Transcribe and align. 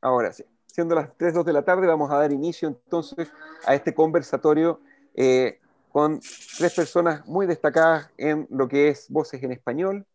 Ahora 0.00 0.32
sí, 0.32 0.44
siendo 0.66 0.94
las 0.94 1.16
3, 1.16 1.34
2 1.34 1.44
de 1.44 1.52
la 1.52 1.62
tarde, 1.62 1.86
vamos 1.86 2.10
a 2.10 2.18
dar 2.18 2.32
inicio 2.32 2.68
entonces 2.68 3.30
a 3.66 3.74
este 3.74 3.94
conversatorio 3.94 4.80
eh, 5.14 5.58
con 5.90 6.20
tres 6.56 6.74
personas 6.74 7.26
muy 7.26 7.46
destacadas 7.46 8.10
en 8.16 8.46
lo 8.50 8.68
que 8.68 8.88
es 8.88 9.10
Voces 9.10 9.42
en 9.42 9.50
Español. 9.50 10.06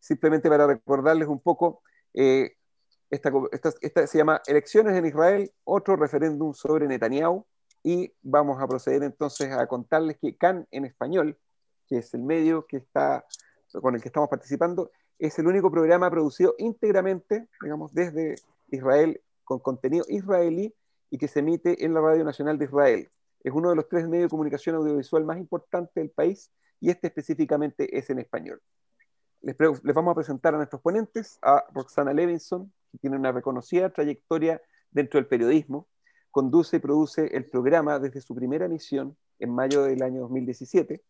Simplemente 0.00 0.48
para 0.48 0.66
recordarles 0.66 1.28
un 1.28 1.40
poco, 1.40 1.82
eh, 2.14 2.56
esta, 3.10 3.30
esta, 3.82 4.06
se 4.06 4.18
llama 4.18 4.40
Elecciones 4.46 4.96
en 4.96 5.04
Israel, 5.04 5.52
otro 5.64 5.96
referéndum 5.96 6.54
sobre 6.54 6.86
Netanyahu, 6.86 7.44
y 7.82 8.12
vamos 8.22 8.60
a 8.60 8.66
proceder 8.66 9.02
entonces 9.02 9.52
a 9.52 9.66
contarles 9.66 10.16
que 10.18 10.36
CAN 10.36 10.66
en 10.70 10.86
español, 10.86 11.38
que 11.86 11.98
es 11.98 12.14
el 12.14 12.22
medio 12.22 12.66
que 12.66 12.78
está, 12.78 13.24
con 13.80 13.94
el 13.94 14.00
que 14.00 14.08
estamos 14.08 14.28
participando, 14.28 14.90
es 15.18 15.38
el 15.38 15.46
único 15.46 15.70
programa 15.70 16.10
producido 16.10 16.54
íntegramente, 16.58 17.48
digamos, 17.60 17.92
desde 17.94 18.36
Israel 18.70 19.20
con 19.46 19.60
contenido 19.60 20.04
israelí 20.08 20.74
y 21.08 21.18
que 21.18 21.28
se 21.28 21.38
emite 21.38 21.84
en 21.84 21.94
la 21.94 22.00
Radio 22.00 22.24
Nacional 22.24 22.58
de 22.58 22.66
Israel. 22.66 23.08
Es 23.42 23.52
uno 23.54 23.70
de 23.70 23.76
los 23.76 23.88
tres 23.88 24.06
medios 24.08 24.26
de 24.26 24.30
comunicación 24.30 24.74
audiovisual 24.74 25.24
más 25.24 25.38
importantes 25.38 25.94
del 25.94 26.10
país 26.10 26.50
y 26.80 26.90
este 26.90 27.06
específicamente 27.06 27.96
es 27.96 28.10
en 28.10 28.18
español. 28.18 28.60
Les, 29.40 29.56
les, 29.60 29.94
vamos 29.94 30.12
a 30.12 30.16
presentar 30.16 30.52
a 30.54 30.56
nuestros 30.56 30.82
ponentes, 30.82 31.38
a 31.42 31.64
Roxana 31.72 32.12
Levinson, 32.12 32.72
que 32.90 32.98
tiene 32.98 33.16
una 33.16 33.30
reconocida 33.30 33.88
trayectoria 33.90 34.60
dentro 34.90 35.20
del 35.20 35.28
periodismo, 35.28 35.86
conduce 36.32 36.78
y 36.78 36.80
produce 36.80 37.36
el 37.36 37.48
programa 37.48 38.00
desde 38.00 38.20
su 38.20 38.34
primera 38.34 38.66
emisión 38.66 39.16
en 39.38 39.54
mayo 39.54 39.84
del 39.84 40.02
año 40.02 40.22
2017, 40.22 41.02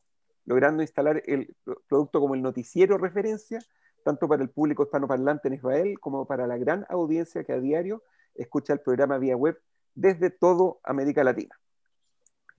logrando 0.45 0.83
instalar 0.83 1.23
el 1.25 1.57
producto 1.89 2.21
como 2.21 2.35
el 2.35 2.43
noticiero 2.43 2.99
referencia, 2.99 3.61
tanto 4.05 4.29
para 4.29 4.43
el 4.43 4.51
público 4.51 4.83
hispanoparlante 4.83 5.49
en 5.49 5.55
Israel 5.55 5.99
como 6.01 6.27
para 6.27 6.47
la 6.47 6.59
gran 6.59 6.85
audiencia 6.91 7.45
que 7.45 7.55
a 7.55 7.61
diario 7.61 8.03
escucha 8.39 8.73
el 8.73 8.81
programa 8.81 9.19
vía 9.19 9.37
web 9.37 9.61
desde 9.95 10.31
todo 10.31 10.81
América 10.85 11.25
Latina. 11.25 11.59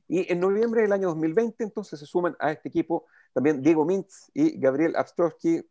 Y 0.07 0.31
en 0.31 0.39
noviembre 0.39 0.81
del 0.81 0.93
año 0.93 1.09
2020, 1.09 1.63
entonces 1.63 1.99
se 1.99 2.05
suman 2.05 2.35
a 2.39 2.51
este 2.51 2.69
equipo 2.69 3.05
también 3.33 3.61
Diego 3.61 3.85
Mintz 3.85 4.31
y 4.33 4.59
Gabriel 4.59 4.95
Abstrowski, 4.95 5.61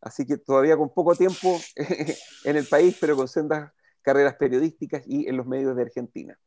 así 0.00 0.26
que 0.26 0.38
todavía 0.38 0.76
con 0.76 0.94
poco 0.94 1.14
tiempo 1.14 1.58
en 2.44 2.56
el 2.56 2.66
país, 2.66 2.96
pero 3.00 3.16
con 3.16 3.28
sendas 3.28 3.72
carreras 4.02 4.36
periodísticas 4.36 5.02
y 5.06 5.28
en 5.28 5.36
los 5.36 5.46
medios 5.46 5.76
de 5.76 5.82
Argentina. 5.82 6.38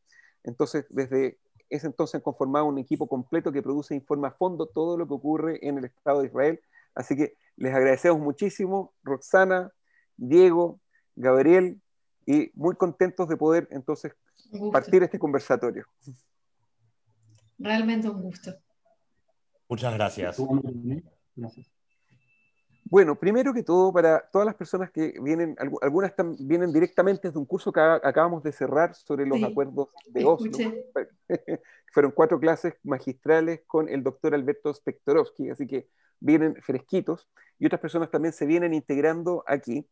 Entonces, 0.43 0.85
desde 0.89 1.39
ese 1.69 1.87
entonces 1.87 2.15
han 2.15 2.21
conformado 2.21 2.65
un 2.65 2.77
equipo 2.77 3.07
completo 3.07 3.51
que 3.51 3.61
produce 3.61 3.93
e 3.93 3.97
informa 3.97 4.29
a 4.29 4.31
fondo 4.31 4.67
todo 4.67 4.97
lo 4.97 5.07
que 5.07 5.13
ocurre 5.13 5.67
en 5.67 5.77
el 5.77 5.85
Estado 5.85 6.21
de 6.21 6.27
Israel. 6.27 6.61
Así 6.93 7.15
que 7.15 7.33
les 7.57 7.73
agradecemos 7.73 8.19
muchísimo, 8.19 8.93
Roxana, 9.03 9.71
Diego, 10.17 10.79
Gabriel, 11.15 11.81
y 12.25 12.51
muy 12.55 12.75
contentos 12.75 13.27
de 13.27 13.37
poder 13.37 13.67
entonces 13.71 14.13
partir 14.71 15.03
este 15.03 15.19
conversatorio. 15.19 15.85
Realmente 17.57 18.09
un 18.09 18.21
gusto. 18.21 18.53
Muchas 19.67 19.93
gracias. 19.93 20.37
Gracias. 21.35 21.75
Bueno, 22.87 23.19
primero 23.19 23.51
que 23.51 23.63
todo, 23.63 23.91
para 23.91 24.29
todas 24.31 24.45
las 24.45 24.53
personas 24.53 24.91
que 24.91 25.15
vienen, 25.19 25.55
algunas 25.81 26.13
vienen 26.37 26.71
directamente 26.71 27.31
de 27.31 27.37
un 27.37 27.45
curso 27.45 27.71
que 27.71 27.79
acabamos 27.79 28.43
de 28.43 28.51
cerrar 28.51 28.93
sobre 28.93 29.25
los 29.25 29.41
acuerdos 29.41 29.89
de 30.07 30.23
Oslo. 30.23 30.51
Fueron 31.91 32.11
cuatro 32.11 32.39
clases 32.39 32.75
magistrales 32.83 33.61
con 33.65 33.89
el 33.89 34.03
doctor 34.03 34.35
Alberto 34.35 34.71
Spektorowski, 34.71 35.49
así 35.49 35.65
que 35.65 35.87
vienen 36.19 36.55
fresquitos. 36.61 37.27
Y 37.57 37.65
otras 37.65 37.81
personas 37.81 38.11
también 38.11 38.33
se 38.33 38.45
vienen 38.45 38.73
integrando 38.73 39.43
aquí. 39.47 39.87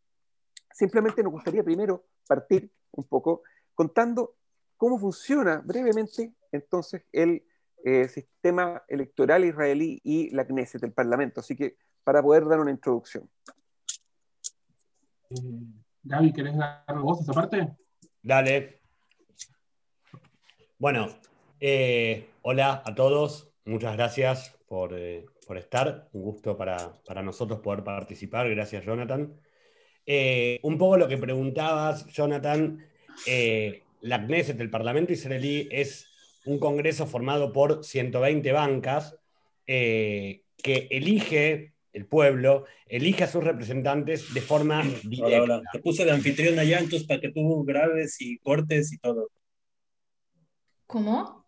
Simplemente 0.74 1.24
nos 1.24 1.32
gustaría 1.32 1.64
primero 1.64 2.06
partir 2.28 2.72
un 2.92 3.06
poco 3.06 3.44
contando 3.74 4.36
cómo 4.78 5.00
funciona 5.00 5.62
brevemente 5.64 6.34
entonces 6.52 7.04
el 7.12 7.44
eh, 7.86 8.08
sistema 8.08 8.84
electoral 8.88 9.46
israelí 9.46 10.00
y 10.04 10.30
la 10.32 10.46
Knesset, 10.46 10.84
el 10.84 10.94
Parlamento. 10.94 11.40
Así 11.40 11.56
que 11.56 11.78
para 12.04 12.22
poder 12.22 12.46
dar 12.46 12.60
una 12.60 12.72
introducción. 12.72 13.30
Eh, 15.30 15.36
Gaby, 16.04 16.34
¿querés 16.34 16.58
dar 16.58 17.00
voz 17.00 17.20
a 17.20 17.24
esa 17.24 17.34
parte? 17.34 17.76
Dale. 18.22 18.80
Bueno, 20.78 21.08
eh, 21.60 22.30
hola 22.42 22.84
a 22.86 22.94
todos, 22.94 23.54
muchas 23.64 23.96
gracias 23.96 24.54
por, 24.68 24.94
eh, 24.94 25.26
estar, 25.56 26.10
un 26.12 26.24
gusto 26.24 26.58
para, 26.58 26.92
nosotros 27.24 27.62
poder 27.62 27.84
participar, 27.84 28.50
gracias 28.50 28.84
Jonathan. 28.84 29.34
Un 30.06 30.78
poco 30.78 30.98
lo 30.98 31.08
que 31.08 31.18
preguntabas, 31.18 32.06
Jonathan, 32.08 32.86
la 34.02 34.26
Knesset, 34.26 34.60
el 34.60 34.70
Parlamento 34.70 35.14
israelí, 35.14 35.68
es 35.72 36.08
un 36.46 36.60
congreso 36.60 37.06
formado 37.08 37.54
por 37.54 37.84
120 37.84 38.52
bancas 38.52 39.18
que 39.66 40.44
elige 40.64 41.74
el 41.94 42.08
pueblo, 42.08 42.66
elige 42.88 43.24
a 43.24 43.28
sus 43.28 43.44
representantes 43.44 44.34
de 44.34 44.42
forma 44.42 44.84
directa. 45.04 45.62
Te 45.72 45.80
puse 45.80 46.04
de 46.04 46.12
anfitrión 46.12 46.58
allá, 46.58 46.80
entonces 46.80 47.08
para 47.08 47.22
que 47.22 47.32
tú 47.32 47.64
grabes 47.64 48.20
y 48.20 48.40
cortes 48.40 48.92
y 48.92 48.98
todo. 48.98 49.30
¿Cómo? 50.88 51.46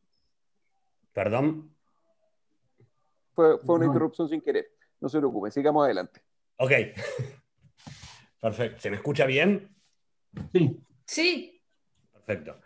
Perdón. 1.13 1.75
Fue, 3.33 3.55
una 3.67 3.85
interrupción 3.85 4.29
sin 4.29 4.39
querer. 4.41 4.67
No 5.01 5.09
se 5.09 5.17
preocupe, 5.17 5.51
sigamos 5.51 5.83
adelante. 5.83 6.21
Ok. 6.57 6.71
Perfecto. 8.39 8.81
¿Se 8.81 8.89
me 8.89 8.97
escucha 8.97 9.25
bien? 9.25 9.75
Sí. 10.53 10.77
Sí. 11.05 11.61
Perfecto. 12.11 12.59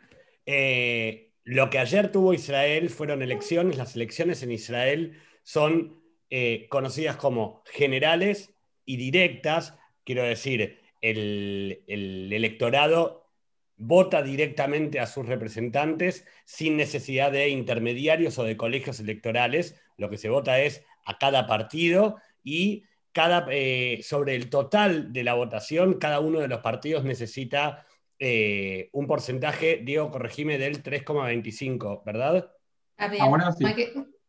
Eh, 0.45 1.33
lo 1.43 1.69
que 1.69 1.79
ayer 1.79 2.11
tuvo 2.11 2.33
Israel 2.33 2.89
fueron 2.89 3.21
elecciones. 3.21 3.77
Las 3.77 3.95
elecciones 3.95 4.43
en 4.43 4.51
Israel 4.51 5.19
son 5.43 6.01
eh, 6.29 6.67
conocidas 6.69 7.15
como 7.15 7.63
generales 7.65 8.53
y 8.85 8.97
directas, 8.97 9.75
quiero 10.03 10.23
decir, 10.23 10.79
el, 11.01 11.83
electorado 11.87 13.31
vota 13.77 14.21
directamente 14.21 14.99
a 14.99 15.07
sus 15.07 15.25
representantes 15.25 16.25
sin 16.45 16.77
necesidad 16.77 17.31
de 17.31 17.49
intermediarios 17.49 18.37
o 18.37 18.43
de 18.43 18.57
colegios 18.57 18.99
electorales. 18.99 19.81
Lo 19.97 20.09
que 20.09 20.17
se 20.17 20.29
vota 20.29 20.59
es 20.59 20.83
a 21.05 21.17
cada 21.17 21.47
partido 21.47 22.17
y 22.43 22.83
cada, 23.11 23.47
eh, 23.51 24.01
sobre 24.03 24.35
el 24.35 24.49
total 24.49 25.13
de 25.13 25.23
la 25.23 25.33
votación, 25.33 25.99
cada 25.99 26.19
uno 26.19 26.39
de 26.39 26.47
los 26.47 26.59
partidos 26.61 27.03
necesita 27.03 27.85
eh, 28.19 28.89
un 28.93 29.07
porcentaje, 29.07 29.81
Diego, 29.83 30.11
corregime, 30.11 30.57
del 30.57 30.83
3,25, 30.83 32.03
¿verdad? 32.05 32.51
A 32.97 33.07
ver, 33.07 33.21
Ahora 33.21 33.51
sí. 33.51 33.65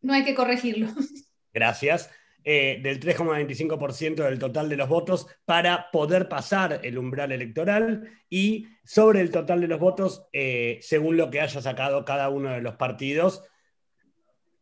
no 0.00 0.12
hay 0.12 0.24
que 0.24 0.34
corregirlo. 0.34 0.88
gracias, 1.52 2.10
eh, 2.42 2.80
del 2.82 3.00
3,25% 3.00 4.24
del 4.24 4.38
total 4.38 4.70
de 4.70 4.76
los 4.76 4.88
votos 4.88 5.26
para 5.44 5.90
poder 5.90 6.26
pasar 6.28 6.80
el 6.82 6.96
umbral 6.96 7.32
electoral 7.32 8.08
y 8.30 8.66
sobre 8.82 9.20
el 9.20 9.30
total 9.30 9.60
de 9.60 9.68
los 9.68 9.78
votos, 9.78 10.26
eh, 10.32 10.78
según 10.80 11.18
lo 11.18 11.30
que 11.30 11.42
haya 11.42 11.60
sacado 11.60 12.04
cada 12.06 12.30
uno 12.30 12.50
de 12.50 12.62
los 12.62 12.76
partidos, 12.76 13.44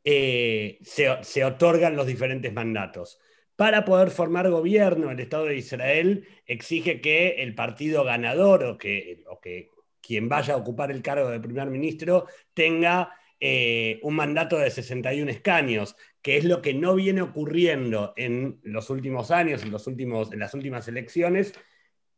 eh, 0.03 0.79
se, 0.83 1.45
otorgan 1.45 1.95
los 1.95 2.07
diferentes 2.07 2.53
mandatos. 2.53 3.21
Para 3.59 3.85
poder 3.85 4.13
formar 4.13 4.49
gobierno, 4.51 5.11
el 5.11 5.19
Estado 5.19 5.47
de 5.47 5.57
Israel 5.57 6.29
exige 6.47 7.01
que 7.01 7.43
el 7.43 7.57
partido 7.57 8.05
ganador 8.05 8.63
o 8.63 8.79
que, 8.79 9.25
o 9.29 9.41
que 9.41 9.73
quien 10.01 10.29
vaya 10.29 10.55
a 10.55 10.59
ocupar 10.59 10.93
el 10.93 11.03
cargo 11.03 11.29
de 11.29 11.41
primer 11.41 11.69
ministro 11.69 12.29
tenga 12.55 13.13
un 13.41 14.15
mandato 14.15 14.59
de 14.59 14.71
61 14.71 15.29
escaños, 15.33 15.97
que 16.23 16.37
es 16.37 16.45
lo 16.45 16.63
que 16.63 16.73
no 16.73 16.95
viene 16.95 17.21
ocurriendo 17.21 18.13
en 18.17 18.61
los 18.63 18.91
últimos 18.91 19.33
años, 19.33 19.65
en, 19.65 19.73
los 19.73 19.89
últimos, 19.89 20.33
en 20.33 20.39
las 20.39 20.55
últimas 20.55 20.87
elecciones, 20.87 21.53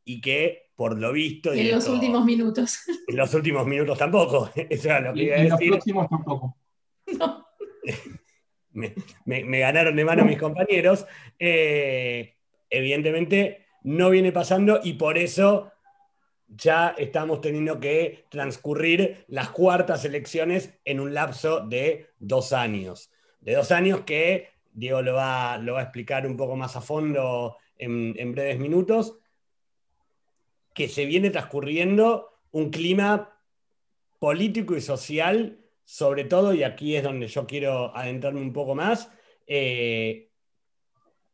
y 0.04 0.20
que 0.20 0.70
por 0.76 0.98
lo 0.98 1.10
visto... 1.10 1.54
en 1.54 1.70
los 1.70 1.88
últimos 1.88 2.22
minutos. 2.26 2.80
En 3.08 3.16
los 3.16 3.32
últimos 3.32 3.66
minutos 3.66 3.96
tampoco. 3.96 4.50
Eso 4.68 4.88
era 4.88 5.00
lo 5.00 5.14
que 5.14 5.22
iba 5.22 5.36
a 5.36 5.38
decir. 5.38 5.52
En 5.52 5.70
los 5.70 5.70
próximos 5.70 6.08
tampoco. 6.10 6.56
No. 7.18 7.46
Me, 8.72 9.58
ganaron 9.58 9.96
de 9.96 10.04
mano 10.04 10.24
mis 10.24 10.38
compañeros. 10.38 11.06
Eh, 11.38 12.34
evidentemente 12.68 13.66
no 13.82 14.10
viene 14.10 14.32
pasando 14.32 14.80
y 14.82 14.94
por 14.94 15.18
eso 15.18 15.72
ya 16.48 16.94
estamos 16.98 17.40
teniendo 17.40 17.80
que 17.80 18.26
transcurrir 18.28 19.24
las 19.28 19.50
cuartas 19.50 20.04
elecciones 20.04 20.74
en 20.84 21.00
un 21.00 21.14
lapso 21.14 21.60
de 21.60 22.08
dos 22.18 22.52
años 22.52 23.10
de 23.40 23.54
dos 23.54 23.72
años 23.72 24.02
que 24.02 24.48
Diego 24.72 25.02
lo 25.02 25.14
va, 25.14 25.58
lo 25.58 25.74
va 25.74 25.80
a 25.80 25.84
explicar 25.84 26.26
un 26.26 26.36
poco 26.36 26.56
más 26.56 26.76
a 26.76 26.80
fondo 26.80 27.56
en, 27.76 28.32
breves 28.32 28.58
minutos, 28.58 29.18
que 30.74 30.88
se 30.88 31.06
viene 31.06 31.30
transcurriendo 31.30 32.28
un 32.52 32.70
clima 32.70 33.38
político 34.18 34.76
y 34.76 34.80
social, 34.80 35.59
sobre 35.90 36.22
todo, 36.22 36.54
y 36.54 36.62
aquí 36.62 36.94
es 36.94 37.02
donde 37.02 37.26
yo 37.26 37.48
quiero 37.48 37.96
adentrarme 37.96 38.40
un 38.40 38.52
poco 38.52 38.76
más, 38.76 39.10
eh, 39.44 40.30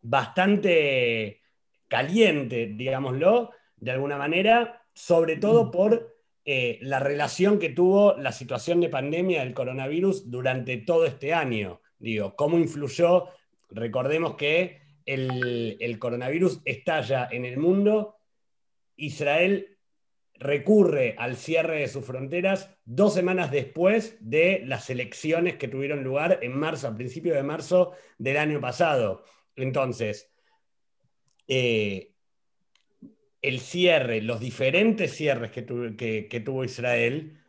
bastante 0.01 1.43
caliente, 1.89 2.73
digámoslo, 2.75 3.51
de 3.77 3.91
alguna 3.91 4.17
manera, 4.17 4.83
sobre 4.95 5.37
todo 5.37 5.71
por 5.71 6.17
eh, 6.47 6.79
la 6.81 7.01
relación 7.01 7.59
que 7.59 7.69
tuvo 7.69 8.17
la 8.17 8.33
situación 8.33 8.81
de 8.81 8.89
pandemia 8.89 9.45
del 9.45 9.53
coronavirus 9.53 10.31
durante 10.31 10.79
todo 10.79 11.05
este 11.05 11.35
año. 11.35 11.83
Digo, 11.99 12.35
cómo 12.35 12.57
influyó, 12.57 13.27
recordemos 13.69 14.37
que 14.37 14.81
el, 15.05 15.77
el 15.81 15.99
coronavirus 15.99 16.63
estalla 16.65 17.29
en 17.31 17.45
el 17.45 17.59
mundo, 17.59 18.17
Israel 18.97 19.76
recurre 20.39 21.15
al 21.19 21.37
cierre 21.37 21.81
de 21.81 21.89
sus 21.89 22.05
fronteras 22.05 22.71
dos 22.85 23.15
semanas 23.15 23.51
después 23.51 24.17
de 24.21 24.63
las 24.67 24.91
elecciones 24.91 25.57
que 25.57 25.69
tuvieron 25.69 26.05
lugar 26.05 26.39
en 26.43 26.57
marzo, 26.59 26.89
a 26.89 26.95
principios 26.95 27.37
de 27.37 27.43
marzo 27.43 27.93
del 28.19 28.37
año 28.37 28.61
pasado. 28.61 29.25
Entonces, 29.55 30.31
eh, 31.49 32.13
el 33.43 33.61
cierre, 33.61 34.21
los 34.23 34.41
diferentes 34.41 35.15
cierres 35.15 35.51
que, 35.53 35.63
tuvo 35.63 36.65
Israel, 36.65 37.41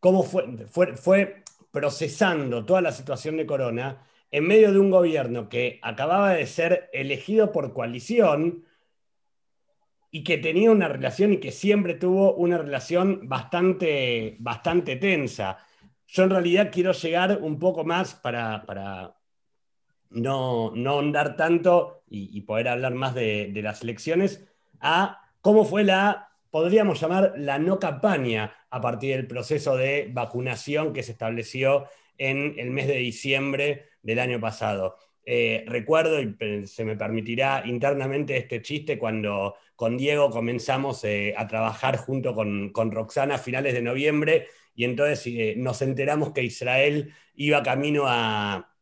cómo 0.00 0.22
fue, 0.22 0.96
fue, 0.96 1.42
procesando 1.70 2.64
toda 2.64 2.80
la 2.80 2.92
situación 2.92 3.36
de 3.36 3.44
Corona 3.44 4.06
en 4.30 4.46
medio 4.46 4.72
de 4.72 4.78
un 4.78 4.90
gobierno 4.90 5.48
que 5.48 5.78
acababa 5.82 6.32
de 6.32 6.46
ser 6.46 6.88
elegido 6.92 7.52
por 7.52 7.74
coalición 7.74 8.64
y 10.10 10.24
que 10.24 10.38
tenía 10.38 10.70
una 10.70 10.88
relación 10.88 11.34
y 11.34 11.38
que 11.38 11.52
siempre 11.52 11.94
tuvo 11.94 12.34
una 12.34 12.58
relación 12.58 13.28
bastante, 13.28 14.36
bastante 14.38 14.96
tensa. 14.96 15.58
Yo 16.06 16.24
en 16.24 16.30
realidad 16.30 16.70
quiero 16.72 16.92
llegar 16.92 17.38
un 17.42 17.58
poco 17.58 17.84
más 17.84 18.14
para, 18.14 19.16
no, 20.10 20.72
no 20.74 20.90
ahondar 20.90 21.36
tanto 21.36 22.04
y, 22.08 22.40
poder 22.42 22.68
hablar 22.68 22.94
más 22.94 23.14
de, 23.14 23.50
de 23.52 23.62
las 23.62 23.82
elecciones 23.82 24.46
a 24.80 25.22
cómo 25.40 25.64
fue 25.64 25.84
la, 25.84 26.30
podríamos 26.50 27.00
llamar, 27.00 27.34
la 27.36 27.58
no 27.58 27.78
campaña 27.78 28.54
a 28.70 28.80
partir 28.80 29.16
del 29.16 29.26
proceso 29.26 29.76
de 29.76 30.08
vacunación 30.12 30.92
que 30.92 31.02
se 31.02 31.12
estableció 31.12 31.86
en 32.18 32.54
el 32.58 32.70
mes 32.70 32.86
de 32.86 32.96
diciembre 32.96 33.88
del 34.02 34.20
año 34.20 34.40
pasado. 34.40 34.96
Eh, 35.28 35.64
recuerdo, 35.66 36.22
y 36.22 36.66
se 36.68 36.84
me 36.84 36.96
permitirá 36.96 37.64
internamente 37.66 38.36
este 38.36 38.62
chiste, 38.62 38.96
cuando 38.96 39.56
con 39.74 39.96
Diego 39.98 40.30
comenzamos 40.30 41.02
eh, 41.02 41.34
a 41.36 41.48
trabajar 41.48 41.96
junto 41.96 42.32
con, 42.32 42.72
Roxana 42.92 43.34
a 43.34 43.38
finales 43.38 43.74
de 43.74 43.82
noviembre, 43.82 44.46
y 44.76 44.84
entonces 44.84 45.26
eh, 45.26 45.54
nos 45.56 45.82
enteramos 45.82 46.32
que 46.32 46.44
Israel 46.44 47.12
iba 47.34 47.64
camino 47.64 48.04
a, 48.06 48.72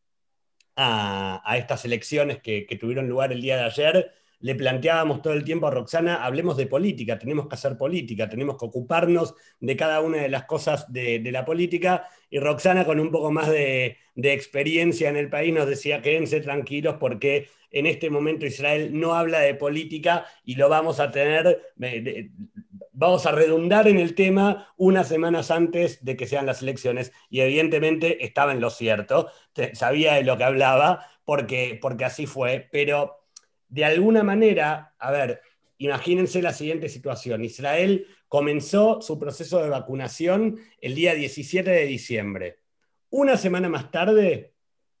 a, 0.75 1.57
estas 1.57 1.83
elecciones 1.85 2.39
que, 2.43 2.67
que, 2.67 2.75
tuvieron 2.77 3.09
lugar 3.09 3.31
el 3.31 3.41
día 3.41 3.57
de 3.57 3.63
ayer, 3.63 4.13
le 4.39 4.55
planteábamos 4.55 5.21
todo 5.21 5.33
el 5.33 5.43
tiempo 5.43 5.67
a 5.67 5.71
Roxana, 5.71 6.23
hablemos 6.23 6.57
de 6.57 6.67
política, 6.67 7.17
tenemos 7.17 7.47
que 7.47 7.55
hacer 7.55 7.77
política, 7.77 8.29
tenemos 8.29 8.57
que 8.57 8.65
ocuparnos 8.65 9.35
de 9.59 9.75
cada 9.75 10.01
una 10.01 10.17
de 10.17 10.29
las 10.29 10.45
cosas 10.45 10.91
de, 10.91 11.21
la 11.31 11.45
política, 11.45 12.07
y 12.29 12.39
Roxana 12.39 12.85
con 12.85 12.99
un 12.99 13.11
poco 13.11 13.31
más 13.31 13.49
de, 13.49 13.97
experiencia 14.15 15.09
en 15.09 15.17
el 15.17 15.29
país 15.29 15.53
nos 15.53 15.67
decía, 15.67 16.01
quédense 16.01 16.39
tranquilos 16.39 16.95
porque 16.99 17.47
en 17.71 17.85
este 17.85 18.09
momento 18.09 18.45
Israel 18.45 18.97
no 18.97 19.13
habla 19.13 19.39
de 19.39 19.55
política 19.55 20.25
y 20.45 20.55
lo 20.55 20.69
vamos 20.69 20.99
a 20.99 21.11
tener, 21.11 21.61
vamos 22.93 23.25
a 23.25 23.31
redundar 23.31 23.87
en 23.87 23.99
el 23.99 24.15
tema 24.15 24.73
unas 24.77 25.09
semanas 25.09 25.51
antes 25.51 26.03
de 26.03 26.15
que 26.15 26.27
sean 26.27 26.45
las 26.45 26.61
elecciones, 26.61 27.11
y 27.29 27.41
evidentemente 27.41 28.23
estaba 28.23 28.53
en 28.53 28.61
lo 28.61 28.69
cierto, 28.69 29.29
sabía 29.73 30.13
de 30.13 30.23
lo 30.23 30.37
que 30.37 30.43
hablaba, 30.45 31.05
porque, 31.25 31.77
porque 31.81 32.05
así 32.05 32.25
fue, 32.25 32.69
pero 32.71 33.24
de 33.75 33.83
alguna 33.83 34.23
manera, 34.23 34.95
a 34.97 35.11
ver, 35.11 35.41
imagínense 35.79 36.41
la 36.41 36.53
siguiente 36.53 36.87
situación. 36.87 37.43
Israel 37.43 38.07
comenzó 38.29 39.01
su 39.01 39.19
proceso 39.19 39.61
de 39.61 39.67
vacunación 39.67 40.61
el 40.79 40.95
día 40.95 41.13
17 41.13 41.69
de 41.69 41.85
diciembre. 41.85 42.59
Una 43.09 43.35
semana 43.35 43.67
más 43.67 43.91
tarde, 43.91 44.53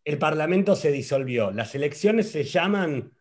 el 0.03 0.17
Parlamento 0.17 0.75
se 0.75 0.91
disolvió. 0.91 1.51
Las 1.51 1.73
elecciones 1.73 2.29
se 2.29 2.43
llaman, 2.43 3.13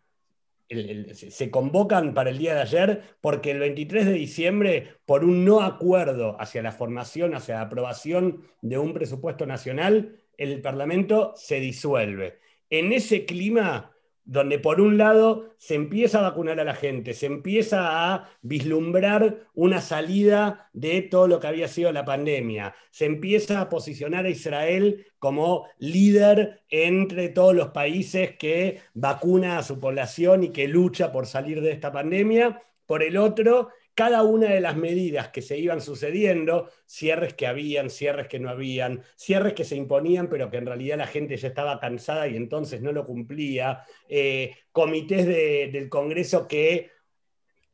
se 0.69 1.51
convocan 1.53 2.15
para 2.15 2.31
el 2.31 2.39
día 2.39 2.57
de 2.57 2.63
ayer 2.63 3.03
porque 3.21 3.53
el 3.53 3.61
23 3.61 4.07
de 4.07 4.13
diciembre, 4.13 4.97
por 5.07 5.25
un 5.25 5.45
no 5.45 5.61
acuerdo 5.63 6.37
hacia 6.41 6.63
la 6.63 6.73
formación, 6.73 7.33
hacia 7.33 7.55
la 7.55 7.61
aprobación 7.61 8.43
de 8.61 8.79
un 8.79 8.93
presupuesto 8.93 9.47
nacional, 9.47 10.21
el 10.37 10.61
Parlamento 10.61 11.33
se 11.37 11.61
disuelve. 11.61 12.41
En 12.71 12.93
ese 12.93 13.25
clima, 13.25 13.94
donde 14.25 14.59
por 14.59 14.81
un 14.81 14.97
lado 14.97 15.55
se 15.59 15.75
empieza 15.75 16.19
a 16.19 16.23
vacunar 16.23 16.59
a 16.59 16.65
la 16.65 16.75
gente, 16.75 17.13
se 17.15 17.27
empieza 17.27 18.13
a 18.15 18.31
vislumbrar 18.43 19.49
una 19.55 19.81
salida 19.81 20.71
de 20.73 21.03
todo 21.03 21.29
lo 21.29 21.41
que 21.41 21.47
había 21.47 21.69
sido 21.69 21.93
la 21.93 22.05
pandemia, 22.05 22.75
se 22.91 23.05
empieza 23.07 23.61
a 23.61 23.69
posicionar 23.69 24.25
a 24.25 24.31
Israel 24.31 25.07
como 25.19 25.67
líder 25.79 26.63
entre 26.69 27.29
todos 27.29 27.55
los 27.55 27.69
países 27.69 28.37
que 28.37 28.81
vacuna 28.95 29.59
a 29.59 29.63
su 29.63 29.79
población 29.79 30.45
y 30.45 30.49
que 30.51 30.69
lucha 30.69 31.13
por 31.13 31.27
salir 31.27 31.61
de 31.61 31.73
esta 31.73 31.93
pandemia. 31.93 32.63
Por 32.87 33.03
el 33.03 33.17
otro, 33.17 33.71
cada 33.95 34.25
una 34.25 34.49
de 34.49 34.61
las 34.61 34.77
medidas 34.77 35.29
que 35.29 35.41
se 35.41 35.57
iban 35.57 35.81
sucediendo, 35.81 36.69
cierres 36.85 37.35
que 37.35 37.47
habían, 37.47 37.91
cierres 37.91 38.27
que 38.27 38.41
no 38.41 38.51
habían, 38.51 39.03
cierres 39.17 39.55
que 39.55 39.65
se 39.65 39.77
imponían, 39.77 40.29
pero 40.29 40.51
que 40.51 40.57
en 40.57 40.67
realidad 40.67 40.99
la 40.99 41.07
gente 41.07 41.37
ya 41.37 41.49
estaba 41.49 41.79
cansada 41.79 42.27
y 42.27 42.37
entonces 42.37 42.83
no 42.83 42.93
lo 42.93 43.07
cumplía, 43.07 43.85
eh, 44.09 44.57
comités 44.73 45.27
del 45.27 45.89
Congreso 45.89 46.49
que 46.49 46.91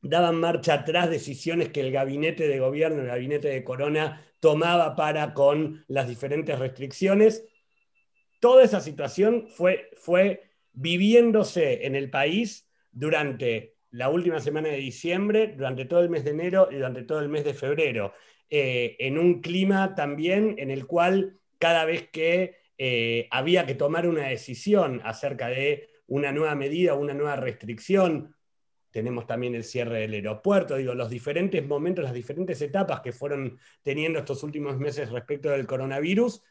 daban 0.03 0.37
marcha 0.37 0.75
atrás 0.75 1.11
decisiones 1.11 1.71
que 1.71 1.81
el 1.81 1.93
gabinete 1.93 2.49
de 2.49 2.59
gobierno, 2.59 3.01
el 3.01 3.09
gabinete 3.09 3.49
de 3.49 3.65
Corona, 3.65 4.23
tomaba 4.41 4.97
para 4.97 5.33
con 5.33 5.85
las 5.89 6.09
diferentes 6.09 6.59
restricciones. 6.59 7.45
Toda 8.41 8.63
esa 8.63 8.81
situación 8.81 9.47
fue, 9.49 9.91
fue 9.97 10.43
viviéndose 10.73 11.87
en 11.87 11.95
el 11.95 12.11
país 12.11 12.69
durante 12.93 13.77
la 13.91 14.09
última 14.09 14.41
semana 14.41 14.69
de 14.69 14.77
diciembre, 14.77 15.55
durante 15.57 15.85
todo 15.85 16.01
el 16.01 16.11
mes 16.11 16.25
de 16.25 16.31
enero 16.31 16.69
y 16.71 16.77
durante 16.77 17.03
todo 17.03 17.21
el 17.21 17.29
mes 17.29 17.45
de 17.45 17.55
febrero, 17.55 18.13
eh, 18.49 18.97
en 18.99 19.19
un 19.19 19.41
clima 19.41 19.95
también 19.95 20.57
en 20.59 20.71
el 20.71 20.87
cual 20.87 21.39
cada 21.59 21.85
vez 21.85 22.09
que 22.11 22.57
eh, 22.79 23.29
había 23.31 23.67
que 23.67 23.75
tomar 23.75 24.09
una 24.09 24.29
decisión 24.29 25.01
acerca 25.05 25.49
de 25.49 25.91
una 26.07 26.33
nueva 26.33 26.55
medida, 26.55 26.95
una 26.95 27.15
nueva 27.15 27.37
restricción, 27.37 28.35
tenemos 28.91 29.27
también 29.27 29.55
el 29.55 29.65
cierre 29.65 30.01
del 30.01 30.15
aeropuerto, 30.15 30.77
digo, 30.77 30.95
los 30.95 31.11
diferentes 31.11 31.65
momentos, 31.65 32.05
las 32.05 32.15
diferentes 32.15 32.61
etapas 32.61 33.01
que 33.01 33.13
fueron 33.13 33.59
teniendo 33.83 34.19
estos 34.19 34.43
últimos 34.43 34.79
meses 34.79 35.11
respecto 35.11 35.51
del 35.51 35.67
coronavirus, 35.67 36.43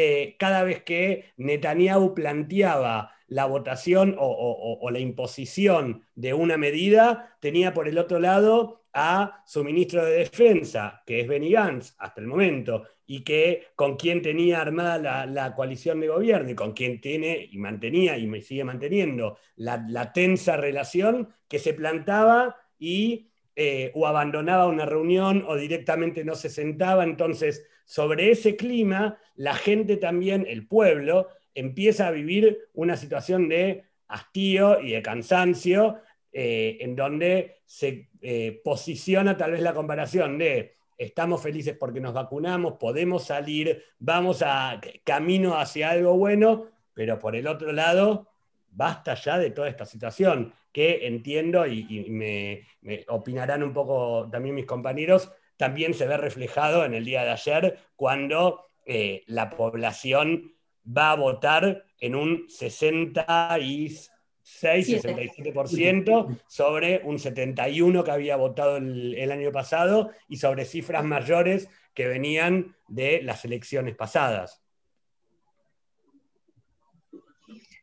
eh, 0.00 0.36
cada 0.38 0.62
vez 0.62 0.84
que 0.84 1.32
Netanyahu 1.38 2.14
planteaba 2.14 3.16
la 3.26 3.46
votación 3.46 4.14
o, 4.16 4.88
la 4.92 5.00
imposición 5.00 6.04
de 6.14 6.34
una 6.34 6.56
medida, 6.56 7.36
tenía 7.40 7.74
por 7.74 7.88
el 7.88 7.98
otro 7.98 8.20
lado 8.20 8.84
a 8.92 9.42
su 9.44 9.64
ministro 9.64 10.04
de 10.04 10.18
Defensa, 10.18 11.02
que 11.04 11.18
es 11.18 11.26
Benny 11.26 11.50
Gantz 11.50 11.96
hasta 11.98 12.20
el 12.20 12.28
momento, 12.28 12.84
y 13.06 13.24
que 13.24 13.66
con 13.74 13.96
quien 13.96 14.22
tenía 14.22 14.60
armada 14.60 15.26
la, 15.26 15.54
coalición 15.56 15.98
de 15.98 16.06
gobierno 16.06 16.50
y 16.50 16.54
con 16.54 16.74
quien 16.74 17.00
tiene 17.00 17.48
y 17.50 17.58
mantenía 17.58 18.16
y 18.18 18.28
me 18.28 18.40
sigue 18.40 18.62
manteniendo 18.62 19.36
la, 19.56 20.12
tensa 20.12 20.56
relación 20.56 21.34
que 21.48 21.58
se 21.58 21.74
plantaba 21.74 22.54
y 22.78 23.32
eh, 23.56 23.90
o 23.96 24.06
abandonaba 24.06 24.68
una 24.68 24.86
reunión 24.86 25.44
o 25.48 25.56
directamente 25.56 26.24
no 26.24 26.36
se 26.36 26.50
sentaba. 26.50 27.02
Entonces, 27.02 27.66
sobre 27.88 28.30
ese 28.30 28.54
clima, 28.54 29.18
la 29.34 29.54
gente 29.54 29.96
también, 29.96 30.44
el 30.46 30.66
pueblo, 30.66 31.28
empieza 31.54 32.06
a 32.06 32.10
vivir 32.10 32.68
una 32.74 32.98
situación 32.98 33.48
de 33.48 33.84
hastío 34.08 34.78
y 34.82 34.92
de 34.92 35.00
cansancio, 35.00 35.96
eh, 36.30 36.76
en 36.80 36.94
donde 36.94 37.62
se 37.64 38.10
eh, 38.20 38.60
posiciona 38.62 39.38
tal 39.38 39.52
vez 39.52 39.62
la 39.62 39.72
comparación 39.72 40.36
de 40.36 40.76
estamos 40.98 41.40
felices 41.40 41.74
porque 41.80 41.98
nos 41.98 42.12
vacunamos, 42.12 42.74
podemos 42.74 43.24
salir, 43.24 43.82
vamos 43.98 44.42
a 44.44 44.78
camino 45.02 45.58
hacia 45.58 45.90
algo 45.90 46.14
bueno, 46.18 46.66
pero 46.92 47.18
por 47.18 47.36
el 47.36 47.46
otro 47.46 47.72
lado, 47.72 48.28
basta 48.70 49.14
ya 49.14 49.38
de 49.38 49.50
toda 49.50 49.70
esta 49.70 49.86
situación, 49.86 50.52
que 50.70 51.06
entiendo 51.06 51.66
y, 51.66 52.04
me, 52.10 52.66
opinarán 53.08 53.62
un 53.62 53.72
poco 53.72 54.28
también 54.30 54.54
mis 54.54 54.66
compañeros, 54.66 55.32
también 55.58 55.92
se 55.92 56.06
ve 56.06 56.16
reflejado 56.16 56.86
en 56.86 56.94
el 56.94 57.04
día 57.04 57.24
de 57.24 57.32
ayer 57.32 57.78
cuando 57.96 58.70
eh, 58.86 59.24
la 59.26 59.50
población 59.50 60.54
va 60.86 61.10
a 61.10 61.16
votar 61.16 61.84
en 62.00 62.14
un 62.14 62.48
66, 62.48 64.10
67% 64.42 66.40
sobre 66.46 67.02
un 67.04 67.18
71% 67.18 68.04
que 68.04 68.10
había 68.10 68.36
votado 68.36 68.78
el, 68.78 69.30
año 69.30 69.52
pasado 69.52 70.10
y 70.28 70.36
sobre 70.36 70.64
cifras 70.64 71.04
mayores 71.04 71.68
que 71.92 72.06
venían 72.06 72.74
de 72.86 73.20
las 73.22 73.44
elecciones 73.44 73.94
pasadas. 73.96 74.62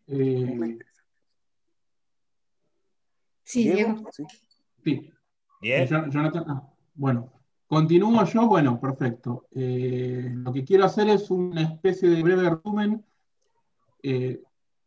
Eh, 0.07 0.79
sí, 3.43 3.69
Diego. 3.69 4.09
Sí. 4.11 4.25
¿Bien? 5.61 5.87
Jonathan, 5.87 6.45
ah, 6.47 6.73
bueno, 6.93 7.34
Continúo 7.67 8.23
yo, 8.25 8.47
bueno, 8.47 8.79
perfecto. 8.79 9.47
Eh, 9.51 10.29
lo 10.33 10.53
que 10.53 10.63
quiero 10.63 10.85
hacer 10.85 11.09
es 11.09 11.29
una 11.31 11.61
especie 11.63 12.09
de 12.09 12.21
breve 12.21 12.49
resumen. 12.49 13.03
Eh, 14.03 14.41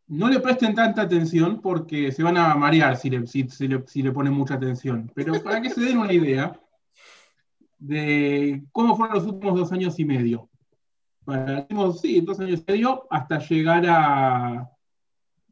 no 0.07 0.29
le 0.29 0.39
presten 0.39 0.73
tanta 0.73 1.01
atención 1.03 1.61
porque 1.61 2.11
se 2.11 2.23
van 2.23 2.37
a 2.37 2.55
marear 2.55 2.95
si 2.97 3.09
le, 3.09 3.27
si- 3.27 3.43
le- 3.67 3.83
si 3.85 4.01
le 4.01 4.11
ponen 4.11 4.33
mucha 4.33 4.55
atención. 4.55 5.11
Pero 5.13 5.41
para 5.43 5.61
que 5.61 5.69
se 5.69 5.81
den 5.81 5.97
una 5.97 6.13
idea 6.13 6.57
de 7.77 8.63
cómo 8.71 8.95
fueron 8.95 9.15
los 9.17 9.25
últimos 9.25 9.57
dos 9.59 9.71
años 9.71 9.99
y 9.99 10.05
medio. 10.05 10.49
Para, 11.25 11.67
sí, 12.01 12.21
dos 12.21 12.39
años 12.39 12.63
y 12.67 12.71
medio 12.71 13.05
hasta 13.09 13.39
llegar 13.39 13.85
a, 13.87 14.61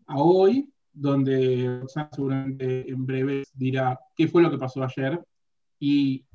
a 0.07 0.17
hoy, 0.17 0.69
donde 0.91 1.79
Roxana 1.81 2.09
seguramente 2.11 2.89
en 2.89 3.05
breve 3.05 3.43
dirá 3.53 3.99
qué 4.15 4.27
fue 4.27 4.41
lo 4.41 4.49
que 4.49 4.57
pasó 4.57 4.83
ayer. 4.83 5.23
Y 5.79 6.25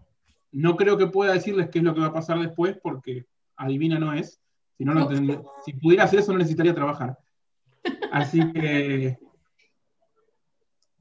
no 0.52 0.76
creo 0.76 0.96
que 0.98 1.06
pueda 1.06 1.32
decirles 1.32 1.68
qué 1.70 1.78
es 1.78 1.84
lo 1.84 1.94
que 1.94 2.00
va 2.00 2.06
a 2.08 2.12
pasar 2.12 2.38
después, 2.38 2.76
porque 2.82 3.24
adivina 3.56 3.98
no 3.98 4.12
es. 4.12 4.40
Si, 4.78 4.84
no, 4.84 4.94
no 4.94 5.06
tendría- 5.08 5.42
si 5.64 5.72
pudiera 5.74 6.04
hacer 6.04 6.20
eso, 6.20 6.32
no 6.32 6.38
necesitaría 6.38 6.74
trabajar. 6.74 7.18
Así 8.12 8.40
que, 8.52 9.18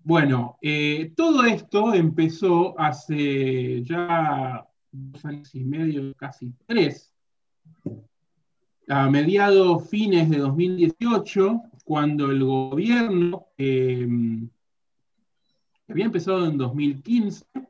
bueno, 0.04 0.58
eh, 0.62 1.14
todo 1.16 1.44
esto 1.44 1.94
empezó 1.94 2.80
hace 2.80 3.84
ya 3.84 4.66
dos 4.92 5.26
años 5.26 5.54
y 5.56 5.64
medio, 5.64 6.14
casi 6.16 6.52
tres, 6.66 7.14
a 8.88 9.10
mediados 9.10 9.90
fines 9.90 10.30
de 10.30 10.38
2018, 10.40 11.62
cuando 11.86 12.32
el 12.32 12.44
gobierno, 12.44 13.48
eh, 13.58 14.08
que 15.86 15.94
había 15.94 16.06
empezado 16.06 16.46
en 16.48 16.58
2015, 16.58 17.46
teni- 17.54 17.68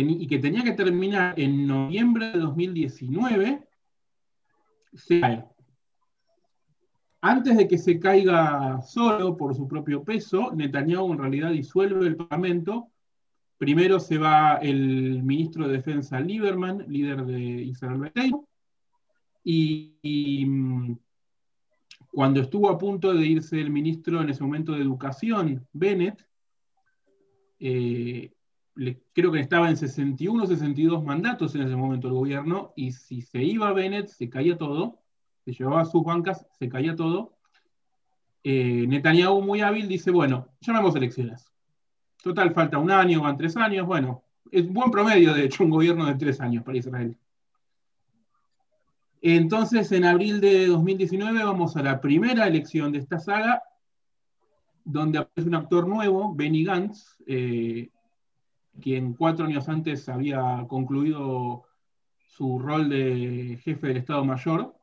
y 0.00 0.26
que 0.26 0.38
tenía 0.38 0.62
que 0.62 0.72
terminar 0.72 1.38
en 1.38 1.66
noviembre 1.66 2.32
de 2.32 2.38
2019, 2.38 3.68
se 4.94 5.20
cae. 5.20 5.44
Antes 7.20 7.56
de 7.56 7.66
que 7.66 7.78
se 7.78 7.98
caiga 7.98 8.82
solo 8.82 9.36
por 9.36 9.54
su 9.54 9.66
propio 9.66 10.04
peso, 10.04 10.52
Netanyahu 10.54 11.12
en 11.12 11.18
realidad 11.18 11.50
disuelve 11.50 12.06
el 12.06 12.16
Parlamento. 12.16 12.90
Primero 13.56 13.98
se 13.98 14.18
va 14.18 14.56
el 14.56 15.22
ministro 15.22 15.66
de 15.66 15.76
Defensa 15.76 16.20
Lieberman, 16.20 16.84
líder 16.88 17.24
de 17.24 17.40
Israel 17.40 18.12
y, 19.42 19.94
y, 20.02 20.44
mm, 20.44 20.98
cuando 22.08 22.40
estuvo 22.40 22.70
a 22.70 22.78
punto 22.78 23.12
de 23.12 23.26
irse 23.26 23.60
el 23.60 23.70
ministro 23.70 24.20
en 24.22 24.30
ese 24.30 24.42
momento 24.42 24.72
de 24.72 24.82
Educación, 24.82 25.66
Bennett, 25.72 26.26
eh, 27.58 28.32
creo 29.12 29.30
que 29.32 29.40
estaba 29.40 29.68
en 29.68 29.76
61 29.76 30.46
62 30.46 31.04
mandatos 31.04 31.54
en 31.54 31.62
ese 31.62 31.76
momento 31.76 32.08
el 32.08 32.14
gobierno, 32.14 32.72
y 32.76 32.92
si 32.92 33.20
se 33.22 33.42
iba 33.42 33.72
Bennett, 33.72 34.08
se 34.08 34.28
caía 34.28 34.58
todo, 34.58 34.98
se 35.44 35.52
llevaba 35.52 35.84
sus 35.84 36.04
bancas, 36.04 36.46
se 36.58 36.68
caía 36.68 36.96
todo. 36.96 37.36
Eh, 38.42 38.86
Netanyahu, 38.88 39.42
muy 39.42 39.60
hábil, 39.60 39.88
dice, 39.88 40.10
bueno, 40.10 40.48
llamemos 40.60 40.94
elecciones. 40.96 41.50
Total, 42.22 42.52
falta 42.52 42.78
un 42.78 42.90
año, 42.90 43.22
van 43.22 43.36
tres 43.36 43.56
años, 43.56 43.86
bueno, 43.86 44.24
es 44.50 44.66
buen 44.70 44.90
promedio, 44.90 45.34
de 45.34 45.44
hecho, 45.44 45.64
un 45.64 45.70
gobierno 45.70 46.06
de 46.06 46.14
tres 46.14 46.40
años 46.40 46.64
para 46.64 46.78
Israel. 46.78 47.16
Entonces, 49.20 49.90
en 49.92 50.04
abril 50.04 50.40
de 50.40 50.66
2019 50.66 51.44
vamos 51.44 51.76
a 51.76 51.82
la 51.82 52.00
primera 52.00 52.46
elección 52.46 52.92
de 52.92 52.98
esta 52.98 53.18
saga, 53.18 53.62
donde 54.84 55.18
aparece 55.18 55.48
un 55.48 55.54
actor 55.54 55.88
nuevo, 55.88 56.34
Benny 56.34 56.62
Gantz, 56.62 57.16
eh, 57.26 57.90
quien 58.80 59.14
cuatro 59.14 59.46
años 59.46 59.68
antes 59.68 60.08
había 60.08 60.64
concluido 60.68 61.64
su 62.26 62.58
rol 62.58 62.88
de 62.88 63.58
jefe 63.62 63.88
del 63.88 63.98
Estado 63.98 64.24
Mayor, 64.24 64.74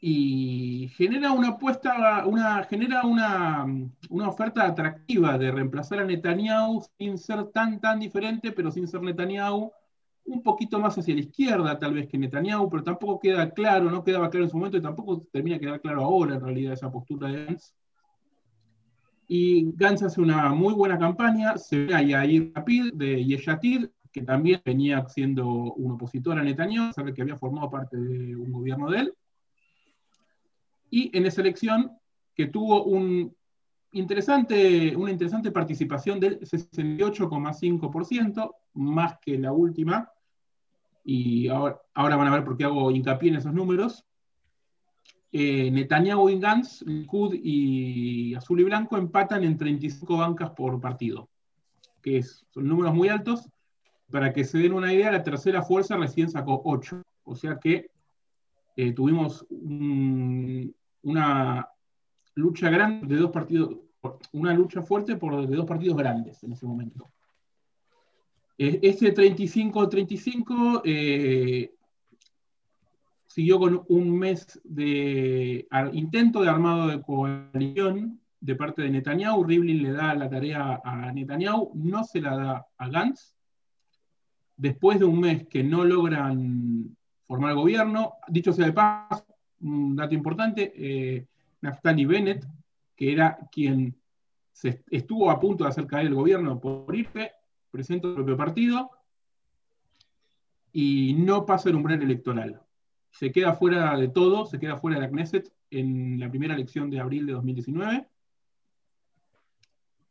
y 0.00 0.88
genera 0.96 1.32
una 1.32 1.48
apuesta, 1.48 2.24
una, 2.26 2.64
genera 2.64 3.04
una, 3.04 3.66
una 4.08 4.28
oferta 4.28 4.64
atractiva 4.64 5.36
de 5.36 5.50
reemplazar 5.50 6.00
a 6.00 6.04
Netanyahu 6.04 6.82
sin 6.98 7.18
ser 7.18 7.48
tan, 7.48 7.80
tan 7.80 8.00
diferente, 8.00 8.52
pero 8.52 8.70
sin 8.70 8.88
ser 8.88 9.02
Netanyahu, 9.02 9.70
un 10.24 10.42
poquito 10.42 10.78
más 10.78 10.96
hacia 10.96 11.14
la 11.14 11.20
izquierda 11.20 11.78
tal 11.78 11.94
vez 11.94 12.08
que 12.08 12.16
Netanyahu, 12.16 12.70
pero 12.70 12.82
tampoco 12.82 13.20
queda 13.20 13.50
claro, 13.50 13.90
no 13.90 14.02
quedaba 14.02 14.30
claro 14.30 14.44
en 14.44 14.50
su 14.50 14.56
momento 14.56 14.78
y 14.78 14.82
tampoco 14.82 15.26
termina 15.30 15.56
de 15.56 15.60
quedar 15.60 15.80
claro 15.82 16.02
ahora 16.02 16.36
en 16.36 16.40
realidad 16.40 16.72
esa 16.72 16.90
postura 16.90 17.28
de 17.28 17.44
Gantz. 17.44 17.74
Y 19.32 19.70
Gantz 19.76 20.02
hace 20.02 20.20
una 20.20 20.48
muy 20.48 20.74
buena 20.74 20.98
campaña, 20.98 21.56
se 21.56 21.86
ve 21.86 21.94
a 21.94 22.02
Yair 22.02 22.50
Rapid 22.52 22.94
de 22.94 23.24
Yeshatir, 23.24 23.92
que 24.10 24.22
también 24.22 24.60
venía 24.64 25.06
siendo 25.06 25.46
un 25.46 25.92
opositor 25.92 26.36
a 26.36 26.42
Netanyahu, 26.42 26.92
sabe 26.92 27.14
que 27.14 27.22
había 27.22 27.36
formado 27.36 27.70
parte 27.70 27.96
de 27.96 28.34
un 28.34 28.50
gobierno 28.50 28.90
de 28.90 28.98
él. 28.98 29.14
Y 30.90 31.16
en 31.16 31.26
esa 31.26 31.42
elección, 31.42 31.92
que 32.34 32.48
tuvo 32.48 32.82
un 32.82 33.32
interesante, 33.92 34.96
una 34.96 35.12
interesante 35.12 35.52
participación 35.52 36.18
del 36.18 36.40
68,5%, 36.40 38.54
más 38.74 39.16
que 39.20 39.38
la 39.38 39.52
última, 39.52 40.10
y 41.04 41.46
ahora, 41.46 41.80
ahora 41.94 42.16
van 42.16 42.26
a 42.26 42.32
ver 42.32 42.44
por 42.44 42.56
qué 42.56 42.64
hago 42.64 42.90
hincapié 42.90 43.28
en 43.28 43.36
esos 43.36 43.54
números. 43.54 44.04
Eh, 45.32 45.70
Netanyahu 45.70 46.28
y 46.28 46.38
Gantz, 46.40 46.82
Likud 46.82 47.34
y 47.40 48.34
Azul 48.34 48.60
y 48.60 48.64
Blanco 48.64 48.96
empatan 48.96 49.44
en 49.44 49.56
35 49.56 50.16
bancas 50.16 50.50
por 50.50 50.80
partido, 50.80 51.28
que 52.02 52.22
son 52.22 52.66
números 52.66 52.94
muy 52.94 53.08
altos. 53.08 53.48
Para 54.10 54.32
que 54.32 54.42
se 54.44 54.58
den 54.58 54.72
una 54.72 54.92
idea, 54.92 55.12
la 55.12 55.22
tercera 55.22 55.62
fuerza 55.62 55.96
recién 55.96 56.28
sacó 56.28 56.60
8, 56.64 57.00
o 57.24 57.36
sea 57.36 57.58
que 57.60 57.90
eh, 58.76 58.92
tuvimos 58.92 59.46
un- 59.50 60.74
una 61.02 61.68
lucha 62.34 62.70
grande 62.70 63.14
de 63.14 63.20
dos 63.20 63.30
partidos, 63.30 63.76
una 64.32 64.52
lucha 64.54 64.82
fuerte 64.82 65.14
por 65.16 65.46
de 65.46 65.56
dos 65.56 65.66
partidos 65.66 65.96
grandes 65.96 66.42
en 66.42 66.52
ese 66.52 66.66
momento. 66.66 67.08
Eh, 68.58 68.80
Este 68.82 69.12
35-35 69.14 70.82
eh, 70.84 71.72
siguió 73.30 73.60
con 73.60 73.84
un 73.88 74.18
mes 74.18 74.60
de 74.64 75.68
intento 75.92 76.42
de 76.42 76.48
armado 76.48 76.88
de 76.88 77.00
coalición 77.00 78.20
de 78.40 78.56
parte 78.56 78.82
de 78.82 78.90
Netanyahu. 78.90 79.44
Rivlin 79.44 79.84
le 79.84 79.92
da 79.92 80.16
la 80.16 80.28
tarea 80.28 80.80
a 80.82 81.12
Netanyahu, 81.12 81.70
no 81.76 82.02
se 82.02 82.20
la 82.20 82.36
da 82.36 82.66
a 82.76 82.88
Gantz. 82.88 83.36
Después 84.56 84.98
de 84.98 85.04
un 85.04 85.20
mes 85.20 85.46
que 85.46 85.62
no 85.62 85.84
logran 85.84 86.96
formar 87.22 87.54
gobierno, 87.54 88.14
dicho 88.26 88.52
sea 88.52 88.66
de 88.66 88.72
paso, 88.72 89.24
un 89.60 89.94
dato 89.94 90.12
importante, 90.12 90.72
eh, 90.74 91.24
Naftali 91.60 92.06
Bennett, 92.06 92.44
que 92.96 93.12
era 93.12 93.38
quien 93.52 93.94
estuvo 94.90 95.30
a 95.30 95.38
punto 95.38 95.62
de 95.62 95.70
hacer 95.70 95.86
caer 95.86 96.08
el 96.08 96.16
gobierno 96.16 96.58
por 96.58 96.92
irse, 96.96 97.30
presenta 97.70 98.08
su 98.08 98.14
propio 98.16 98.36
partido 98.36 98.90
y 100.72 101.14
no 101.14 101.46
pasa 101.46 101.68
el 101.68 101.76
umbral 101.76 102.02
electoral. 102.02 102.60
Se 103.10 103.32
queda 103.32 103.54
fuera 103.54 103.96
de 103.96 104.08
todo, 104.08 104.46
se 104.46 104.58
queda 104.58 104.76
fuera 104.76 104.98
de 104.98 105.02
la 105.02 105.10
Knesset 105.10 105.52
en 105.70 106.18
la 106.18 106.28
primera 106.28 106.54
elección 106.54 106.90
de 106.90 107.00
abril 107.00 107.26
de 107.26 107.32
2019. 107.32 108.08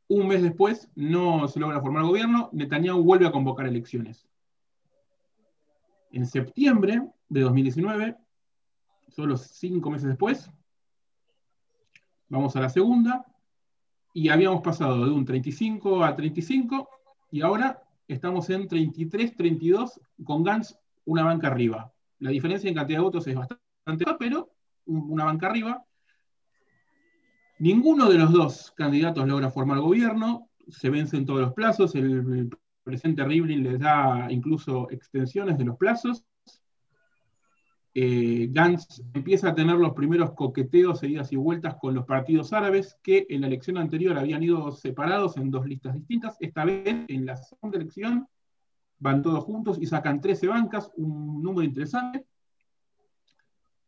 Un 0.09 0.27
mes 0.27 0.41
después 0.41 0.89
no 0.95 1.47
se 1.47 1.59
logra 1.59 1.81
formar 1.81 2.03
gobierno, 2.03 2.49
Netanyahu 2.51 3.03
vuelve 3.03 3.27
a 3.27 3.31
convocar 3.31 3.67
elecciones. 3.67 4.27
En 6.11 6.25
septiembre 6.25 7.03
de 7.29 7.41
2019, 7.41 8.17
solo 9.09 9.37
cinco 9.37 9.91
meses 9.91 10.07
después, 10.07 10.51
vamos 12.27 12.55
a 12.55 12.61
la 12.61 12.69
segunda, 12.69 13.25
y 14.13 14.29
habíamos 14.29 14.61
pasado 14.61 15.05
de 15.05 15.11
un 15.11 15.25
35 15.25 16.03
a 16.03 16.15
35, 16.15 16.89
y 17.31 17.41
ahora 17.41 17.83
estamos 18.07 18.49
en 18.49 18.67
33, 18.67 19.35
32, 19.35 20.01
con 20.23 20.43
Gantz 20.43 20.75
una 21.05 21.23
banca 21.23 21.47
arriba. 21.47 21.93
La 22.19 22.31
diferencia 22.31 22.67
en 22.69 22.75
cantidad 22.75 22.99
de 22.99 23.03
votos 23.03 23.27
es 23.27 23.35
bastante 23.35 24.05
baja, 24.05 24.17
pero 24.17 24.51
un- 24.85 25.11
una 25.11 25.25
banca 25.25 25.47
arriba. 25.47 25.83
Ninguno 27.59 28.09
de 28.09 28.17
los 28.17 28.31
dos 28.31 28.71
candidatos 28.71 29.27
logra 29.27 29.51
formar 29.51 29.79
gobierno, 29.79 30.49
se 30.69 30.89
vencen 30.89 31.25
todos 31.25 31.41
los 31.41 31.53
plazos, 31.53 31.95
el, 31.95 32.49
presidente 32.83 33.23
Rivlin 33.23 33.63
les 33.63 33.79
da 33.79 34.27
incluso 34.31 34.89
extensiones 34.89 35.57
de 35.57 35.65
los 35.65 35.77
plazos. 35.77 36.25
Eh, 37.93 38.47
Gantz 38.51 39.01
empieza 39.13 39.49
a 39.49 39.55
tener 39.55 39.75
los 39.75 39.93
primeros 39.93 40.31
coqueteos, 40.33 41.03
idas 41.03 41.31
y 41.31 41.35
vueltas 41.35 41.75
con 41.75 41.93
los 41.93 42.05
partidos 42.05 42.53
árabes 42.53 42.97
que 43.03 43.27
en 43.29 43.41
la 43.41 43.47
elección 43.47 43.77
anterior 43.77 44.17
habían 44.17 44.41
ido 44.41 44.71
separados 44.71 45.37
en 45.37 45.51
dos 45.51 45.65
listas 45.65 45.93
distintas. 45.95 46.37
Esta 46.39 46.65
vez, 46.65 47.05
en 47.07 47.25
la 47.25 47.35
segunda 47.35 47.77
elección, 47.77 48.27
van 48.99 49.21
todos 49.21 49.43
juntos 49.43 49.77
y 49.81 49.85
sacan 49.85 50.21
13 50.21 50.47
bancas, 50.47 50.91
un 50.95 51.41
número 51.41 51.63
interesante. 51.63 52.25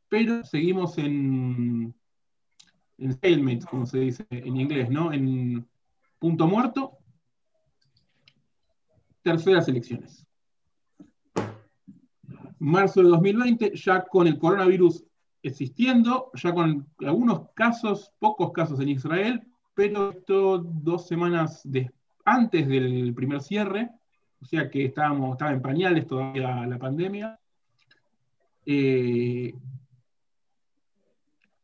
Pero 0.09 0.43
seguimos 0.43 0.97
en, 0.97 1.93
en 2.97 3.13
stalemate, 3.13 3.65
como 3.65 3.85
se 3.85 3.99
dice 3.99 4.25
en 4.29 4.57
inglés, 4.57 4.89
¿no? 4.89 5.13
En 5.13 5.67
punto 6.19 6.47
muerto. 6.47 6.97
terceras 9.21 9.67
elecciones. 9.67 10.25
Marzo 12.59 13.01
de 13.01 13.09
2020, 13.09 13.75
ya 13.75 14.05
con 14.05 14.27
el 14.27 14.37
coronavirus 14.37 15.03
existiendo, 15.43 16.31
ya 16.35 16.53
con 16.53 16.87
algunos 16.99 17.49
casos, 17.53 18.11
pocos 18.19 18.51
casos 18.51 18.79
en 18.79 18.89
Israel, 18.89 19.41
pero 19.73 20.11
esto 20.11 20.59
dos 20.59 21.07
semanas 21.07 21.63
antes 22.25 22.67
del 22.67 23.13
primer 23.15 23.41
cierre, 23.41 23.89
o 24.41 24.45
sea 24.45 24.69
que 24.69 24.85
estábamos, 24.85 25.33
estaba 25.33 25.51
en 25.51 25.61
pañales 25.61 26.07
todavía 26.07 26.65
la 26.65 26.77
pandemia. 26.77 27.39
Eh, 28.65 29.53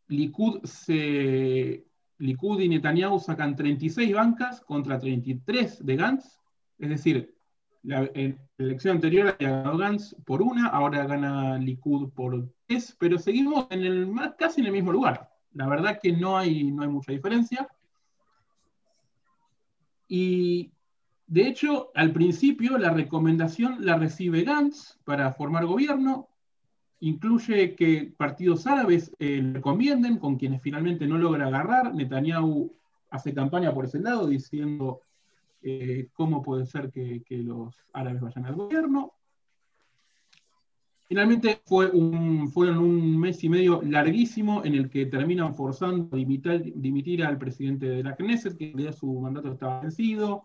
Likud, 0.10 0.64
se, 0.64 1.86
Likud 2.20 2.60
y 2.60 2.70
Netanyahu 2.70 3.20
sacan 3.20 3.56
36 3.56 4.14
bancas 4.14 4.62
contra 4.62 5.00
33 5.00 5.86
de 5.86 5.96
Gantz, 5.96 6.40
es 6.80 6.90
decir, 6.90 7.36
la, 7.84 8.10
en 8.14 8.38
la 8.58 8.66
elección 8.66 8.96
anterior 8.96 9.30
había 9.30 9.58
ganado 9.58 9.78
Gantz 9.78 10.16
por 10.26 10.42
una, 10.42 10.68
ahora 10.68 11.06
gana 11.06 11.58
Likud 11.58 12.10
por 12.12 12.50
tres, 12.68 12.96
pero 13.00 13.18
seguimos 13.18 13.68
en 13.70 13.84
el, 13.84 14.12
casi 14.38 14.62
en 14.62 14.68
el 14.68 14.74
mismo 14.74 14.92
lugar. 14.92 15.30
La 15.54 15.68
verdad 15.68 16.00
que 16.02 16.12
no 16.12 16.38
hay, 16.38 16.72
no 16.72 16.84
hay 16.84 16.90
mucha 16.90 17.12
diferencia. 17.12 17.68
Y 20.08 20.72
de 21.28 21.46
hecho, 21.46 21.92
al 21.94 22.14
principio 22.14 22.78
la 22.78 22.90
recomendación 22.90 23.86
la 23.86 23.98
recibe 23.98 24.44
Gantz 24.44 24.98
para 25.04 25.34
formar 25.34 25.66
gobierno, 25.66 26.30
incluye 27.02 27.76
que 27.76 28.14
partidos 28.18 28.66
árabes 28.66 29.12
eh, 29.20 29.42
le 29.44 29.54
recomienden, 29.54 30.20
con 30.20 30.38
quienes 30.38 30.62
finalmente 30.62 31.06
no 31.06 31.18
logra 31.18 31.48
agarrar. 31.48 31.94
Netanyahu 31.94 32.74
hace 33.10 33.34
campaña 33.34 33.74
por 33.74 33.86
ese 33.86 34.00
lado 34.00 34.26
diciendo 34.28 35.02
eh, 35.62 36.08
cómo 36.14 36.42
puede 36.42 36.66
ser 36.66 36.92
que, 36.92 37.22
los 37.30 37.76
árabes 37.92 38.22
vayan 38.22 38.46
al 38.46 38.56
gobierno. 38.56 39.12
Finalmente 41.10 41.62
fue 41.66 41.90
fueron 42.54 42.78
un 42.80 43.18
mes 43.18 43.44
y 43.44 43.50
medio 43.50 43.82
larguísimo 43.82 44.64
en 44.64 44.76
el 44.76 44.90
que 44.90 45.06
terminan 45.06 45.56
forzando 45.56 46.16
a 46.16 46.18
dimitir, 46.18 47.24
al 47.24 47.38
presidente 47.38 47.86
de 47.88 48.04
la 48.04 48.16
Knesset, 48.16 48.58
que 48.58 48.74
ya 48.78 48.94
su 48.94 49.20
mandato 49.20 49.52
estaba 49.52 49.82
vencido, 49.82 50.44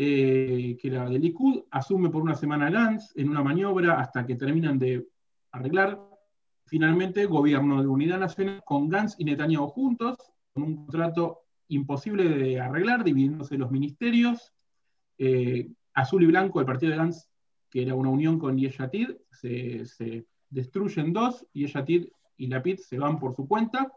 eh, 0.00 0.76
que 0.80 0.86
era 0.86 1.08
de 1.10 1.18
Likud, 1.18 1.64
asume 1.72 2.08
por 2.08 2.22
una 2.22 2.36
semana 2.36 2.70
Gantz 2.70 3.12
en 3.16 3.28
una 3.28 3.42
maniobra 3.42 3.98
hasta 3.98 4.24
que 4.24 4.36
terminan 4.36 4.78
de 4.78 5.08
arreglar. 5.50 6.00
Finalmente, 6.66 7.26
gobierno 7.26 7.82
de 7.82 7.88
unidad 7.88 8.20
nacional 8.20 8.62
con 8.64 8.88
Gantz 8.88 9.16
y 9.18 9.24
Netanyahu 9.24 9.66
juntos, 9.66 10.16
con 10.52 10.62
un 10.62 10.76
contrato 10.76 11.40
imposible 11.66 12.28
de 12.28 12.60
arreglar, 12.60 13.02
dividiéndose 13.02 13.58
los 13.58 13.72
ministerios. 13.72 14.52
Eh, 15.18 15.68
azul 15.94 16.22
y 16.22 16.26
blanco, 16.26 16.60
el 16.60 16.66
partido 16.66 16.92
de 16.92 16.98
Gantz, 16.98 17.28
que 17.68 17.82
era 17.82 17.96
una 17.96 18.10
unión 18.10 18.38
con 18.38 18.56
Yeshatid, 18.56 19.16
se, 19.32 19.84
se 19.84 20.26
destruyen 20.48 21.12
dos, 21.12 21.44
Yeshatid 21.52 22.06
y 22.36 22.46
Lapid 22.46 22.78
se 22.78 23.00
van 23.00 23.18
por 23.18 23.34
su 23.34 23.48
cuenta. 23.48 23.92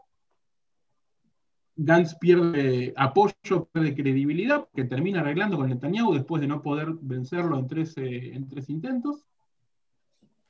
Gantz 1.76 2.14
pierde 2.16 2.92
apoyo, 2.96 3.68
pierde 3.72 3.94
credibilidad, 3.94 4.68
que 4.74 4.84
termina 4.84 5.20
arreglando 5.20 5.56
con 5.56 5.68
Netanyahu 5.68 6.12
después 6.14 6.40
de 6.40 6.48
no 6.48 6.62
poder 6.62 6.88
vencerlo 7.00 7.58
en 7.58 7.66
tres, 7.66 7.96
eh, 7.96 8.34
en 8.34 8.46
tres 8.48 8.68
intentos. 8.68 9.24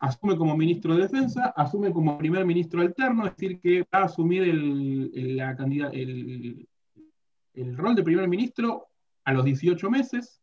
Asume 0.00 0.36
como 0.36 0.56
ministro 0.56 0.96
de 0.96 1.02
Defensa, 1.02 1.54
asume 1.56 1.92
como 1.92 2.18
primer 2.18 2.44
ministro 2.44 2.80
alterno, 2.80 3.24
es 3.24 3.36
decir, 3.36 3.60
que 3.60 3.82
va 3.82 4.00
a 4.00 4.04
asumir 4.04 4.42
el, 4.42 5.36
la 5.36 5.52
el, 5.92 6.68
el, 7.54 7.76
rol 7.76 7.94
de 7.94 8.02
primer 8.02 8.28
ministro 8.28 8.88
a 9.24 9.32
los 9.32 9.44
18 9.44 9.90
meses, 9.90 10.41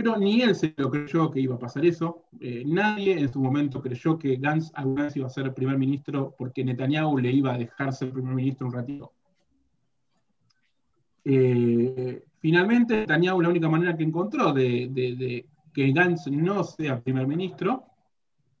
pero 0.00 0.16
ni 0.16 0.42
él 0.42 0.54
se 0.54 0.72
lo 0.76 0.92
creyó 0.92 1.28
que 1.28 1.40
iba 1.40 1.56
a 1.56 1.58
pasar 1.58 1.84
eso. 1.84 2.22
Eh, 2.38 2.62
nadie 2.64 3.18
en 3.18 3.32
su 3.32 3.40
momento 3.40 3.82
creyó 3.82 4.16
que 4.16 4.36
Gantz 4.36 4.70
alguna 4.74 5.02
vez 5.02 5.16
iba 5.16 5.26
a 5.26 5.30
ser 5.30 5.52
primer 5.52 5.76
ministro 5.76 6.36
porque 6.38 6.62
Netanyahu 6.62 7.18
le 7.18 7.32
iba 7.32 7.52
a 7.52 7.58
dejar 7.58 7.92
ser 7.92 8.12
primer 8.12 8.32
ministro 8.32 8.68
un 8.68 8.74
ratito. 8.74 9.12
Eh, 11.24 12.22
finalmente, 12.38 13.00
Netanyahu 13.00 13.42
la 13.42 13.48
única 13.48 13.68
manera 13.68 13.96
que 13.96 14.04
encontró 14.04 14.52
de 14.52 15.44
que 15.74 15.90
Gantz 15.90 16.28
no 16.28 16.62
sea 16.62 17.02
primer 17.02 17.26
ministro 17.26 17.82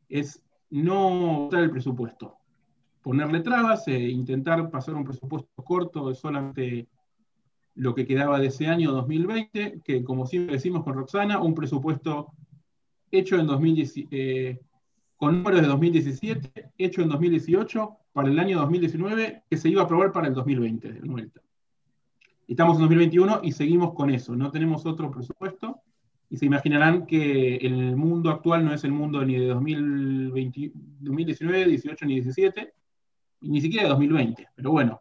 es 0.08 0.42
no 0.70 1.42
votar 1.42 1.62
el 1.62 1.70
presupuesto, 1.70 2.36
ponerle 3.00 3.42
trabas 3.42 3.86
e 3.86 3.96
intentar 3.96 4.68
pasar 4.72 4.96
un 4.96 5.04
presupuesto 5.04 5.62
corto 5.62 6.08
de 6.08 6.16
solamente 6.16 6.88
lo 7.78 7.94
que 7.94 8.06
quedaba 8.06 8.40
de 8.40 8.48
ese 8.48 8.66
año 8.66 8.90
2020, 8.90 9.80
que 9.84 10.02
como 10.02 10.26
siempre 10.26 10.56
decimos 10.56 10.82
con 10.82 10.94
Roxana, 10.94 11.40
un 11.40 11.54
presupuesto 11.54 12.32
hecho 13.12 13.38
en 13.38 13.46
2017, 13.46 14.08
eh, 14.10 14.60
con 15.16 15.36
números 15.36 15.62
de 15.62 15.68
2017, 15.68 16.72
hecho 16.76 17.02
en 17.02 17.08
2018, 17.08 17.90
para 18.12 18.28
el 18.28 18.38
año 18.38 18.58
2019, 18.58 19.44
que 19.48 19.56
se 19.56 19.68
iba 19.68 19.82
a 19.82 19.84
aprobar 19.84 20.10
para 20.10 20.26
el 20.26 20.34
2020, 20.34 20.92
de 20.92 21.08
vuelta. 21.08 21.40
Estamos 22.48 22.76
en 22.76 22.82
2021 22.82 23.40
y 23.44 23.52
seguimos 23.52 23.94
con 23.94 24.10
eso, 24.10 24.34
no 24.34 24.50
tenemos 24.50 24.84
otro 24.84 25.10
presupuesto. 25.10 25.80
Y 26.30 26.36
se 26.36 26.44
imaginarán 26.44 27.06
que 27.06 27.56
el 27.56 27.96
mundo 27.96 28.28
actual 28.28 28.62
no 28.62 28.74
es 28.74 28.84
el 28.84 28.92
mundo 28.92 29.24
ni 29.24 29.36
de 29.36 29.46
2020, 29.46 30.72
2019, 31.00 31.68
18 31.68 32.04
ni 32.04 32.14
17, 32.14 32.74
ni 33.42 33.60
siquiera 33.62 33.84
de 33.84 33.90
2020, 33.90 34.48
pero 34.54 34.72
bueno. 34.72 35.00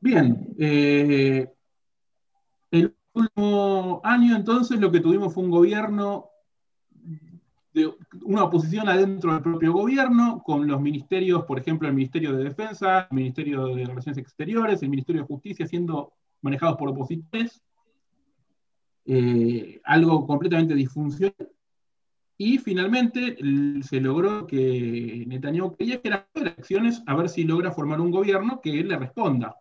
Bien, 0.00 0.54
eh, 0.58 1.48
el 2.70 2.94
último 3.12 4.00
año 4.04 4.36
entonces 4.36 4.78
lo 4.78 4.92
que 4.92 5.00
tuvimos 5.00 5.32
fue 5.32 5.44
un 5.44 5.50
gobierno, 5.50 6.30
de 7.72 7.92
una 8.22 8.44
oposición 8.44 8.88
adentro 8.88 9.32
del 9.32 9.42
propio 9.42 9.72
gobierno, 9.72 10.42
con 10.44 10.66
los 10.66 10.80
ministerios, 10.80 11.44
por 11.44 11.58
ejemplo, 11.58 11.88
el 11.88 11.94
Ministerio 11.94 12.36
de 12.36 12.44
Defensa, 12.44 13.08
el 13.10 13.16
Ministerio 13.16 13.66
de 13.74 13.84
Relaciones 13.84 14.18
Exteriores, 14.18 14.82
el 14.82 14.90
Ministerio 14.90 15.22
de 15.22 15.28
Justicia 15.28 15.66
siendo 15.66 16.12
manejados 16.40 16.76
por 16.76 16.88
opositores 16.90 17.62
eh, 19.04 19.80
algo 19.84 20.26
completamente 20.26 20.74
disfuncional. 20.74 21.34
Y 22.38 22.58
finalmente 22.58 23.36
se 23.82 24.00
logró 24.00 24.46
que 24.46 25.24
Netanyahu 25.26 25.74
creía 25.74 26.02
que 26.02 26.08
eran 26.08 26.26
elecciones 26.34 27.02
a 27.06 27.14
ver 27.14 27.30
si 27.30 27.44
logra 27.44 27.72
formar 27.72 28.00
un 28.00 28.10
gobierno 28.10 28.60
que 28.60 28.72
le 28.84 28.96
responda. 28.96 29.56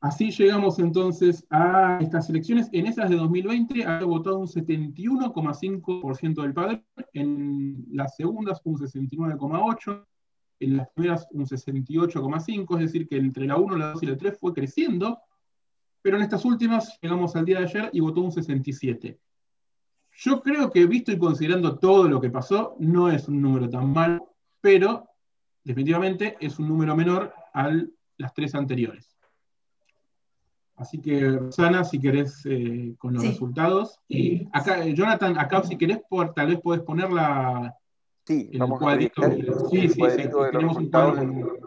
Así 0.00 0.30
llegamos 0.30 0.78
entonces 0.78 1.46
a 1.50 1.98
estas 2.00 2.30
elecciones. 2.30 2.68
En 2.72 2.86
esas 2.86 3.10
de 3.10 3.16
2020 3.16 3.84
ha 3.84 4.02
votado 4.04 4.38
un 4.38 4.46
71,5% 4.46 6.42
del 6.42 6.54
padrón, 6.54 6.84
en 7.12 7.84
las 7.92 8.16
segundas 8.16 8.60
un 8.64 8.78
69,8%, 8.78 10.06
en 10.60 10.76
las 10.76 10.88
primeras 10.90 11.26
un 11.32 11.46
68,5%, 11.46 12.78
es 12.78 12.80
decir, 12.86 13.08
que 13.08 13.16
entre 13.16 13.46
la 13.46 13.56
1, 13.56 13.76
la 13.76 13.92
2 13.92 14.02
y 14.02 14.06
la 14.06 14.16
3 14.16 14.38
fue 14.38 14.54
creciendo 14.54 15.18
pero 16.02 16.16
en 16.16 16.22
estas 16.22 16.44
últimas 16.44 16.98
llegamos 17.00 17.36
al 17.36 17.44
día 17.44 17.58
de 17.58 17.64
ayer 17.64 17.90
y 17.92 18.00
votó 18.00 18.22
un 18.22 18.32
67. 18.32 19.18
Yo 20.12 20.42
creo 20.42 20.70
que 20.70 20.86
visto 20.86 21.12
y 21.12 21.18
considerando 21.18 21.78
todo 21.78 22.08
lo 22.08 22.20
que 22.20 22.30
pasó, 22.30 22.76
no 22.78 23.10
es 23.10 23.28
un 23.28 23.40
número 23.40 23.68
tan 23.68 23.92
malo, 23.92 24.34
pero 24.60 25.08
definitivamente 25.62 26.36
es 26.40 26.58
un 26.58 26.68
número 26.68 26.96
menor 26.96 27.32
a 27.52 27.70
las 28.16 28.34
tres 28.34 28.54
anteriores. 28.54 29.16
Así 30.80 30.98
que, 30.98 31.20
Rosana, 31.20 31.84
si 31.84 32.00
querés 32.00 32.40
eh, 32.46 32.94
con 32.96 33.12
los 33.12 33.22
resultados. 33.22 34.00
Y 34.08 34.48
acá, 34.50 34.82
eh, 34.82 34.94
Jonathan, 34.94 35.38
acá 35.38 35.62
si 35.62 35.76
querés, 35.76 35.98
por, 36.08 36.32
tal 36.32 36.46
vez 36.46 36.60
podés 36.60 36.80
poner 36.80 37.12
la, 37.12 37.76
sí, 38.26 38.48
el 38.50 38.60
cuadrito. 38.60 39.22
sí, 39.70 39.88
sí, 39.88 39.88
sí, 39.88 40.22
tenemos 40.50 40.78
un 40.78 40.90
cuadro. 40.90 41.58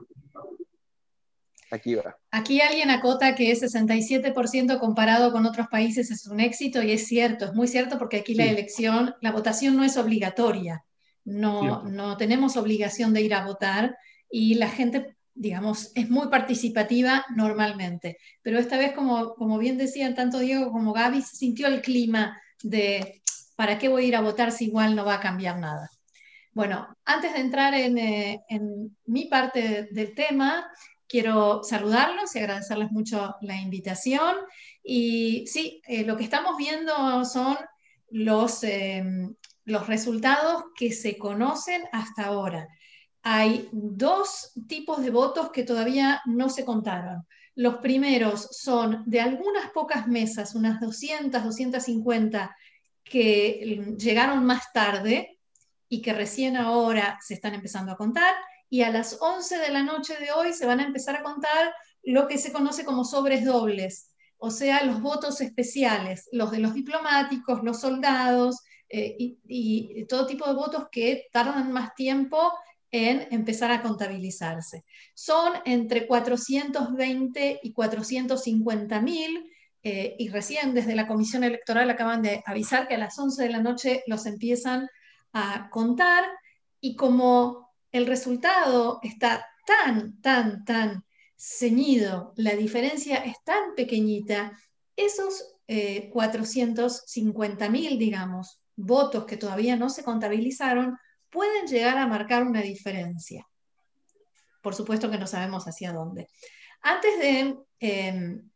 Aquí 1.69 1.93
va. 1.93 2.17
Aquí 2.32 2.60
alguien 2.60 2.89
acota 2.89 3.36
que 3.36 3.52
ese 3.52 3.67
67% 3.67 4.80
comparado 4.80 5.32
con 5.32 5.45
otros 5.45 5.67
países 5.67 6.10
es 6.10 6.26
un 6.26 6.39
éxito 6.39 6.82
y 6.82 6.91
es 6.91 7.06
cierto, 7.06 7.45
es 7.45 7.54
muy 7.54 7.67
cierto 7.67 7.99
porque 7.99 8.17
aquí 8.17 8.34
la 8.34 8.45
elección, 8.45 9.13
la 9.21 9.32
votación 9.32 9.76
no 9.76 9.84
es 9.84 9.95
obligatoria, 9.97 10.86
no, 11.23 11.84
no 11.84 12.17
tenemos 12.17 12.58
obligación 12.58 13.13
de 13.13 13.21
ir 13.21 13.36
a 13.36 13.45
votar 13.45 13.95
y 14.30 14.56
la 14.56 14.69
gente, 14.69 15.15
digamos, 15.36 15.91
es 15.96 16.10
muy 16.10 16.30
participativa 16.30 17.26
normalmente. 17.36 18.17
Pero 18.41 18.60
esta 18.60 18.78
vez, 18.78 18.93
como, 18.93 19.36
como 19.36 19.58
bien 19.58 19.78
decían 19.78 20.15
tanto 20.15 20.39
Diego 20.39 20.72
como 20.72 20.93
Gaby, 20.93 21.22
se 21.22 21.36
sintió 21.36 21.67
el 21.67 21.82
clima 21.82 22.39
de 22.62 23.22
¿para 23.56 23.78
qué 23.78 23.89
voy 23.89 24.06
a 24.06 24.08
ir 24.08 24.15
a 24.15 24.22
votar 24.22 24.52
si 24.52 24.65
igual 24.65 24.96
no 24.96 25.06
va 25.06 25.15
a 25.15 25.22
cambiar 25.22 25.60
nada? 25.60 25.89
Bueno, 26.52 26.88
antes 27.06 27.34
de 27.34 27.39
entrar 27.39 27.74
en, 27.74 27.98
eh, 27.98 28.43
en 28.48 28.96
mi 29.06 29.26
parte 29.26 29.88
del 29.91 30.13
tema, 30.13 30.67
Quiero 31.13 31.62
saludarlos 31.63 32.36
y 32.36 32.39
agradecerles 32.39 32.91
mucho 32.91 33.36
la 33.41 33.56
invitación. 33.62 34.36
Y 34.84 35.46
sí, 35.46 35.80
eh, 35.86 36.04
lo 36.06 36.17
que 36.17 36.24
estamos 36.24 36.58
viendo 36.58 37.24
son 37.24 37.56
los, 38.10 38.63
em, 38.63 39.36
los 39.63 39.86
resultados 39.86 40.63
que 40.76 40.91
se 40.91 41.19
conocen 41.19 41.84
hasta 41.91 42.26
ahora. 42.26 42.67
Hay 43.24 43.70
dos 43.72 44.52
tipos 44.68 45.02
de 45.02 45.10
votos 45.10 45.50
que 45.52 45.64
todavía 45.64 46.22
no 46.26 46.50
se 46.50 46.66
contaron. 46.66 47.26
Los 47.56 47.78
primeros 47.78 48.50
son 48.52 49.04
de 49.06 49.22
algunas 49.22 49.72
pocas 49.72 50.08
mesas, 50.08 50.56
unas 50.56 50.82
200, 50.82 51.44
250, 51.44 52.56
que 53.04 53.96
llegaron 53.98 54.46
más 54.46 54.74
tarde 54.74 55.40
y 55.88 56.02
que 56.02 56.14
recién 56.14 56.58
ahora 56.58 57.18
se 57.22 57.36
están 57.36 57.54
empezando 57.54 57.94
a 57.94 57.98
contar. 57.98 58.34
Y 58.70 58.82
a 58.82 58.90
las 58.90 59.18
11 59.22 59.58
de 59.58 59.70
la 59.70 59.84
noche 59.84 60.18
de 60.18 60.32
hoy 60.32 60.52
se 60.52 60.66
van 60.66 60.82
a 60.82 60.86
empezar 60.86 61.16
a 61.16 61.24
contar 61.24 61.74
lo 62.04 62.28
que 62.28 62.38
se 62.38 62.52
conoce 62.52 62.84
como 62.84 63.06
sobres 63.06 63.46
dobles, 63.46 64.10
o 64.38 64.52
sea, 64.52 64.84
los 64.84 65.02
votos 65.02 65.40
especiales, 65.40 66.28
los 66.34 66.52
de 66.52 66.60
los 66.60 66.74
diplomáticos, 66.74 67.64
los 67.64 67.80
soldados 67.80 68.60
eh, 68.90 69.16
y, 69.18 69.38
y 69.48 70.06
todo 70.06 70.26
tipo 70.26 70.46
de 70.46 70.54
votos 70.54 70.88
que 70.92 71.28
tardan 71.32 71.72
más 71.72 71.96
tiempo 71.96 72.52
en 72.93 73.27
empezar 73.32 73.71
a 73.71 73.82
contabilizarse. 73.82 74.86
Son 75.15 75.51
entre 75.65 76.06
420 76.06 77.60
y 77.63 77.73
450 77.73 79.01
mil, 79.01 79.51
eh, 79.82 80.15
y 80.19 80.29
recién 80.29 80.75
desde 80.75 80.95
la 80.95 81.08
Comisión 81.08 81.43
Electoral 81.43 81.89
acaban 81.89 82.21
de 82.21 82.43
avisar 82.45 82.88
que 82.88 82.93
a 82.93 82.99
las 82.99 83.17
11 83.17 83.43
de 83.43 83.49
la 83.49 83.62
noche 83.62 84.03
los 84.06 84.27
empiezan 84.27 84.88
a 85.34 85.69
contar, 85.71 86.23
y 86.79 86.95
como 86.95 87.71
el 87.91 88.06
resultado 88.06 88.99
está 89.01 89.43
tan, 89.65 90.21
tan, 90.21 90.63
tan 90.63 91.03
ceñido, 91.36 92.34
la 92.36 92.56
diferencia 92.56 93.17
es 93.17 93.43
tan 93.43 93.73
pequeñita, 93.75 94.51
esos 94.95 95.56
450 96.12 97.65
eh, 97.65 97.69
mil, 97.71 97.97
digamos, 97.97 98.62
votos 98.75 99.25
que 99.25 99.38
todavía 99.38 99.75
no 99.77 99.89
se 99.89 100.03
contabilizaron, 100.03 100.95
pueden 101.34 101.65
llegar 101.67 101.98
a 101.98 102.08
marcar 102.08 102.43
una 102.43 102.62
diferencia. 102.62 103.46
Por 104.62 104.76
supuesto 104.76 105.10
que 105.10 105.17
no 105.17 105.28
sabemos 105.28 105.65
hacia 105.65 105.91
dónde. 105.91 106.30
Antes 106.82 107.19
de, 107.19 107.58
em, 107.80 108.50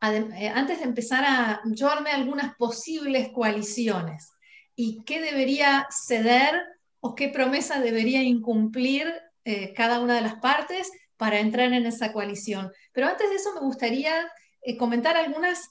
eh, 0.00 0.48
antes 0.54 0.78
de 0.78 0.84
empezar 0.84 1.24
a 1.26 1.60
yo 1.66 1.90
algunas 1.90 2.54
posibles 2.56 3.30
coaliciones 3.30 4.30
y 4.76 5.02
qué 5.04 5.20
debería 5.20 5.86
ceder 5.90 6.62
o 7.00 7.14
qué 7.14 7.28
promesa 7.28 7.80
debería 7.80 8.22
incumplir 8.22 9.12
eh, 9.44 9.74
cada 9.74 10.00
una 10.00 10.14
de 10.14 10.22
las 10.22 10.36
partes 10.36 10.90
para 11.16 11.40
entrar 11.40 11.72
en 11.72 11.86
esa 11.86 12.12
coalición. 12.12 12.70
Pero 12.92 13.08
antes 13.08 13.28
de 13.28 13.36
eso 13.36 13.52
me 13.54 13.60
gustaría 13.60 14.30
eh, 14.62 14.76
comentar 14.76 15.16
algunas 15.16 15.70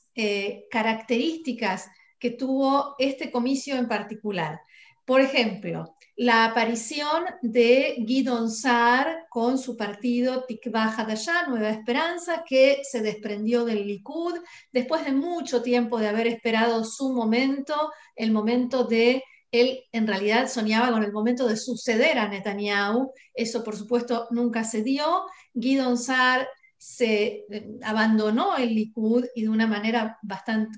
características 0.69 1.87
que 2.19 2.29
tuvo 2.29 2.93
este 2.99 3.31
comicio 3.31 3.75
en 3.75 3.87
particular. 3.87 4.61
Por 5.05 5.19
ejemplo, 5.19 5.95
la 6.15 6.45
aparición 6.45 7.23
de 7.41 7.95
Guido 8.05 8.47
Saar 8.47 9.25
con 9.29 9.57
su 9.57 9.75
partido 9.75 10.45
Tikva 10.45 10.85
Hadashah, 10.85 11.47
Nueva 11.47 11.71
Esperanza, 11.71 12.43
que 12.47 12.81
se 12.83 13.01
desprendió 13.01 13.65
del 13.65 13.85
Likud 13.85 14.35
después 14.71 15.03
de 15.03 15.11
mucho 15.11 15.61
tiempo 15.61 15.99
de 15.99 16.07
haber 16.07 16.27
esperado 16.27 16.83
su 16.85 17.11
momento, 17.11 17.91
el 18.15 18.31
momento 18.31 18.85
de 18.85 19.23
él 19.51 19.83
en 19.91 20.07
realidad 20.07 20.47
soñaba 20.49 20.91
con 20.91 21.03
el 21.03 21.11
momento 21.11 21.47
de 21.47 21.57
suceder 21.57 22.17
a 22.17 22.27
Netanyahu. 22.27 23.11
Eso, 23.33 23.63
por 23.63 23.75
supuesto, 23.75 24.27
nunca 24.31 24.63
se 24.63 24.83
dio. 24.83 25.25
Guido 25.53 25.95
Saar 25.97 26.47
se 26.77 27.45
eh, 27.49 27.69
abandonó 27.83 28.55
el 28.57 28.73
Likud 28.73 29.25
y 29.35 29.43
de 29.43 29.49
una 29.49 29.67
manera 29.67 30.17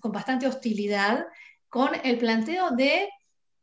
con 0.01 0.11
bastante 0.11 0.47
hostilidad, 0.47 1.25
con 1.69 1.89
el 2.03 2.17
planteo 2.17 2.71
de 2.71 3.07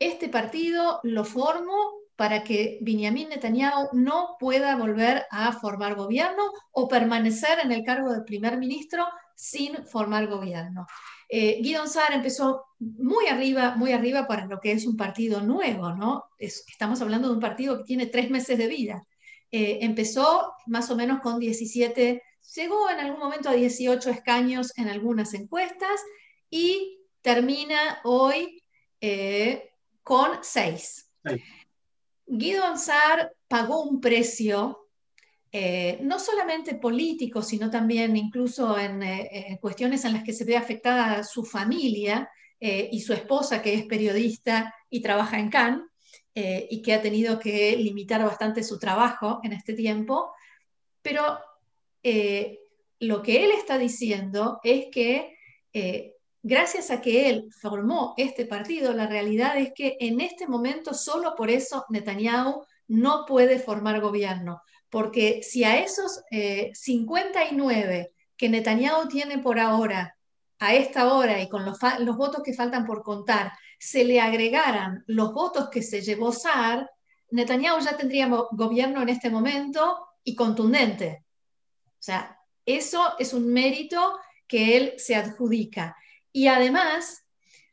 este 0.07 0.29
partido 0.29 1.01
lo 1.03 1.25
formo 1.25 1.75
para 2.17 2.45
que 2.45 2.79
Benjamin 2.83 3.31
Netanyahu 3.31 3.89
no 3.95 4.37
pueda 4.39 4.77
volver 4.77 5.25
a 5.31 5.53
formar 5.53 5.95
gobierno 5.95 6.43
o 6.73 6.89
permanecer 6.89 7.59
en 7.61 7.73
el 7.73 7.85
cargo 7.85 8.13
de 8.13 8.23
primer 8.23 8.59
ministro 8.59 9.05
sin 9.35 9.85
formar 9.87 10.29
gobierno. 10.29 10.87
Eh, 11.29 11.61
Guido 11.63 11.87
Saar 11.87 12.13
empezó 12.13 12.67
muy 12.79 13.27
arriba, 13.27 13.75
muy 13.75 13.93
arriba 13.93 14.27
para 14.27 14.47
lo 14.47 14.61
que 14.61 14.73
es 14.73 14.87
un 14.87 14.97
partido 14.97 15.41
nuevo, 15.41 15.95
¿no? 15.95 16.25
estamos 16.39 17.01
hablando 17.01 17.29
de 17.29 17.35
un 17.35 17.41
partido 17.41 17.79
que 17.79 17.85
tiene 17.85 18.07
tres 18.07 18.31
meses 18.31 18.59
de 18.59 18.67
vida. 18.67 19.03
Eh, 19.51 19.79
empezó 19.81 20.55
más 20.67 20.91
o 20.91 20.97
menos 20.97 21.21
con 21.21 21.39
17, 21.39 22.23
llegó 22.55 22.91
en 22.91 23.01
algún 23.01 23.19
momento 23.19 23.49
a 23.49 23.55
18 23.55 24.11
escaños 24.11 24.77
en 24.77 24.89
algunas 24.89 25.35
encuestas 25.35 26.01
y 26.51 27.01
termina 27.23 28.01
hoy 28.05 28.63
eh, 29.01 29.72
con 30.03 30.39
seis. 30.43 31.09
Guido 32.27 32.65
Ansar 32.65 33.35
pagó 33.49 33.83
un 33.83 34.01
precio, 34.01 34.89
eh, 35.51 35.99
no 36.01 36.19
solamente 36.19 36.75
político, 36.77 37.43
sino 37.43 37.71
también 37.71 38.17
incluso 38.17 38.79
en, 38.79 39.03
eh, 39.03 39.59
cuestiones 39.61 40.05
en 40.05 40.15
las 40.15 40.25
que 40.25 40.33
se 40.33 40.45
ve 40.45 40.57
afectada 40.57 41.23
su 41.25 41.45
familia 41.45 42.31
eh, 42.59 42.89
y 42.91 43.01
su 43.01 43.13
esposa, 43.13 43.61
que 43.61 43.75
es 43.75 43.85
periodista 43.87 44.75
y 44.89 45.03
trabaja 45.03 45.39
en 45.39 45.51
Cannes, 45.51 45.87
y 46.35 46.81
que 46.81 46.95
ha 46.95 47.03
tenido 47.03 47.39
que 47.39 47.77
limitar 47.77 48.25
bastante 48.25 48.63
su 48.65 48.79
trabajo 48.79 49.41
en 49.43 49.53
este 49.53 49.75
tiempo. 49.75 50.33
Pero 51.03 51.39
lo 53.01 53.23
que 53.23 53.45
él 53.45 53.51
está 53.51 53.77
diciendo 53.77 54.59
es 54.65 54.87
que 54.91 55.37
gracias 56.43 56.91
a 56.91 57.01
que 57.01 57.31
él 57.31 57.49
formó 57.61 58.15
este 58.17 58.47
partido, 58.47 58.93
la 58.93 59.07
realidad 59.07 59.57
es 59.57 59.73
que 59.75 59.97
en 60.01 60.21
este 60.21 60.47
momento 60.47 60.95
solo 60.95 61.35
por 61.37 61.51
eso 61.51 61.85
Netanyahu 61.89 62.65
no 62.89 63.25
puede 63.27 63.59
formar 63.59 64.01
gobierno, 64.01 64.63
porque 64.91 65.43
si 65.43 65.65
a 65.65 65.79
esos 65.79 66.23
59 66.75 67.99
eh, 67.99 68.13
que 68.37 68.49
Netanyahu 68.49 69.09
tiene 69.09 69.39
por 69.39 69.59
ahora, 69.59 70.17
a 70.59 70.75
esta 70.75 71.13
hora 71.13 71.41
y 71.41 71.49
con 71.49 71.65
los, 71.65 71.79
votos 72.17 72.43
que 72.45 72.55
faltan 72.55 72.87
por 72.87 73.03
contar, 73.03 73.53
se 73.81 74.05
le 74.05 74.21
agregaran 74.21 75.03
los 75.09 75.33
votos 75.33 75.69
que 75.71 75.83
se 75.83 76.03
llevó 76.03 76.31
Saar, 76.31 76.89
Netanyahu 77.31 77.81
ya 77.81 77.97
tendría 77.97 78.29
gobierno 78.53 79.03
en 79.03 79.09
este 79.09 79.29
momento 79.29 80.07
y 80.23 80.37
contundente. 80.37 81.25
O 81.87 82.03
sea, 82.03 82.39
eso 82.65 83.15
es 83.19 83.33
un 83.33 83.53
mérito 83.53 84.19
que 84.47 84.77
él 84.77 84.95
se 84.99 85.17
adjudica. 85.17 85.97
Y 86.33 86.47
además, 86.47 87.23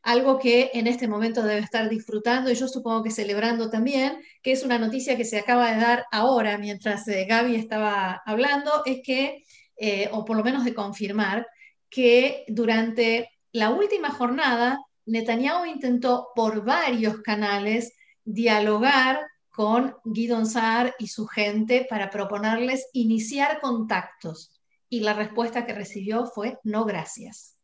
algo 0.02 0.38
que 0.38 0.70
en 0.74 0.86
este 0.86 1.08
momento 1.08 1.42
debe 1.42 1.60
estar 1.60 1.88
disfrutando 1.88 2.50
y 2.50 2.54
yo 2.54 2.68
supongo 2.68 3.02
que 3.02 3.10
celebrando 3.10 3.70
también, 3.70 4.20
que 4.42 4.52
es 4.52 4.62
una 4.64 4.78
noticia 4.78 5.16
que 5.16 5.24
se 5.24 5.38
acaba 5.38 5.72
de 5.72 5.80
dar 5.80 6.06
ahora 6.10 6.58
mientras 6.58 7.06
eh, 7.08 7.26
Gaby 7.28 7.56
estaba 7.56 8.22
hablando, 8.24 8.82
es 8.86 9.00
que, 9.04 9.44
eh, 9.76 10.08
o 10.12 10.24
por 10.24 10.36
lo 10.36 10.44
menos 10.44 10.64
de 10.64 10.74
confirmar, 10.74 11.46
que 11.88 12.44
durante 12.48 13.30
la 13.52 13.70
última 13.70 14.10
jornada 14.10 14.78
Netanyahu 15.06 15.66
intentó 15.66 16.28
por 16.34 16.64
varios 16.64 17.20
canales 17.22 17.92
dialogar 18.24 19.26
con 19.50 19.96
Guido 20.04 20.44
Saar 20.44 20.94
y 20.98 21.08
su 21.08 21.26
gente 21.26 21.86
para 21.90 22.10
proponerles 22.10 22.88
iniciar 22.92 23.60
contactos. 23.60 24.60
Y 24.88 25.00
la 25.00 25.14
respuesta 25.14 25.66
que 25.66 25.74
recibió 25.74 26.26
fue 26.26 26.58
no 26.62 26.84
gracias 26.84 27.59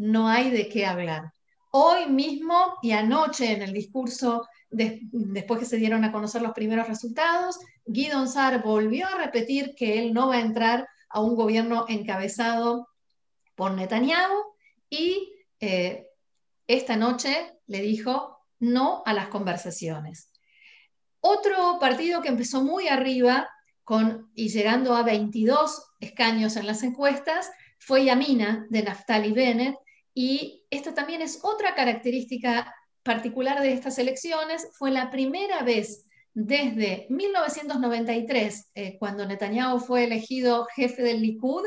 no 0.00 0.28
hay 0.28 0.50
de 0.50 0.66
qué 0.70 0.86
hablar. 0.86 1.34
Hoy 1.72 2.08
mismo 2.08 2.78
y 2.80 2.92
anoche 2.92 3.52
en 3.52 3.60
el 3.60 3.74
discurso, 3.74 4.48
después 4.70 5.60
que 5.60 5.66
se 5.66 5.76
dieron 5.76 6.04
a 6.04 6.10
conocer 6.10 6.40
los 6.40 6.52
primeros 6.52 6.88
resultados, 6.88 7.58
Guido 7.84 8.26
Saar 8.26 8.62
volvió 8.62 9.06
a 9.06 9.18
repetir 9.18 9.74
que 9.76 9.98
él 9.98 10.14
no 10.14 10.28
va 10.28 10.36
a 10.36 10.40
entrar 10.40 10.88
a 11.10 11.20
un 11.20 11.36
gobierno 11.36 11.84
encabezado 11.86 12.88
por 13.54 13.72
Netanyahu 13.72 14.54
y 14.88 15.34
eh, 15.60 16.06
esta 16.66 16.96
noche 16.96 17.58
le 17.66 17.82
dijo 17.82 18.38
no 18.58 19.02
a 19.04 19.12
las 19.12 19.28
conversaciones. 19.28 20.32
Otro 21.20 21.78
partido 21.78 22.22
que 22.22 22.28
empezó 22.28 22.64
muy 22.64 22.88
arriba 22.88 23.50
con, 23.84 24.30
y 24.34 24.48
llegando 24.48 24.96
a 24.96 25.02
22 25.02 25.92
escaños 26.00 26.56
en 26.56 26.66
las 26.66 26.82
encuestas 26.82 27.50
fue 27.78 28.06
Yamina 28.06 28.66
de 28.70 28.82
Naftali 28.82 29.32
Bennett, 29.32 29.76
y 30.22 30.66
esta 30.68 30.92
también 30.92 31.22
es 31.22 31.38
otra 31.42 31.74
característica 31.74 32.74
particular 33.02 33.62
de 33.62 33.72
estas 33.72 33.98
elecciones. 33.98 34.68
Fue 34.74 34.90
la 34.90 35.10
primera 35.10 35.62
vez 35.62 36.04
desde 36.34 37.06
1993, 37.08 38.70
eh, 38.74 38.98
cuando 38.98 39.24
Netanyahu 39.24 39.80
fue 39.80 40.04
elegido 40.04 40.66
jefe 40.76 41.02
del 41.02 41.22
Likud, 41.22 41.64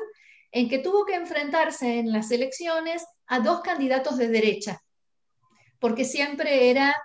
en 0.51 0.69
que 0.69 0.77
tuvo 0.77 1.03
que 1.03 1.15
enfrentarse 1.15 1.97
en 1.97 2.11
las 2.11 2.29
elecciones 2.29 3.03
a 3.25 3.39
dos 3.39 3.61
candidatos 3.61 4.17
de 4.17 4.27
derecha, 4.27 4.83
porque 5.79 6.05
siempre 6.05 6.69
era 6.69 6.95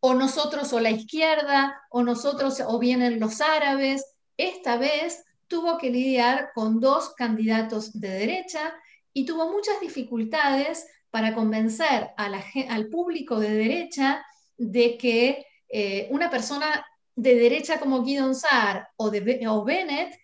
o 0.00 0.14
nosotros 0.14 0.72
o 0.72 0.80
la 0.80 0.90
izquierda, 0.90 1.80
o 1.90 2.02
nosotros 2.02 2.60
o 2.66 2.76
vienen 2.80 3.20
los 3.20 3.40
árabes. 3.40 4.04
Esta 4.36 4.76
vez 4.76 5.22
tuvo 5.46 5.78
que 5.78 5.90
lidiar 5.90 6.50
con 6.56 6.80
dos 6.80 7.14
candidatos 7.14 7.92
de 7.92 8.08
derecha 8.08 8.74
y 9.12 9.24
tuvo 9.24 9.50
muchas 9.50 9.80
dificultades 9.80 10.86
para 11.10 11.34
convencer 11.34 12.10
al 12.16 12.88
público 12.88 13.40
de 13.40 13.50
derecha 13.54 14.24
de 14.56 14.98
que 14.98 15.46
eh, 15.68 16.08
una 16.10 16.30
persona 16.30 16.84
de 17.14 17.34
derecha 17.34 17.80
como 17.80 18.04
Guido 18.04 18.32
Saar 18.34 18.88
o, 18.96 19.10
de, 19.10 19.20
Bennett 19.20 20.14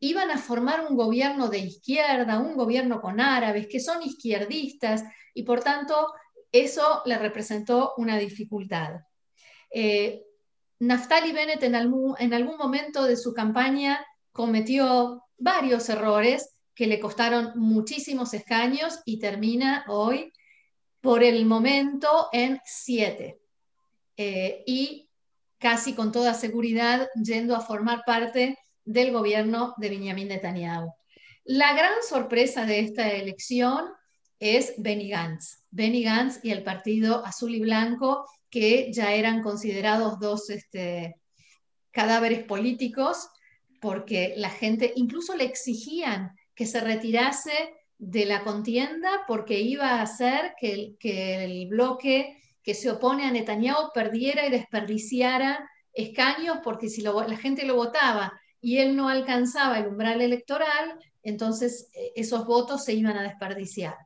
iban 0.00 0.30
a 0.30 0.38
formar 0.38 0.86
un 0.88 0.96
gobierno 0.96 1.48
de 1.48 1.58
izquierda, 1.58 2.38
un 2.38 2.56
gobierno 2.56 3.00
con 3.00 3.20
árabes, 3.20 3.68
que 3.68 3.80
son 3.80 4.02
izquierdistas, 4.02 5.04
y 5.32 5.44
por 5.44 5.60
tanto 5.60 6.12
eso 6.50 7.02
le 7.06 7.18
representó 7.18 7.94
una 7.96 8.18
dificultad. 8.18 9.00
Eh, 9.70 10.24
Naftali 10.80 11.32
Bennett 11.32 11.62
en 11.62 11.76
algún, 11.76 12.16
en 12.18 12.34
algún 12.34 12.56
momento 12.56 13.04
de 13.04 13.16
su 13.16 13.32
campaña 13.32 14.04
cometió 14.32 15.24
varios 15.38 15.88
errores 15.88 16.51
que 16.74 16.86
le 16.86 17.00
costaron 17.00 17.52
muchísimos 17.56 18.34
escaños 18.34 19.00
y 19.04 19.18
termina 19.18 19.84
hoy 19.88 20.32
por 21.00 21.22
el 21.22 21.44
momento 21.44 22.28
en 22.32 22.60
siete. 22.64 23.40
Eh, 24.16 24.62
y 24.66 25.08
casi 25.58 25.94
con 25.94 26.12
toda 26.12 26.34
seguridad 26.34 27.08
yendo 27.22 27.54
a 27.54 27.60
formar 27.60 28.02
parte 28.04 28.58
del 28.84 29.12
gobierno 29.12 29.74
de 29.78 29.90
Benjamin 29.90 30.28
Netanyahu. 30.28 30.92
La 31.44 31.72
gran 31.74 32.02
sorpresa 32.08 32.66
de 32.66 32.80
esta 32.80 33.10
elección 33.10 33.86
es 34.38 34.74
Benny 34.78 35.08
Gantz. 35.08 35.64
Benny 35.70 36.02
Gantz 36.02 36.40
y 36.42 36.50
el 36.50 36.62
partido 36.62 37.24
azul 37.24 37.54
y 37.54 37.60
blanco, 37.60 38.26
que 38.50 38.92
ya 38.92 39.12
eran 39.12 39.42
considerados 39.42 40.18
dos 40.18 40.50
este, 40.50 41.16
cadáveres 41.90 42.44
políticos, 42.44 43.28
porque 43.80 44.34
la 44.36 44.50
gente 44.50 44.92
incluso 44.96 45.36
le 45.36 45.44
exigían 45.44 46.36
que 46.54 46.66
se 46.66 46.80
retirase 46.80 47.74
de 47.98 48.26
la 48.26 48.42
contienda 48.42 49.24
porque 49.28 49.60
iba 49.60 49.90
a 49.90 50.02
hacer 50.02 50.54
que 50.58 50.96
el, 51.44 51.68
bloque 51.68 52.36
que 52.62 52.74
se 52.74 52.90
opone 52.90 53.26
a 53.26 53.30
Netanyahu 53.30 53.92
perdiera 53.94 54.46
y 54.46 54.50
desperdiciara 54.50 55.68
escaños, 55.92 56.58
porque 56.64 56.88
si 56.88 57.02
la 57.02 57.36
gente 57.36 57.64
lo 57.64 57.76
votaba 57.76 58.32
y 58.60 58.78
él 58.78 58.96
no 58.96 59.08
alcanzaba 59.08 59.78
el 59.78 59.88
umbral 59.88 60.20
electoral, 60.20 60.98
entonces 61.22 61.90
eh, 61.94 62.12
esos 62.16 62.46
votos 62.46 62.84
se 62.84 62.94
iban 62.94 63.16
a 63.16 63.22
desperdiciar. 63.22 63.96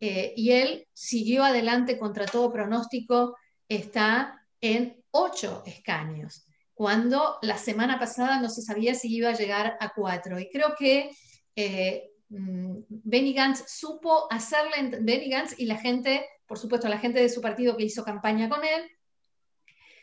Eh, 0.00 0.32
y 0.36 0.52
él 0.52 0.86
siguió 0.92 1.44
adelante 1.44 1.98
contra 1.98 2.26
todo 2.26 2.52
pronóstico, 2.52 3.36
está 3.68 4.46
en 4.60 5.02
ocho 5.10 5.62
escaños, 5.66 6.46
cuando 6.74 7.38
la 7.42 7.58
semana 7.58 7.98
pasada 7.98 8.40
no 8.40 8.48
se 8.48 8.62
sabía 8.62 8.94
si 8.94 9.14
iba 9.14 9.30
a 9.30 9.36
llegar 9.36 9.76
a 9.80 9.92
cuatro. 9.92 10.38
Y 10.40 10.48
creo 10.48 10.74
que 10.78 11.10
eh, 11.56 12.10
Mm, 12.30 12.84
Benny 12.88 13.32
Gantz 13.32 13.64
supo 13.66 14.32
hacerle, 14.32 14.98
Benny 15.00 15.28
Gantz 15.28 15.58
y 15.58 15.66
la 15.66 15.76
gente, 15.76 16.24
por 16.46 16.58
supuesto, 16.58 16.88
la 16.88 16.98
gente 16.98 17.20
de 17.20 17.28
su 17.28 17.40
partido 17.40 17.76
que 17.76 17.84
hizo 17.84 18.04
campaña 18.04 18.48
con 18.48 18.64
él, 18.64 18.88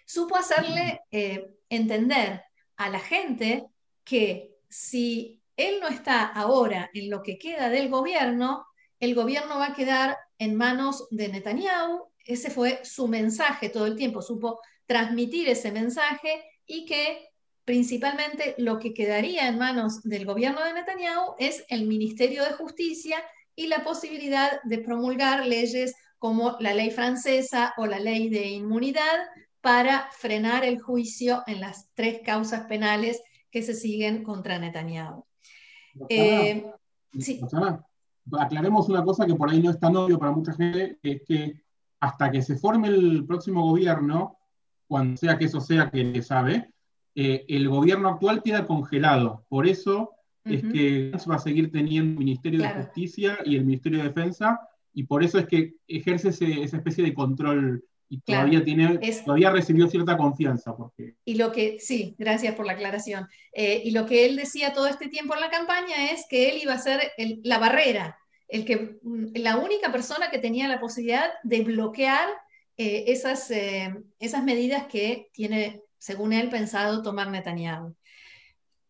supo 0.06 0.36
hacerle 0.36 1.02
eh, 1.12 1.50
entender 1.70 2.44
a 2.76 2.90
la 2.90 3.00
gente 3.00 3.66
que 4.04 4.56
si 4.70 5.42
él 5.56 5.80
no 5.80 5.88
está 5.88 6.26
ahora 6.26 6.90
en 6.94 7.10
lo 7.10 7.24
que 7.24 7.38
queda 7.38 7.70
del 7.70 7.90
gobierno, 7.90 8.66
el 9.00 9.16
gobierno 9.16 9.58
va 9.58 9.68
a 9.68 9.76
quedar 9.76 10.18
en 10.38 10.56
manos 10.56 11.08
de 11.12 11.30
Netanyahu. 11.30 12.12
Ese 12.26 12.50
fue 12.50 12.84
su 12.84 13.08
mensaje 13.08 13.70
todo 13.70 13.86
el 13.86 13.96
tiempo, 13.96 14.22
supo 14.22 14.60
transmitir 14.86 15.48
ese 15.48 15.72
mensaje 15.72 16.44
y 16.66 16.86
que 16.86 17.30
principalmente 17.68 18.56
lo 18.58 18.80
que 18.80 18.94
quedaría 18.94 19.50
en 19.50 19.58
manos 19.58 20.02
del 20.04 20.26
gobierno 20.26 20.64
de 20.64 20.72
Netanyahu 20.72 21.36
es 21.38 21.66
el 21.68 21.86
Ministerio 21.86 22.46
de 22.46 22.54
Justicia 22.54 23.18
y 23.58 23.68
la 23.68 23.84
posibilidad 23.84 24.62
de 24.64 24.78
promulgar 24.78 25.46
leyes 25.46 25.94
como 26.18 26.56
la 26.62 26.74
ley 26.74 26.92
francesa 26.92 27.74
o 27.76 27.86
la 27.86 28.00
ley 28.00 28.30
de 28.30 28.48
inmunidad 28.48 29.18
para 29.60 30.08
frenar 30.12 30.64
el 30.64 30.80
juicio 30.82 31.44
en 31.46 31.60
las 31.60 31.90
tres 31.94 32.22
causas 32.24 32.68
penales 32.68 33.22
que 33.52 33.62
se 33.62 33.74
siguen 33.74 34.24
contra 34.24 34.58
Netanyahu. 34.60 35.26
Eh, 36.08 36.72
aclaremos 38.40 38.88
una 38.88 39.04
cosa 39.04 39.26
que 39.26 39.36
por 39.36 39.50
ahí 39.50 39.62
no 39.62 39.72
es 39.72 39.80
tan 39.80 39.94
obvio 39.98 40.18
para 40.18 40.32
mucha 40.32 40.54
gente, 40.54 41.00
es 41.04 41.22
que 41.28 41.62
hasta 42.00 42.32
que 42.32 42.42
se 42.42 42.56
forme 42.56 42.88
el 42.88 43.26
próximo 43.26 43.66
gobierno, 43.66 44.38
cuando 44.88 45.18
sea 45.18 45.38
que 45.38 45.46
eso 45.46 45.60
sea 45.60 45.92
que 45.92 46.24
sabe, 46.24 46.72
eh, 47.20 47.46
el 47.48 47.68
gobierno 47.68 48.10
actual 48.10 48.44
queda 48.44 48.68
congelado. 48.68 49.44
Por 49.50 49.68
eso 49.68 50.14
es 50.46 50.62
que 50.62 51.12
va 51.28 51.36
a 51.36 51.40
seguir 51.40 51.72
teniendo 51.72 52.12
el 52.12 52.20
Ministerio 52.20 52.62
de 52.62 52.70
Justicia 52.70 53.40
y 53.44 53.56
el 53.56 53.66
Ministerio 53.66 53.98
de 53.98 54.10
Defensa, 54.10 54.60
y 54.94 55.04
por 55.04 55.24
eso 55.24 55.40
es 55.40 55.48
que 55.48 55.74
ejerce 55.88 56.30
esa 56.30 56.78
especie 56.78 57.04
de 57.04 57.16
control 57.16 57.84
y 58.08 58.20
todavía, 58.20 58.64
tiene, 58.64 59.00
todavía 59.26 59.50
recibió 59.50 59.88
cierta 59.88 60.16
confianza. 60.16 60.76
Porque... 60.78 61.16
Y 61.26 61.36
lo 61.36 61.52
que, 61.52 61.80
sí, 61.80 62.16
gracias 62.20 62.54
por 62.54 62.68
la 62.68 62.74
aclaración. 62.74 63.28
Eh, 63.52 63.82
y 63.84 63.92
lo 63.92 64.06
que 64.06 64.28
él 64.28 64.36
decía 64.36 64.74
todo 64.74 64.86
este 64.86 65.08
tiempo 65.08 65.34
en 65.34 65.42
la 65.42 65.50
campaña 65.50 66.12
es 66.12 66.28
que 66.30 66.50
él 66.50 66.60
iba 66.62 66.74
a 66.74 66.80
ser 66.80 67.02
la 67.44 67.58
barrera, 67.58 68.20
el 68.48 68.64
que, 68.64 69.00
mm, 69.02 69.38
la 69.38 69.58
única 69.58 69.92
persona 69.92 70.30
que 70.30 70.38
tenía 70.38 70.68
la 70.68 70.80
posibilidad 70.80 71.32
de 71.42 71.64
bloquear 71.64 72.30
eh, 72.78 73.06
esas, 73.08 73.52
esas 74.20 74.44
medidas 74.44 74.86
que 74.86 75.30
tiene 75.34 75.82
según 75.98 76.34
él, 76.34 76.50
pensado 76.50 77.02
tomar 77.02 77.30
Netanyahu. 77.30 77.96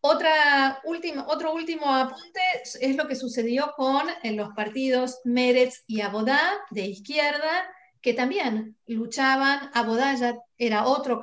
Otra 0.00 0.80
otro 1.26 1.52
último 1.52 1.92
apunte 1.92 2.40
es 2.80 2.96
lo 2.96 3.08
que 3.08 3.16
sucedió 3.16 3.72
con 3.76 4.06
los 4.36 4.50
partidos 4.54 5.18
Meretz 5.24 5.82
y 5.88 6.02
Abodá 6.02 6.40
de 6.70 6.86
izquierda, 6.86 7.68
que 8.00 8.14
también 8.14 8.76
luchaban. 8.86 9.70
Abodá 9.74 10.14
ya 10.14 10.36
era 10.56 10.86
otro, 10.86 11.20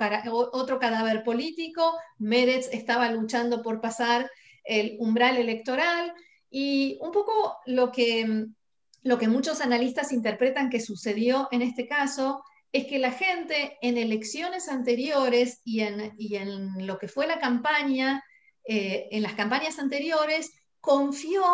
otro 0.52 0.78
cadáver 0.78 1.24
político, 1.24 1.98
Meretz 2.17 2.67
estaba 2.74 3.10
luchando 3.12 3.62
por 3.62 3.80
pasar 3.80 4.30
el 4.65 4.98
umbral 5.00 5.38
electoral 5.38 6.13
y 6.50 6.98
un 7.02 7.12
poco 7.12 7.58
lo 7.65 7.91
que, 7.91 8.48
lo 9.04 9.17
que 9.17 9.28
muchos 9.30 9.62
analistas 9.62 10.12
interpretan 10.12 10.69
que 10.69 10.82
sucedió 10.82 11.48
en 11.52 11.62
este 11.62 11.88
caso 11.88 12.43
es 12.76 12.88
que 12.88 13.00
la 13.00 13.12
gente 13.12 13.78
en 13.82 13.98
elecciones 13.98 14.68
anteriores 14.68 15.62
y 15.64 15.80
en, 15.80 16.86
lo 16.86 16.98
que 17.00 17.08
fue 17.08 17.26
la 17.26 17.40
campaña, 17.40 18.22
eh, 18.66 19.08
en 19.12 19.24
las 19.24 19.34
campañas 19.34 19.80
anteriores, 19.80 20.52
confió 20.82 21.46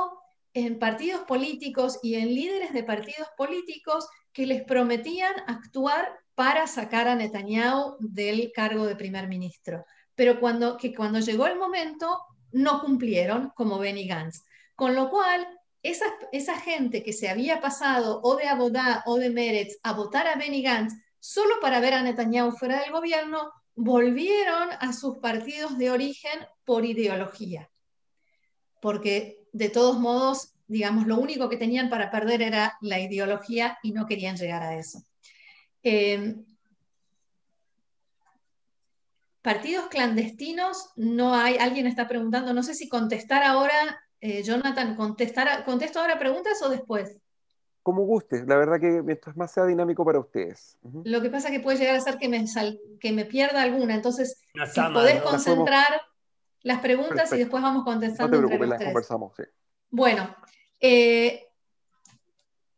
en 0.55 0.79
partidos 0.79 1.21
políticos 1.27 1.99
y 2.01 2.15
en 2.15 2.33
líderes 2.33 2.73
de 2.73 2.83
partidos 2.83 3.27
políticos 3.37 4.07
que 4.33 4.47
les 4.47 4.63
prometían 4.63 5.35
actuar 5.45 6.11
para 6.33 6.65
sacar 6.65 7.07
a 7.07 7.13
Netanyahu 7.13 7.97
del 7.99 8.51
cargo 8.51 8.87
de 8.87 8.95
primer 8.95 9.27
ministro, 9.27 9.85
pero 10.15 10.39
cuando, 10.39 10.75
que 10.75 10.91
cuando 10.91 11.19
llegó 11.19 11.45
el 11.45 11.59
momento 11.59 12.17
no 12.51 12.81
cumplieron, 12.81 13.51
como 13.53 13.77
Benny 13.77 14.07
Gantz. 14.07 14.43
Con 14.73 14.95
lo 14.95 15.11
cual, 15.11 15.47
esa, 15.83 16.05
esa 16.31 16.59
gente 16.59 17.03
que 17.03 17.13
se 17.13 17.29
había 17.29 17.61
pasado 17.61 18.21
o 18.23 18.37
de 18.37 18.47
Abodá 18.47 19.03
o 19.05 19.17
de 19.17 19.29
Meretz 19.29 19.77
a 19.83 19.93
votar 19.93 20.25
a 20.25 20.35
Benny 20.35 20.63
Gantz 20.63 20.95
solo 21.21 21.59
para 21.61 21.79
ver 21.79 21.93
a 21.93 22.01
Netanyahu 22.01 22.51
fuera 22.51 22.81
del 22.81 22.91
gobierno, 22.91 23.53
volvieron 23.75 24.69
a 24.79 24.91
sus 24.91 25.19
partidos 25.19 25.77
de 25.77 25.91
origen 25.91 26.45
por 26.65 26.83
ideología. 26.83 27.69
Porque 28.81 29.47
de 29.53 29.69
todos 29.69 29.99
modos, 29.99 30.55
digamos, 30.67 31.05
lo 31.05 31.17
único 31.17 31.47
que 31.47 31.57
tenían 31.57 31.89
para 31.89 32.09
perder 32.09 32.41
era 32.41 32.77
la 32.81 32.99
ideología 32.99 33.77
y 33.83 33.91
no 33.91 34.07
querían 34.07 34.35
llegar 34.35 34.63
a 34.63 34.75
eso. 34.75 35.03
Em, 35.83 36.43
partidos 39.43 39.87
clandestinos, 39.87 40.89
no 40.95 41.35
hay, 41.35 41.57
alguien 41.57 41.85
está 41.85 42.07
preguntando, 42.07 42.53
no 42.53 42.63
sé 42.63 42.73
si 42.73 42.89
contestar 42.89 43.43
ahora, 43.43 44.01
eh, 44.19 44.41
Jonathan, 44.43 44.95
contestar, 44.95 45.63
¿contesto 45.65 45.99
ahora 45.99 46.17
preguntas 46.17 46.61
o 46.63 46.69
después? 46.69 47.17
Como 47.83 48.03
guste. 48.03 48.45
La 48.45 48.57
verdad 48.57 48.79
que 48.79 49.01
mientras 49.01 49.35
más 49.35 49.51
sea 49.51 49.65
dinámico 49.65 50.05
para 50.05 50.19
ustedes. 50.19 50.77
Lo 51.03 51.21
que 51.21 51.29
pasa 51.29 51.47
es 51.47 51.53
que 51.53 51.59
puede 51.59 51.77
llegar 51.77 51.95
a 51.95 52.01
ser 52.01 52.17
que 52.17 52.29
me, 52.29 52.45
que 52.99 53.11
me 53.11 53.25
pierda 53.25 53.61
alguna. 53.61 53.95
Entonces, 53.95 54.41
si 54.73 54.81
podés 54.93 55.21
concentrar 55.21 56.01
las 56.61 56.79
preguntas 56.79 57.31
y 57.33 57.37
después 57.37 57.61
vamos 57.61 57.83
contestando. 57.83 58.37
No 58.37 58.43
te 58.43 58.47
preocupes, 58.47 58.69
las 58.69 58.83
conversamos. 58.83 59.33
Sí. 59.35 59.43
Bueno, 59.89 60.35
eh, 60.79 61.47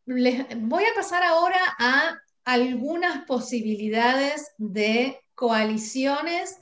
voy 0.05 0.83
a 0.83 0.95
pasar 0.95 1.23
ahora 1.23 1.59
a 1.79 2.19
algunas 2.45 3.25
posibilidades 3.25 4.53
de 4.57 5.19
coaliciones 5.35 6.59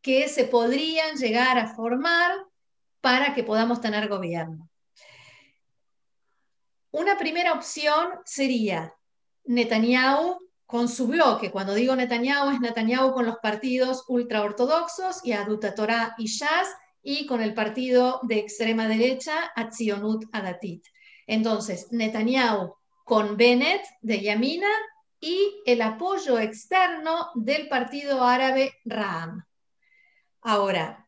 que 0.00 0.28
se 0.28 0.44
podrían 0.44 1.16
llegar 1.16 1.58
a 1.58 1.74
formar 1.74 2.32
para 3.00 3.34
que 3.34 3.44
podamos 3.44 3.80
tener 3.80 4.08
gobierno. 4.08 4.68
Una 6.94 7.18
primera 7.18 7.54
opción 7.54 8.20
sería 8.24 8.94
Netanyahu 9.46 10.38
con 10.64 10.88
su 10.88 11.08
bloque. 11.08 11.50
Cuando 11.50 11.74
digo 11.74 11.96
Netanyahu, 11.96 12.50
es 12.50 12.60
Netanyahu 12.60 13.12
con 13.12 13.26
los 13.26 13.38
partidos 13.38 14.04
ultraortodoxos 14.06 15.18
y 15.24 15.32
Aduta 15.32 15.74
Torah 15.74 16.14
y 16.18 16.26
Shas, 16.26 16.68
y 17.02 17.26
con 17.26 17.42
el 17.42 17.52
partido 17.52 18.20
de 18.22 18.38
extrema 18.38 18.86
derecha, 18.86 19.50
Atzionut 19.56 20.26
Adatit. 20.30 20.84
Entonces, 21.26 21.88
Netanyahu 21.90 22.76
con 23.04 23.36
Bennett 23.36 23.84
de 24.00 24.20
Yamina 24.20 24.70
y 25.18 25.62
el 25.66 25.82
apoyo 25.82 26.38
externo 26.38 27.32
del 27.34 27.66
partido 27.66 28.22
árabe 28.22 28.72
Ram. 28.84 29.44
Ahora, 30.42 31.03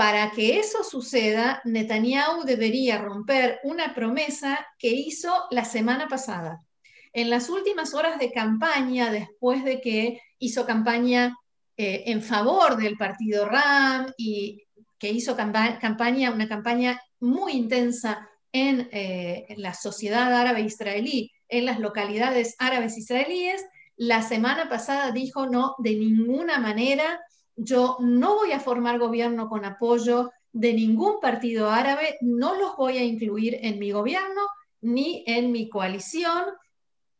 para 0.00 0.30
que 0.30 0.58
eso 0.58 0.82
suceda, 0.82 1.60
Netanyahu 1.66 2.44
debería 2.44 2.96
romper 2.96 3.60
una 3.64 3.94
promesa 3.94 4.66
que 4.78 4.88
hizo 4.88 5.30
la 5.50 5.66
semana 5.66 6.08
pasada. 6.08 6.64
En 7.12 7.28
las 7.28 7.50
últimas 7.50 7.92
horas 7.92 8.18
de 8.18 8.32
campaña, 8.32 9.12
después 9.12 9.62
de 9.62 9.82
que 9.82 10.22
hizo 10.38 10.64
campaña 10.64 11.36
eh, 11.76 12.04
en 12.06 12.22
favor 12.22 12.78
del 12.78 12.96
partido 12.96 13.44
RAM 13.44 14.10
y 14.16 14.62
que 14.98 15.10
hizo 15.10 15.36
campaña, 15.36 16.32
una 16.32 16.48
campaña 16.48 16.98
muy 17.18 17.52
intensa 17.52 18.26
en, 18.52 18.88
eh, 18.92 19.44
en 19.50 19.60
la 19.60 19.74
sociedad 19.74 20.32
árabe 20.32 20.62
israelí, 20.62 21.30
en 21.46 21.66
las 21.66 21.78
localidades 21.78 22.56
árabes 22.58 22.96
israelíes, 22.96 23.62
la 23.98 24.22
semana 24.22 24.70
pasada 24.70 25.12
dijo 25.12 25.46
no, 25.46 25.74
de 25.76 25.94
ninguna 25.94 26.58
manera 26.58 27.20
yo 27.62 27.98
no 28.00 28.36
voy 28.36 28.52
a 28.52 28.60
formar 28.60 28.98
gobierno 28.98 29.48
con 29.48 29.66
apoyo 29.66 30.30
de 30.52 30.72
ningún 30.72 31.20
partido 31.20 31.70
árabe, 31.70 32.16
no 32.22 32.56
los 32.56 32.76
voy 32.76 32.96
a 32.96 33.04
incluir 33.04 33.58
en 33.60 33.78
mi 33.78 33.92
gobierno 33.92 34.40
ni 34.80 35.22
en 35.26 35.52
mi 35.52 35.68
coalición, 35.68 36.44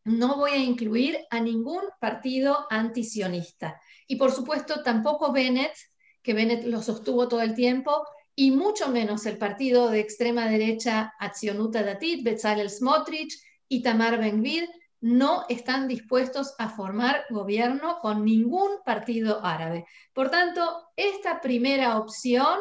no 0.05 0.37
voy 0.37 0.53
a 0.53 0.57
incluir 0.57 1.19
a 1.31 1.41
ningún 1.41 1.83
partido 2.01 2.67
antisionista. 2.71 3.79
Y 4.07 4.17
por 4.17 4.33
supuesto 4.33 4.83
tampoco 4.83 5.31
Bennett, 5.31 5.75
que 6.23 6.33
Bennett 6.33 6.65
lo 6.65 6.81
sostuvo 6.81 7.29
todo 7.29 7.43
el 7.43 7.55
tiempo, 7.55 8.03
y 8.35 8.51
mucho 8.51 8.89
menos 8.89 9.27
el 9.27 9.37
partido 9.37 9.91
de 9.91 10.01
extrema 10.01 10.49
derecha 10.49 11.13
Atzionuta 11.19 11.83
Datit, 11.83 12.25
Bezalel 12.25 12.71
Smotrich 12.71 13.39
y 13.69 13.83
Tamar 13.83 14.19
Ben-Gvir, 14.19 14.67
no 15.01 15.47
están 15.49 15.89
dispuestos 15.89 16.55
a 16.59 16.69
formar 16.69 17.25
gobierno 17.31 17.99
con 18.01 18.25
ningún 18.25 18.83
partido 18.85 19.45
árabe. 19.45 19.87
Por 20.13 20.31
tanto, 20.31 20.89
esta 20.97 21.41
primera 21.41 21.99
opción 21.99 22.59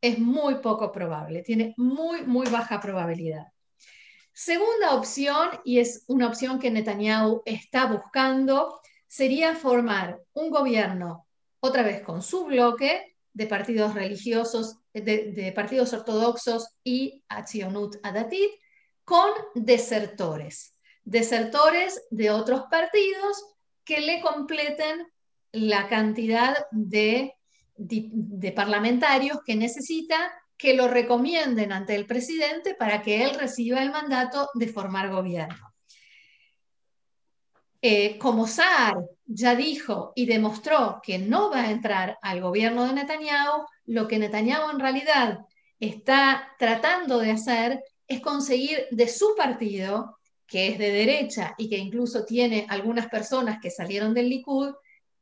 es 0.00 0.18
muy 0.18 0.56
poco 0.56 0.90
probable, 0.92 1.42
tiene 1.42 1.74
muy, 1.76 2.22
muy 2.22 2.48
baja 2.48 2.80
probabilidad. 2.80 3.48
Segunda 4.32 4.94
opción, 4.94 5.48
y 5.64 5.80
es 5.80 6.04
una 6.06 6.28
opción 6.28 6.58
que 6.58 6.70
Netanyahu 6.70 7.42
está 7.44 7.86
buscando, 7.86 8.80
sería 9.06 9.54
formar 9.54 10.20
un 10.32 10.50
gobierno, 10.50 11.26
otra 11.60 11.82
vez 11.82 12.02
con 12.02 12.22
su 12.22 12.44
bloque 12.44 13.16
de 13.32 13.46
partidos 13.46 13.94
religiosos, 13.94 14.78
de, 14.92 15.52
partidos 15.54 15.92
ortodoxos 15.92 16.68
y 16.84 17.24
Atzionut 17.28 17.96
Adatit, 18.04 18.50
con 19.04 19.30
desertores 19.54 20.77
desertores 21.08 22.06
de 22.10 22.30
otros 22.30 22.64
partidos 22.70 23.42
que 23.82 24.00
le 24.00 24.20
completen 24.20 25.06
la 25.52 25.88
cantidad 25.88 26.66
de, 26.70 27.34
parlamentarios 28.54 29.38
que 29.44 29.56
necesita 29.56 30.30
que 30.58 30.74
lo 30.74 30.86
recomienden 30.86 31.72
ante 31.72 31.94
el 31.94 32.04
presidente 32.04 32.74
para 32.74 33.00
que 33.00 33.24
él 33.24 33.34
reciba 33.38 33.82
el 33.82 33.90
mandato 33.90 34.50
de 34.52 34.68
formar 34.68 35.10
gobierno. 35.10 35.72
Eh, 37.80 38.18
como 38.18 38.46
Saar 38.46 38.98
ya 39.24 39.54
dijo 39.54 40.12
y 40.14 40.26
demostró 40.26 41.00
que 41.02 41.18
no 41.18 41.48
va 41.50 41.62
a 41.62 41.70
entrar 41.70 42.18
al 42.20 42.42
gobierno 42.42 42.84
de 42.84 42.92
Netanyahu, 42.92 43.64
lo 43.86 44.08
que 44.08 44.18
Netanyahu 44.18 44.72
en 44.72 44.80
realidad 44.80 45.38
está 45.80 46.54
tratando 46.58 47.18
de 47.18 47.30
hacer 47.30 47.82
es 48.06 48.20
conseguir 48.20 48.88
de 48.90 49.08
su 49.08 49.34
partido 49.36 50.17
que 50.48 50.68
es 50.68 50.78
de 50.78 50.90
derecha 50.90 51.54
y 51.58 51.68
que 51.68 51.76
incluso 51.76 52.24
tiene 52.24 52.66
algunas 52.70 53.08
personas 53.08 53.58
que 53.60 53.70
salieron 53.70 54.14
del 54.14 54.30
Likud, 54.30 54.74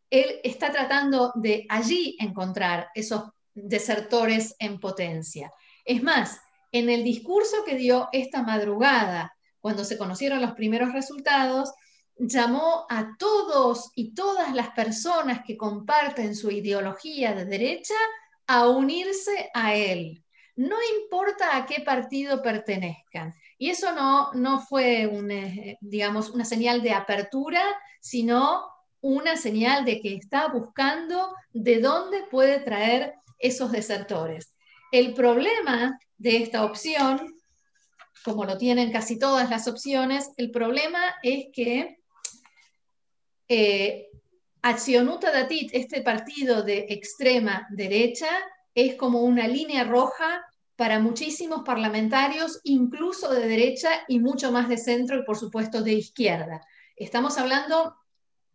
él 0.09 0.41
está 0.45 0.71
tratando 0.71 1.33
de 1.35 1.67
allí 1.69 2.17
encontrar 2.21 2.89
esos 2.95 3.25
desertores 3.53 4.55
en 4.61 4.79
potencia. 4.79 5.53
Es 5.85 6.03
más, 6.03 6.41
en 6.71 6.89
el 6.89 7.03
discurso 7.03 7.65
que 7.65 7.75
dio 7.75 8.09
esta 8.13 8.43
madrugada, 8.43 9.37
cuando 9.61 9.85
se 9.85 9.99
conocieron 9.99 10.41
los 10.41 10.53
primeros 10.53 10.93
resultados, 10.93 11.73
llamó 12.19 12.87
a 12.89 13.17
todos 13.19 13.91
y 13.97 14.15
todas 14.15 14.55
las 14.55 14.71
personas 14.71 15.41
que 15.45 15.57
comparten 15.57 16.37
su 16.37 16.51
ideología 16.51 17.35
de 17.35 17.45
derecha 17.45 17.95
a 18.47 18.69
unirse 18.69 19.51
a 19.55 19.75
él. 19.75 20.23
No 20.55 20.77
importa 21.03 21.57
a 21.57 21.67
qué 21.67 21.83
partido 21.83 22.43
pertenezcan. 22.43 23.35
Y 23.59 23.71
eso 23.71 23.93
no, 23.93 24.33
no 24.35 24.61
fue 24.61 25.05
eh, 25.05 25.79
digamos, 25.81 26.31
una 26.31 26.45
señal 26.45 26.83
de 26.83 26.93
apertura, 26.93 27.63
sino 28.01 28.67
una 29.01 29.37
señal 29.37 29.85
de 29.85 30.01
que 30.01 30.15
está 30.15 30.49
buscando 30.49 31.35
de 31.53 31.81
dónde 31.81 32.25
puede 32.31 32.61
traer 32.61 33.15
esos 33.39 33.73
desertores. 33.73 34.55
El 34.93 35.15
problema 35.15 35.99
de 36.19 36.39
esta 36.39 36.65
opción, 36.65 37.35
como 38.25 38.45
lo 38.45 38.59
tienen 38.59 38.93
casi 38.93 39.19
todas 39.19 39.49
las 39.51 39.69
opciones, 39.69 40.31
el 40.37 40.51
problema 40.51 41.01
es 41.23 41.47
que 41.53 41.99
eh, 43.49 44.09
Accionuta 44.63 45.31
Datit, 45.31 45.71
este 45.73 46.03
partido 46.03 46.63
de 46.63 46.87
extrema 46.89 47.69
derecha, 47.71 48.29
es 48.75 48.97
como 48.97 49.21
una 49.21 49.47
línea 49.47 49.85
roja 49.85 50.45
para 50.77 51.01
muchísimos 51.01 51.63
parlamentarios, 51.65 52.61
incluso 52.65 53.33
de 53.33 53.49
derecha 53.49 53.89
y 54.09 54.21
mucho 54.21 54.53
más 54.53 54.69
de 54.69 54.77
centro 54.77 55.19
y 55.19 55.25
por 55.25 55.37
supuesto 55.37 55.83
de 55.83 55.95
izquierda. 55.95 56.61
Estamos 56.95 57.39
hablando 57.39 57.97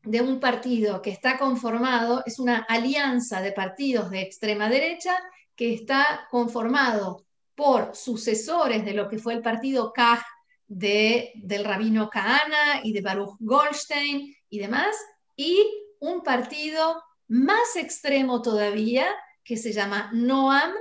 de 0.04 0.22
un 0.22 0.40
partido 0.40 1.02
que 1.02 1.10
está 1.10 1.38
conformado, 1.38 2.24
es 2.26 2.40
una 2.40 2.66
alianza 2.70 3.42
de 3.42 3.52
partidos 3.52 4.10
de 4.10 4.22
extrema 4.22 4.70
derecha 4.70 5.16
que 5.56 5.74
está 5.74 6.28
conformado 6.30 7.26
por 7.56 7.96
sucesores 7.96 8.86
de 8.86 8.94
lo 8.94 9.08
que 9.08 9.20
fue 9.20 9.34
el 9.34 9.42
partido 9.42 9.92
Kaj 9.94 10.24
de, 10.68 11.32
del 11.36 11.66
rabino 11.66 12.10
Kahana 12.10 12.82
y 12.84 12.94
de 12.94 13.02
Baruch 13.02 13.36
Goldstein 13.40 14.34
y 14.50 14.60
demás, 14.60 14.96
y 15.36 15.64
un 16.00 16.22
partido 16.22 17.04
más 17.28 17.76
extremo 17.76 18.42
todavía 18.42 19.06
que 19.44 19.58
se 19.58 19.74
llama 19.74 20.10
Noam, 20.14 20.72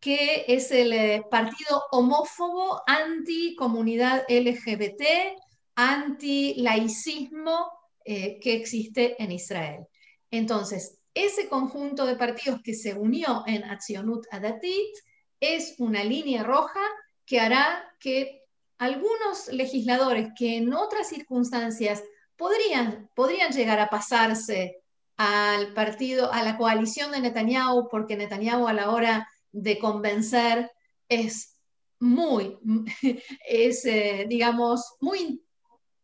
que 0.00 0.46
es 0.48 0.70
el 0.70 0.92
eh, 0.92 1.22
partido 1.30 1.84
homófobo 1.92 2.82
anti-comunidad 2.86 4.24
LGBT, 4.28 5.36
anti-laicismo 5.74 7.70
eh, 8.04 8.40
que 8.40 8.54
existe 8.54 9.22
en 9.22 9.32
Israel. 9.32 9.86
Entonces, 10.30 10.98
ese 11.12 11.48
conjunto 11.48 12.06
de 12.06 12.16
partidos 12.16 12.60
que 12.62 12.74
se 12.74 12.94
unió 12.94 13.44
en 13.46 13.64
Accionut 13.64 14.26
Adatit 14.30 14.96
es 15.38 15.74
una 15.78 16.02
línea 16.02 16.42
roja 16.42 16.80
que 17.26 17.40
hará 17.40 17.84
que 17.98 18.42
algunos 18.78 19.48
legisladores 19.48 20.28
que 20.36 20.56
en 20.56 20.72
otras 20.72 21.08
circunstancias 21.08 22.02
podrían, 22.36 23.10
podrían 23.14 23.52
llegar 23.52 23.80
a 23.80 23.90
pasarse 23.90 24.82
al 25.18 25.74
partido, 25.74 26.32
a 26.32 26.42
la 26.42 26.56
coalición 26.56 27.10
de 27.10 27.20
Netanyahu, 27.20 27.88
porque 27.90 28.16
Netanyahu 28.16 28.66
a 28.66 28.72
la 28.72 28.90
hora 28.90 29.28
de 29.52 29.78
convencer 29.78 30.70
es 31.08 31.58
muy, 31.98 32.58
es, 33.48 33.84
eh, 33.84 34.26
digamos, 34.28 34.96
muy, 35.00 35.42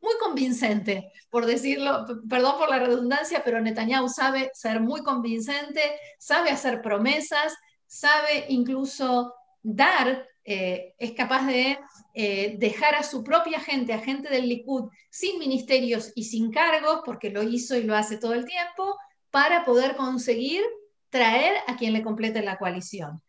muy 0.00 0.14
convincente, 0.20 1.10
por 1.30 1.46
decirlo, 1.46 2.04
perdón 2.28 2.58
por 2.58 2.70
la 2.70 2.78
redundancia, 2.78 3.42
pero 3.44 3.60
Netanyahu 3.60 4.08
sabe 4.08 4.50
ser 4.54 4.80
muy 4.80 5.02
convincente, 5.02 5.80
sabe 6.18 6.50
hacer 6.50 6.80
promesas, 6.80 7.54
sabe 7.86 8.46
incluso 8.48 9.34
dar, 9.62 10.26
eh, 10.44 10.94
es 10.98 11.12
capaz 11.12 11.46
de 11.46 11.78
eh, 12.14 12.56
dejar 12.58 12.94
a 12.94 13.02
su 13.02 13.24
propia 13.24 13.58
gente, 13.58 13.92
a 13.92 13.98
gente 13.98 14.28
del 14.28 14.48
Likud, 14.48 14.90
sin 15.10 15.38
ministerios 15.38 16.12
y 16.14 16.24
sin 16.24 16.52
cargos, 16.52 17.00
porque 17.04 17.30
lo 17.30 17.42
hizo 17.42 17.76
y 17.76 17.82
lo 17.82 17.96
hace 17.96 18.18
todo 18.18 18.34
el 18.34 18.44
tiempo, 18.44 18.96
para 19.30 19.64
poder 19.64 19.96
conseguir 19.96 20.62
traer 21.10 21.56
a 21.66 21.76
quien 21.76 21.92
le 21.92 22.02
complete 22.02 22.42
la 22.42 22.58
coalición. 22.58 23.22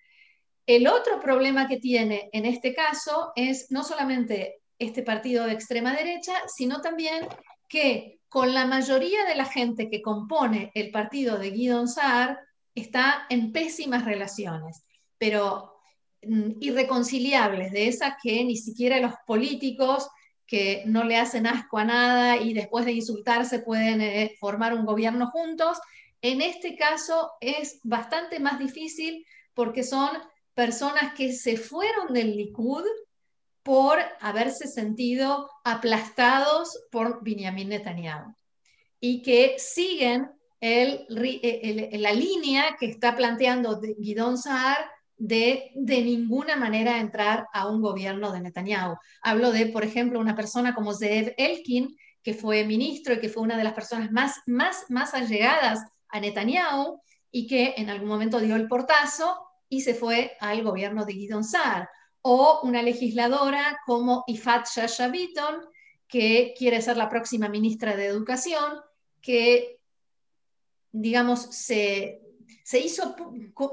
El 0.67 0.85
otro 0.87 1.21
problema 1.21 1.69
que 1.69 1.77
tiene 1.77 2.29
en 2.33 2.45
este 2.45 2.73
caso 2.75 3.31
es 3.37 3.71
no 3.71 3.83
solamente 3.83 4.57
este 4.77 5.01
partido 5.01 5.45
de 5.45 5.53
extrema 5.53 5.95
derecha, 5.95 6.33
sino 6.53 6.81
también 6.81 7.25
que 7.69 8.19
con 8.27 8.53
la 8.53 8.65
mayoría 8.65 9.23
de 9.23 9.35
la 9.35 9.45
gente 9.45 9.89
que 9.89 10.01
compone 10.01 10.71
el 10.75 10.91
partido 10.91 11.37
de 11.37 11.51
Guidon 11.51 11.87
Saar 11.87 12.37
está 12.75 13.25
en 13.29 13.53
pésimas 13.53 14.03
relaciones, 14.03 14.83
pero 15.17 15.79
mm, 16.23 16.57
irreconciliables, 16.59 17.71
de 17.71 17.87
esas 17.87 18.15
que 18.21 18.43
ni 18.43 18.57
siquiera 18.57 18.99
los 18.99 19.13
políticos 19.25 20.09
que 20.45 20.83
no 20.85 21.05
le 21.05 21.15
hacen 21.15 21.47
asco 21.47 21.77
a 21.77 21.85
nada 21.85 22.37
y 22.37 22.53
después 22.53 22.83
de 22.83 22.91
insultarse 22.91 23.59
pueden 23.59 24.01
eh, 24.01 24.35
formar 24.37 24.73
un 24.73 24.85
gobierno 24.85 25.31
juntos. 25.31 25.77
En 26.21 26.41
este 26.41 26.75
caso 26.75 27.31
es 27.39 27.79
bastante 27.83 28.39
más 28.41 28.59
difícil 28.59 29.25
porque 29.53 29.83
son 29.83 30.09
personas 30.57 31.13
que 31.13 31.33
se 31.33 31.55
fueron 31.55 32.11
del 32.11 32.35
Likud 32.35 32.83
por 33.61 33.99
haberse 34.19 34.67
sentido 34.67 35.47
aplastados 35.63 36.87
por 36.91 37.23
Benjamin 37.23 37.69
Netanyahu 37.69 38.33
y 38.99 39.21
que 39.21 39.57
siguen 39.59 40.31
el, 40.59 41.05
la 41.91 42.11
línea 42.11 42.75
que 42.79 42.87
está 42.87 43.15
planteando 43.15 43.79
Guidón 43.99 44.39
Saar 44.39 44.89
de 45.15 45.69
de 45.75 46.01
ninguna 46.01 46.55
manera 46.55 46.99
entrar 46.99 47.45
a 47.53 47.67
un 47.67 47.79
gobierno 47.79 48.31
de 48.31 48.41
Netanyahu. 48.41 48.95
Hablo 49.21 49.51
de, 49.51 49.67
por 49.67 49.83
ejemplo, 49.83 50.19
una 50.19 50.35
persona 50.35 50.73
como 50.73 50.95
Zeev 50.95 51.35
Elkin, 51.37 51.95
que 52.23 52.33
fue 52.33 52.65
ministro 52.65 53.13
y 53.13 53.19
que 53.19 53.29
fue 53.29 53.43
una 53.43 53.57
de 53.57 53.63
las 53.63 53.73
personas 53.73 54.11
más, 54.11 54.41
más, 54.47 54.85
más 54.89 55.13
allegadas 55.13 55.85
a 56.09 56.19
Netanyahu 56.19 56.99
y 57.29 57.45
que 57.45 57.75
en 57.77 57.91
algún 57.91 58.09
momento 58.09 58.39
dio 58.39 58.55
el 58.55 58.67
portazo 58.67 59.46
y 59.69 59.81
se 59.81 59.93
fue 59.93 60.37
al 60.39 60.63
gobierno 60.63 61.05
de 61.05 61.13
Guidon 61.13 61.43
Saar. 61.43 61.89
O 62.21 62.61
una 62.63 62.81
legisladora 62.81 63.79
como 63.85 64.23
Ifat 64.27 64.67
Shasha 64.67 65.11
que 66.07 66.53
quiere 66.57 66.81
ser 66.81 66.97
la 66.97 67.09
próxima 67.09 67.49
ministra 67.49 67.95
de 67.95 68.05
Educación, 68.05 68.79
que, 69.21 69.79
digamos, 70.91 71.41
se, 71.41 72.21
se 72.63 72.79
hizo 72.79 73.15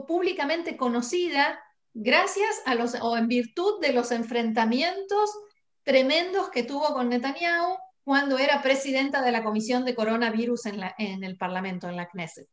públicamente 0.07 0.77
conocida 0.77 1.61
gracias 1.95 2.63
a 2.67 2.75
los, 2.75 2.95
o 3.01 3.17
en 3.17 3.29
virtud 3.29 3.81
de 3.81 3.93
los 3.93 4.11
enfrentamientos 4.11 5.31
tremendos 5.85 6.51
que 6.51 6.65
tuvo 6.65 6.93
con 6.93 7.09
Netanyahu 7.09 7.77
cuando 8.03 8.39
era 8.39 8.63
presidenta 8.63 9.23
de 9.23 9.33
la 9.33 9.43
Comisión 9.43 9.85
de 9.85 9.95
Coronavirus 9.95 10.67
en, 10.67 10.81
en 10.99 11.25
el 11.25 11.37
Parlamento, 11.37 11.89
en 11.89 11.97
la 11.97 12.09
Knesset. 12.09 12.49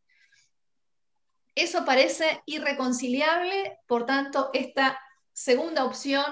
Eso 1.62 1.86
parece 1.86 2.42
irreconciliable, 2.48 3.78
por 3.86 4.08
tanto, 4.08 4.50
esta 4.52 5.00
segunda 5.32 5.86
opción 5.86 6.24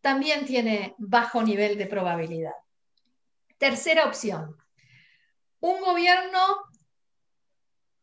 también 0.00 0.46
tiene 0.46 0.94
bajo 0.98 1.42
nivel 1.42 1.76
de 1.76 1.86
probabilidad. 1.86 2.54
Tercera 3.58 4.06
opción, 4.06 4.56
un 5.58 5.80
gobierno 5.80 6.38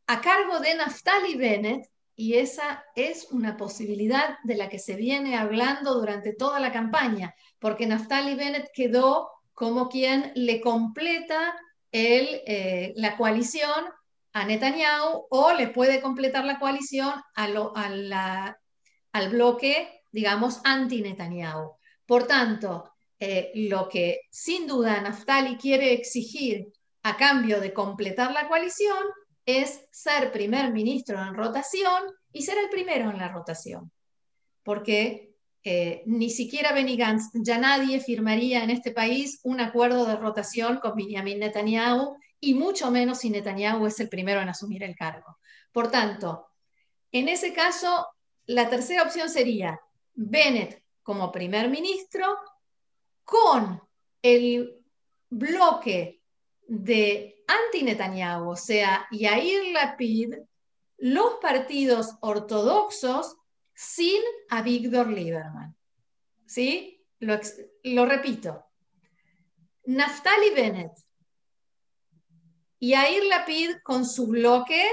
a 0.08 0.20
cargo 0.20 0.60
de 0.60 0.76
Naftali 0.76 1.36
Bennett, 1.36 1.90
y 2.14 2.34
esa 2.34 2.84
es 2.98 3.30
una 3.32 3.56
posibilidad 3.56 4.38
de 4.44 4.58
la 4.58 4.68
que 4.68 4.80
se 4.80 4.98
viene 4.98 5.38
hablando 5.38 5.94
durante 5.94 6.34
toda 6.34 6.60
la 6.60 6.74
campaña, 6.74 7.36
porque 7.58 7.88
Naftali 7.88 8.36
Bennett 8.36 8.70
quedó 8.74 9.32
como 9.54 9.88
quien 9.88 10.34
le 10.36 10.60
completa 10.60 11.58
eh, 11.94 12.92
la 12.98 13.16
coalición 13.16 13.86
a 14.34 14.46
Netanyahu 14.46 15.28
o 15.30 15.54
le 15.54 15.68
puede 15.68 16.02
completar 16.02 16.46
la 16.46 16.60
coalición 16.60 17.14
al 17.36 19.30
bloque, 19.30 20.02
digamos, 20.12 20.62
anti-Netanyahu. 20.64 21.72
Por 22.06 22.28
tanto, 22.28 22.92
eh, 23.20 23.52
lo 23.56 23.90
que 23.90 24.22
sin 24.30 24.68
duda 24.68 25.02
Naftali 25.02 25.58
quiere 25.58 25.94
exigir 25.94 26.68
a 27.04 27.18
cambio 27.18 27.60
de 27.60 27.74
completar 27.74 28.32
la 28.32 28.48
coalición 28.48 28.98
es 29.46 29.86
ser 29.92 30.32
primer 30.32 30.72
ministro 30.72 31.20
en 31.22 31.34
rotación 31.34 32.04
y 32.32 32.44
ser 32.44 32.58
el 32.60 32.70
primero 32.70 33.10
en 33.10 33.18
la 33.18 33.30
rotación. 33.30 33.92
Porque 34.62 35.28
eh, 35.64 36.04
ni 36.06 36.30
siquiera 36.30 36.74
Benny 36.74 36.96
Gantz, 36.96 37.30
ya 37.34 37.58
nadie 37.58 38.00
firmaría 38.00 38.64
en 38.64 38.70
este 38.70 38.92
país 38.92 39.40
un 39.44 39.60
acuerdo 39.60 40.06
de 40.06 40.16
rotación 40.16 40.80
con 40.80 40.96
Benjamin 40.96 41.40
Netanyahu 41.40 42.18
y 42.40 42.54
mucho 42.54 42.92
menos 42.92 43.20
si 43.20 43.30
Netanyahu 43.30 43.88
es 43.88 44.00
el 44.00 44.10
primero 44.10 44.42
en 44.42 44.50
asumir 44.50 44.84
el 44.84 44.96
cargo. 44.96 45.38
Por 45.72 45.90
tanto, 45.90 46.48
en 47.12 47.30
ese 47.30 47.54
caso, 47.54 48.08
la 48.46 48.70
tercera 48.70 49.04
opción 49.04 49.30
sería 49.30 49.80
Bennett 50.14 50.84
como 51.04 51.32
primer 51.32 51.70
ministro 51.70 52.38
con 53.24 53.82
el 54.22 54.84
bloque 55.30 56.22
de 56.68 57.44
anti-Netanyahu, 57.48 58.50
o 58.50 58.56
sea, 58.56 59.08
Yair 59.12 59.72
Lapid, 59.72 60.36
los 60.98 61.36
partidos 61.36 62.16
ortodoxos 62.22 63.38
sin 63.74 64.22
Avigdor 64.50 65.10
Lieberman. 65.10 65.76
¿Sí? 66.46 67.06
Lo 67.20 68.06
repito. 68.06 68.66
Naftali 69.86 70.50
Bennett, 70.50 70.92
y 72.80 72.90
Yair 72.90 73.24
Lapid 73.26 73.78
con 73.84 74.06
su 74.06 74.28
bloque, 74.28 74.84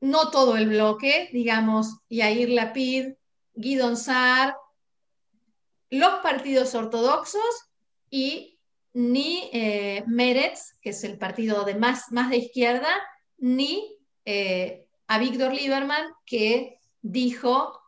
no 0.00 0.30
todo 0.30 0.56
el 0.56 0.68
bloque, 0.68 1.28
digamos, 1.32 1.98
Yair 2.08 2.48
Lapid, 2.50 3.14
Guidon 3.54 3.96
Saar, 3.96 4.56
los 5.90 6.20
partidos 6.20 6.74
ortodoxos 6.74 7.68
y 8.08 8.58
ni 8.92 9.50
eh, 9.52 10.02
Meretz, 10.06 10.76
que 10.80 10.90
es 10.90 11.04
el 11.04 11.18
partido 11.18 11.64
de 11.64 11.74
más, 11.74 12.10
más 12.10 12.30
de 12.30 12.38
izquierda, 12.38 12.90
ni 13.38 13.96
eh, 14.24 14.86
a 15.06 15.18
Víctor 15.18 15.52
Lieberman, 15.52 16.06
que 16.24 16.78
dijo 17.02 17.79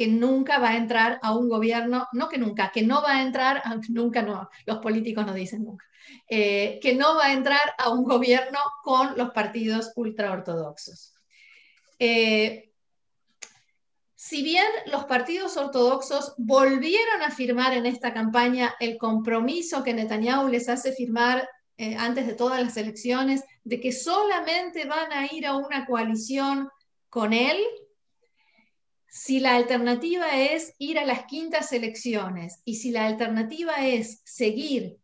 que 0.00 0.08
nunca 0.08 0.58
va 0.58 0.70
a 0.70 0.76
entrar 0.78 1.18
a 1.20 1.36
un 1.36 1.50
gobierno, 1.50 2.08
no 2.12 2.30
que 2.30 2.38
nunca, 2.38 2.72
que 2.72 2.80
no 2.80 3.02
va 3.02 3.16
a 3.16 3.22
entrar, 3.22 3.62
nunca 3.90 4.22
no, 4.22 4.48
los 4.64 4.78
políticos 4.78 5.26
no 5.26 5.34
dicen 5.34 5.62
nunca, 5.62 5.84
eh, 6.26 6.80
que 6.80 6.94
no 6.94 7.16
va 7.16 7.26
a 7.26 7.32
entrar 7.34 7.74
a 7.76 7.90
un 7.90 8.04
gobierno 8.04 8.58
con 8.82 9.14
los 9.18 9.28
partidos 9.32 9.92
ultraortodoxos. 9.96 11.12
Eh, 11.98 12.72
si 14.14 14.42
bien 14.42 14.64
los 14.86 15.04
partidos 15.04 15.58
ortodoxos 15.58 16.32
volvieron 16.38 17.20
a 17.20 17.30
firmar 17.30 17.74
en 17.74 17.84
esta 17.84 18.14
campaña 18.14 18.74
el 18.80 18.96
compromiso 18.96 19.84
que 19.84 19.92
Netanyahu 19.92 20.48
les 20.48 20.70
hace 20.70 20.92
firmar 20.92 21.46
eh, 21.76 21.94
antes 21.98 22.26
de 22.26 22.32
todas 22.32 22.62
las 22.62 22.74
elecciones, 22.78 23.44
de 23.64 23.78
que 23.80 23.92
solamente 23.92 24.86
van 24.86 25.12
a 25.12 25.26
ir 25.30 25.46
a 25.46 25.56
una 25.56 25.84
coalición 25.84 26.70
con 27.10 27.34
él, 27.34 27.58
si 29.10 29.40
la 29.40 29.56
alternativa 29.56 30.40
es 30.40 30.74
ir 30.78 30.98
a 30.98 31.04
las 31.04 31.24
quintas 31.24 31.72
elecciones 31.72 32.62
y 32.64 32.76
si 32.76 32.92
la 32.92 33.06
alternativa 33.06 33.84
es 33.84 34.22
seguir 34.24 34.98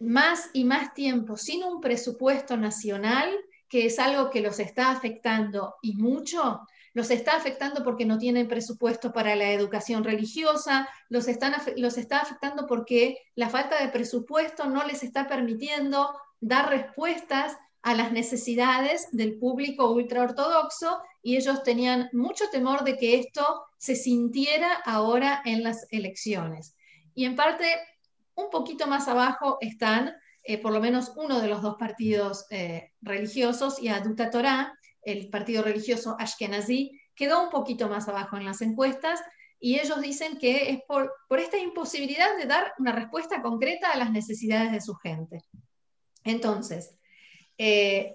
más 0.00 0.50
y 0.52 0.64
más 0.64 0.94
tiempo 0.94 1.36
sin 1.36 1.62
un 1.62 1.80
presupuesto 1.80 2.56
nacional, 2.56 3.30
que 3.68 3.86
es 3.86 3.98
algo 4.00 4.30
que 4.30 4.40
los 4.40 4.58
está 4.58 4.90
afectando 4.90 5.76
y 5.80 5.94
mucho, 5.94 6.60
los 6.92 7.10
está 7.10 7.36
afectando 7.36 7.84
porque 7.84 8.04
no 8.04 8.18
tienen 8.18 8.48
presupuesto 8.48 9.12
para 9.12 9.36
la 9.36 9.52
educación 9.52 10.02
religiosa, 10.02 10.88
los, 11.08 11.28
están, 11.28 11.54
los 11.76 11.98
está 11.98 12.18
afectando 12.18 12.66
porque 12.66 13.18
la 13.36 13.48
falta 13.48 13.80
de 13.80 13.90
presupuesto 13.90 14.68
no 14.68 14.84
les 14.84 15.04
está 15.04 15.28
permitiendo 15.28 16.10
dar 16.40 16.68
respuestas 16.70 17.56
a 17.82 17.94
las 17.94 18.12
necesidades 18.12 19.08
del 19.12 19.38
público 19.38 19.90
ultraortodoxo 19.90 21.00
y 21.22 21.36
ellos 21.36 21.62
tenían 21.62 22.08
mucho 22.12 22.48
temor 22.50 22.84
de 22.84 22.96
que 22.96 23.18
esto 23.18 23.64
se 23.76 23.96
sintiera 23.96 24.72
ahora 24.84 25.42
en 25.44 25.62
las 25.62 25.86
elecciones. 25.90 26.76
Y 27.14 27.24
en 27.24 27.36
parte, 27.36 27.66
un 28.34 28.50
poquito 28.50 28.86
más 28.86 29.08
abajo 29.08 29.58
están 29.60 30.14
eh, 30.48 30.56
por 30.56 30.72
lo 30.72 30.80
menos 30.80 31.12
uno 31.16 31.40
de 31.40 31.48
los 31.48 31.60
dos 31.60 31.76
partidos 31.78 32.46
eh, 32.50 32.92
religiosos 33.02 33.82
y 33.82 33.88
Aduta 33.88 34.30
Torah, 34.30 34.72
el 35.02 35.28
partido 35.28 35.62
religioso 35.62 36.16
Ashkenazi, 36.18 36.98
quedó 37.14 37.42
un 37.42 37.50
poquito 37.50 37.88
más 37.88 38.08
abajo 38.08 38.38
en 38.38 38.46
las 38.46 38.62
encuestas 38.62 39.20
y 39.60 39.78
ellos 39.78 40.00
dicen 40.00 40.38
que 40.38 40.70
es 40.70 40.78
por, 40.86 41.12
por 41.28 41.38
esta 41.38 41.58
imposibilidad 41.58 42.36
de 42.38 42.46
dar 42.46 42.72
una 42.78 42.92
respuesta 42.92 43.42
concreta 43.42 43.90
a 43.90 43.98
las 43.98 44.10
necesidades 44.10 44.72
de 44.72 44.80
su 44.80 44.94
gente. 44.94 45.42
Entonces, 46.24 46.97
eh, 47.58 48.14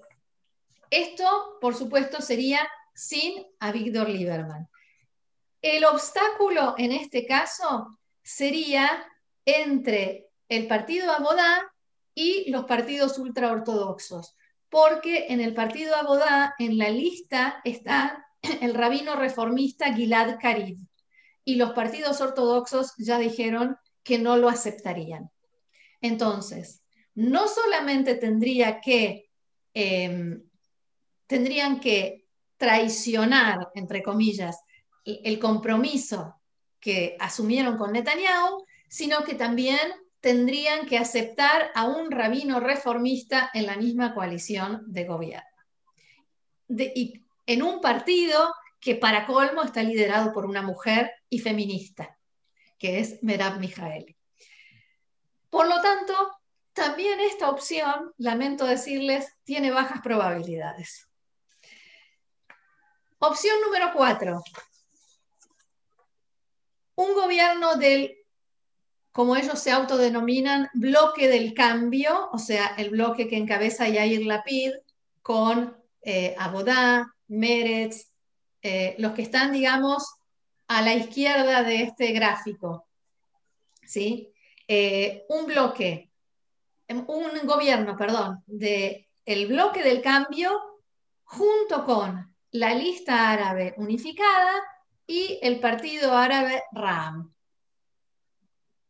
esto, 0.89 1.58
por 1.60 1.76
supuesto, 1.76 2.22
sería 2.22 2.68
sin 2.96 3.46
a 3.60 3.72
Víctor 3.72 4.10
Lieberman. 4.10 4.70
El 5.62 5.86
obstáculo 5.86 6.76
en 6.78 6.91
este 6.91 7.26
caso 7.26 8.00
sería 8.22 9.06
entre 9.46 10.30
el 10.50 10.68
partido 10.68 11.12
Abodá 11.12 11.74
y 12.16 12.50
los 12.52 12.66
partidos 12.66 13.18
ultraortodoxos, 13.18 14.36
porque 14.70 15.28
en 15.30 15.41
el 15.41 15.54
partido 15.54 15.96
Abodá, 15.96 16.56
en 16.60 16.78
la 16.78 16.89
lista, 16.89 17.62
está 17.64 18.28
el 18.62 18.74
rabino 18.74 19.16
reformista 19.16 19.94
Gilad 19.94 20.38
Karid, 20.39 20.78
y 21.46 21.56
los 21.56 21.72
partidos 21.72 22.22
ortodoxos 22.22 22.94
ya 22.98 23.18
dijeron 23.18 23.78
que 24.04 24.20
no 24.20 24.38
lo 24.38 24.50
aceptarían. 24.50 25.32
Entonces, 26.02 26.84
no 27.16 27.48
solamente 27.48 28.16
tendría 28.16 28.82
que 28.82 29.30
Em, 29.74 30.43
tendrían 31.28 31.80
que 31.80 32.26
traicionar, 32.57 33.71
entre 33.76 34.03
comillas, 34.03 34.57
el 35.05 35.39
compromiso 35.39 36.36
que 36.80 37.17
asumieron 37.19 37.78
con 37.78 37.91
Netanyahu, 37.91 38.65
sino 38.88 39.24
que 39.24 39.36
también 39.36 39.80
tendrían 40.19 40.86
que 40.86 40.97
aceptar 40.97 41.71
a 41.76 41.86
un 41.86 42.11
rabino 42.11 42.59
reformista 42.59 43.49
en 43.53 43.65
la 43.65 43.76
misma 43.76 44.13
coalición 44.13 44.84
de 44.88 45.05
gobierno. 45.05 45.49
y 46.69 47.21
en 47.45 47.61
un 47.61 47.82
partido 47.82 48.53
que 48.80 48.95
para 48.95 49.26
colmo 49.26 49.63
está 49.63 49.84
liderado 49.84 50.34
por 50.34 50.45
una 50.45 50.61
mujer 50.61 51.11
y 51.30 51.39
feminista, 51.39 52.17
que 52.78 52.99
es 52.99 53.21
Merab 53.21 53.59
Mijaeli. 53.59 54.15
Por 55.49 55.67
lo 55.67 55.82
tanto, 55.82 56.13
también 56.74 57.19
esta 57.19 57.49
opción, 57.49 58.13
lamento 58.17 58.65
decirles, 58.65 59.28
tiene 59.43 59.71
bajas 59.71 60.01
probabilidades. 60.01 61.07
Opción 63.19 63.55
número 63.65 63.91
cuatro. 63.93 64.43
Un 66.95 67.13
gobierno 67.15 67.76
del, 67.76 68.17
como 69.11 69.36
ellos 69.36 69.59
se 69.59 69.71
autodenominan, 69.71 70.69
bloque 70.74 71.28
del 71.28 71.53
cambio, 71.53 72.30
o 72.32 72.38
sea, 72.38 72.76
el 72.78 72.89
bloque 72.89 73.28
que 73.28 73.38
encabeza 73.38 73.88
Yair 73.88 74.26
Lapid 74.26 74.74
con 75.21 75.78
eh, 76.01 76.36
Abodá, 76.38 77.15
Meretz, 77.28 78.11
eh, 78.61 78.95
los 78.97 79.13
que 79.13 79.24
están, 79.24 79.51
digamos, 79.51 80.03
a 80.67 80.82
la 80.82 80.93
izquierda 80.93 81.63
de 81.63 81.84
este 81.84 82.11
gráfico. 82.11 82.88
¿sí? 83.86 84.34
Eh, 84.67 85.26
un 85.30 85.45
bloque, 85.45 86.09
un 87.08 87.46
gobierno, 87.46 87.96
perdón, 87.98 88.44
de 88.46 89.10
el 89.26 89.48
bloque 89.48 89.84
del 89.84 90.02
cambio 90.02 90.60
junto 91.24 91.86
con 91.86 92.36
la 92.52 92.74
lista 92.76 93.32
árabe 93.32 93.74
unificada 93.78 94.62
y 95.08 95.39
el 95.41 95.60
partido 95.60 96.16
árabe 96.16 96.64
RAM. 96.72 97.34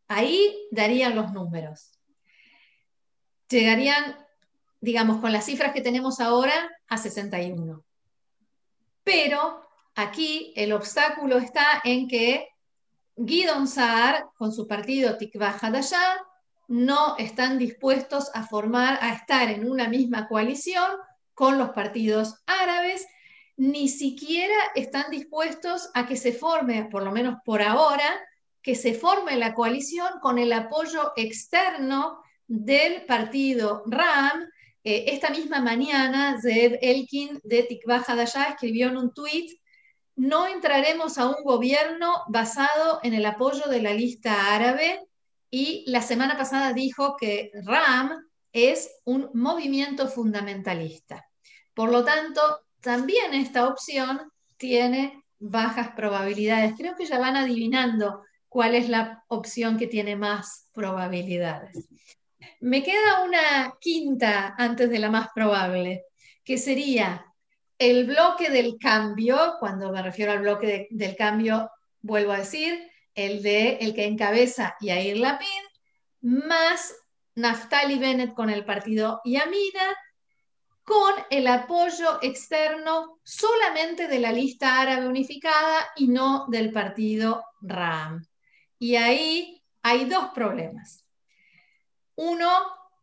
Ahí 0.08 0.68
darían 0.72 1.16
los 1.16 1.32
números. 1.32 2.00
Llegarían, 3.50 4.18
digamos, 4.82 5.22
con 5.22 5.32
las 5.32 5.46
cifras 5.46 5.74
que 5.74 5.82
tenemos 5.82 6.20
ahora 6.20 6.70
a 6.88 6.98
61. 6.98 7.84
Pero 9.04 9.68
aquí 9.96 10.54
el 10.56 10.74
obstáculo 10.74 11.38
está 11.38 11.82
en 11.84 12.08
que 12.08 12.50
Guidon 13.16 13.68
Saar, 13.68 14.30
con 14.36 14.52
su 14.52 14.68
partido 14.68 15.18
Tikva 15.18 15.58
Hadashah, 15.60 16.18
no 16.74 17.16
están 17.20 17.60
dispuestos 17.60 18.32
a 18.34 18.48
formar, 18.48 18.98
a 19.00 19.14
estar 19.14 19.52
en 19.52 19.70
una 19.70 19.88
misma 19.88 20.28
coalición 20.28 20.90
con 21.36 21.60
los 21.60 21.70
partidos 21.70 22.42
árabes 22.48 23.06
ni 23.58 23.88
siquiera 23.88 24.56
están 24.74 25.12
dispuestos 25.12 25.92
a 25.94 26.08
que 26.08 26.16
se 26.16 26.34
forme, 26.34 26.86
por 26.86 27.04
lo 27.04 27.12
menos 27.12 27.36
por 27.46 27.62
ahora, 27.62 28.20
que 28.64 28.74
se 28.74 28.96
forme 28.96 29.38
la 29.38 29.54
coalición 29.54 30.20
con 30.20 30.40
el 30.40 30.52
apoyo 30.52 31.14
externo 31.16 32.24
del 32.48 33.06
partido 33.06 33.84
RAM. 33.86 34.50
Eh, 34.84 35.06
esta 35.10 35.30
misma 35.30 35.62
mañana, 35.62 36.40
Zed 36.42 36.80
Elkin 36.82 37.40
de 37.44 37.62
Tikva 37.64 38.04
Hadashah 38.06 38.50
escribió 38.50 38.88
en 38.88 38.98
un 38.98 39.14
tuit, 39.14 39.52
no 40.16 40.48
entraremos 40.48 41.20
a 41.20 41.28
un 41.28 41.44
gobierno 41.44 42.24
basado 42.30 43.00
en 43.04 43.14
el 43.14 43.28
apoyo 43.28 43.70
de 43.70 43.82
la 43.84 43.94
lista 43.94 44.56
árabe 44.56 45.08
y 45.56 45.84
la 45.86 46.02
semana 46.02 46.36
pasada 46.36 46.74
dijo 46.74 47.16
que 47.16 47.52
RAM 47.54 48.28
es 48.52 48.90
un 49.04 49.30
movimiento 49.36 50.08
fundamentalista. 50.08 51.30
Por 51.76 51.92
lo 51.92 52.04
tanto, 52.04 52.42
también 52.82 53.36
esta 53.36 53.68
opción 53.68 54.32
tiene 54.58 55.24
bajas 55.38 55.90
probabilidades. 55.96 56.74
Creo 56.76 56.96
que 56.96 57.06
ya 57.06 57.20
van 57.20 57.36
adivinando 57.36 58.24
cuál 58.50 58.74
es 58.74 58.90
la 58.90 59.24
opción 59.28 59.78
que 59.78 59.86
tiene 59.86 60.16
más 60.16 60.70
probabilidades. 60.74 61.88
Me 62.60 62.82
queda 62.82 63.22
una 63.24 63.76
quinta 63.80 64.56
antes 64.58 64.90
de 64.90 64.98
la 64.98 65.12
más 65.12 65.28
probable, 65.36 66.06
que 66.44 66.58
sería 66.58 67.28
el 67.78 68.08
bloque 68.08 68.50
del 68.50 68.80
cambio, 68.80 69.38
cuando 69.60 69.92
me 69.92 70.02
refiero 70.02 70.32
al 70.32 70.40
bloque 70.40 70.88
del 70.90 71.16
cambio, 71.16 71.70
vuelvo 72.02 72.32
a 72.32 72.40
decir, 72.40 72.90
el 73.16 73.42
de 73.44 73.78
el 73.82 73.94
que 73.94 74.06
encabeza 74.06 74.76
Yair 74.82 75.18
Lapid, 75.18 75.48
más 76.22 76.94
Naftali 77.36 77.98
Bennett 77.98 78.34
con 78.34 78.50
el 78.50 78.66
partido 78.66 79.22
Yamina, 79.26 79.96
con 80.84 81.14
el 81.30 81.48
apoyo 81.48 82.22
externo 82.22 83.20
solamente 83.24 84.08
de 84.08 84.20
la 84.20 84.32
lista 84.32 84.82
árabe 84.82 85.08
unificada 85.08 85.88
y 85.96 86.08
no 86.10 86.46
del 86.50 86.72
partido 86.72 87.44
RAM. 87.62 88.26
Y 88.78 88.96
ahí 88.98 89.64
hay 89.82 90.06
dos 90.06 90.30
problemas. 90.34 91.06
Uno, 92.16 92.50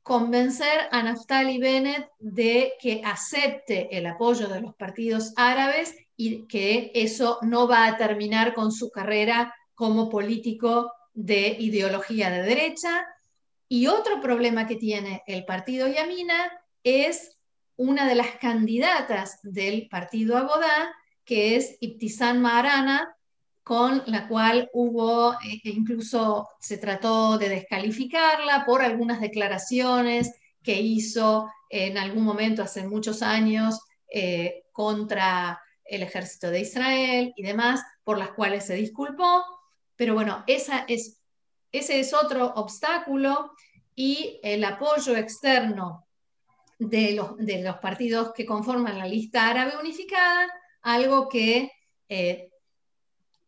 convencer 0.02 0.88
a 0.90 1.02
Naftali 1.02 1.58
Bennett 1.58 2.10
de 2.18 2.74
que 2.80 3.02
acepte 3.04 3.96
el 3.96 4.06
apoyo 4.06 4.48
de 4.48 4.60
los 4.60 4.74
partidos 4.74 5.32
árabes 5.36 5.94
y 6.16 6.46
que 6.46 6.90
eso 6.94 7.38
no 7.42 7.66
va 7.66 7.86
a 7.86 7.96
terminar 7.96 8.54
con 8.54 8.72
su 8.72 8.90
carrera 8.90 9.54
como 9.80 10.10
político 10.10 10.92
de 11.14 11.56
ideología 11.58 12.28
de 12.28 12.42
derecha. 12.42 13.06
Y 13.66 13.86
otro 13.86 14.20
problema 14.20 14.66
que 14.66 14.76
tiene 14.76 15.22
el 15.26 15.46
partido 15.46 15.88
Yamina 15.88 16.52
es 16.84 17.38
una 17.76 18.06
de 18.06 18.14
las 18.14 18.32
candidatas 18.32 19.38
del 19.42 19.88
partido 19.88 20.36
Abodá, 20.36 20.94
que 21.24 21.56
es 21.56 21.78
Ibtizán 21.80 22.42
Maharana, 22.42 23.16
con 23.62 24.02
la 24.04 24.28
cual 24.28 24.68
hubo, 24.74 25.32
eh, 25.32 25.62
e 25.64 25.70
incluso 25.70 26.46
se 26.60 26.76
trató 26.76 27.38
de 27.38 27.48
descalificarla 27.48 28.66
por 28.66 28.82
algunas 28.82 29.18
declaraciones 29.18 30.30
que 30.62 30.78
hizo 30.78 31.48
en 31.70 31.96
algún 31.96 32.24
momento 32.24 32.62
hace 32.62 32.86
muchos 32.86 33.22
años 33.22 33.80
eh, 34.12 34.64
contra 34.72 35.58
el 35.86 36.02
ejército 36.02 36.50
de 36.50 36.60
Israel 36.60 37.32
y 37.34 37.42
demás, 37.44 37.82
por 38.04 38.18
las 38.18 38.32
cuales 38.32 38.66
se 38.66 38.74
disculpó. 38.74 39.42
Pero 40.00 40.14
bueno, 40.14 40.44
ese 40.46 40.86
es 41.68 42.14
otro 42.14 42.54
obstáculo 42.54 43.52
y 43.94 44.40
el 44.42 44.64
apoyo 44.64 45.14
externo 45.14 46.08
de 46.78 47.12
los, 47.12 47.76
partidos 47.82 48.32
que 48.32 48.46
conforman 48.46 48.96
la 48.96 49.04
lista 49.04 49.50
árabe 49.50 49.76
unificada, 49.78 50.48
algo 50.80 51.28
que 51.28 51.70
eh, 52.08 52.50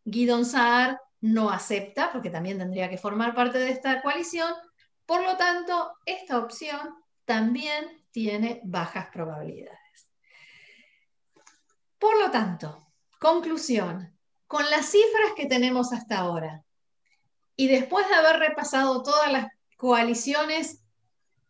Guidon 0.05 0.45
Saar 0.45 1.01
no 1.21 1.49
acepta, 1.49 2.11
porque 2.11 2.29
también 2.29 2.59
tendría 2.59 2.87
que 2.87 2.99
formar 2.99 3.33
parte 3.33 3.57
de 3.57 3.71
esta 3.71 4.03
coalición. 4.03 4.53
Por 5.07 5.23
lo 5.23 5.35
tanto, 5.35 5.93
esta 6.05 6.37
opción 6.37 7.03
también 7.25 8.05
tiene 8.11 8.61
bajas 8.63 9.07
probabilidades. 9.11 10.07
Por 11.97 12.19
lo 12.19 12.29
tanto, 12.29 12.91
conclusión, 13.19 14.13
con 14.47 14.69
las 14.69 14.87
cifras 14.87 15.33
que 15.35 15.45
tenemos 15.45 15.93
hasta 15.93 16.19
ahora 16.19 16.63
y 17.55 17.67
después 17.67 18.07
de 18.07 18.15
haber 18.15 18.39
repasado 18.39 19.03
todas 19.03 19.31
las 19.31 19.47
coaliciones 19.77 20.83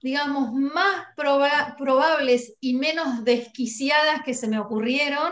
digamos, 0.03 0.51
más 0.51 1.07
probables 1.15 2.55
y 2.59 2.73
menos 2.73 3.23
desquiciadas 3.23 4.21
que 4.23 4.33
se 4.33 4.49
me 4.49 4.59
ocurrieron, 4.59 5.31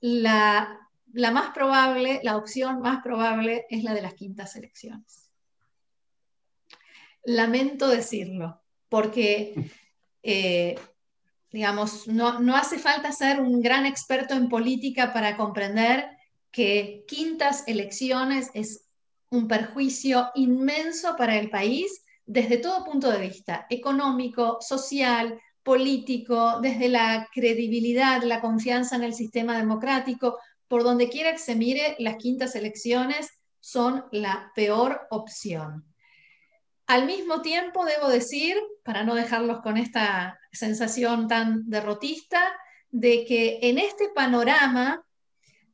la, 0.00 0.78
más 1.12 1.50
probable, 1.52 2.20
la 2.22 2.36
opción 2.36 2.80
más 2.80 3.02
probable 3.02 3.66
es 3.68 3.82
la 3.82 3.92
de 3.92 4.02
las 4.02 4.14
quintas 4.14 4.54
elecciones. 4.54 5.28
Lamento 7.24 7.88
decirlo, 7.88 8.62
porque, 8.88 9.72
eh, 10.22 10.78
digamos, 11.50 12.06
no, 12.06 12.38
no 12.38 12.54
hace 12.54 12.78
falta 12.78 13.10
ser 13.10 13.40
un 13.40 13.60
gran 13.60 13.86
experto 13.86 14.34
en 14.34 14.48
política 14.48 15.12
para 15.12 15.36
comprender 15.36 16.13
que 16.54 17.04
quintas 17.08 17.64
elecciones 17.66 18.50
es 18.54 18.86
un 19.28 19.48
perjuicio 19.48 20.30
inmenso 20.36 21.16
para 21.16 21.36
el 21.36 21.50
país 21.50 22.04
desde 22.24 22.58
todo 22.58 22.84
punto 22.84 23.10
de 23.10 23.18
vista, 23.18 23.66
económico, 23.68 24.58
social, 24.60 25.40
político, 25.64 26.60
desde 26.60 26.88
la 26.88 27.28
credibilidad, 27.34 28.22
la 28.22 28.40
confianza 28.40 28.94
en 28.94 29.02
el 29.02 29.14
sistema 29.14 29.58
democrático, 29.58 30.38
por 30.68 30.84
donde 30.84 31.08
quiera 31.08 31.32
que 31.32 31.38
se 31.38 31.56
mire, 31.56 31.96
las 31.98 32.16
quintas 32.16 32.54
elecciones 32.54 33.28
son 33.58 34.04
la 34.12 34.52
peor 34.54 35.08
opción. 35.10 35.84
Al 36.86 37.06
mismo 37.06 37.42
tiempo, 37.42 37.84
debo 37.84 38.08
decir, 38.08 38.56
para 38.84 39.02
no 39.02 39.16
dejarlos 39.16 39.60
con 39.60 39.76
esta 39.76 40.38
sensación 40.52 41.26
tan 41.26 41.68
derrotista, 41.68 42.40
de 42.90 43.24
que 43.24 43.58
en 43.62 43.78
este 43.78 44.10
panorama 44.14 45.04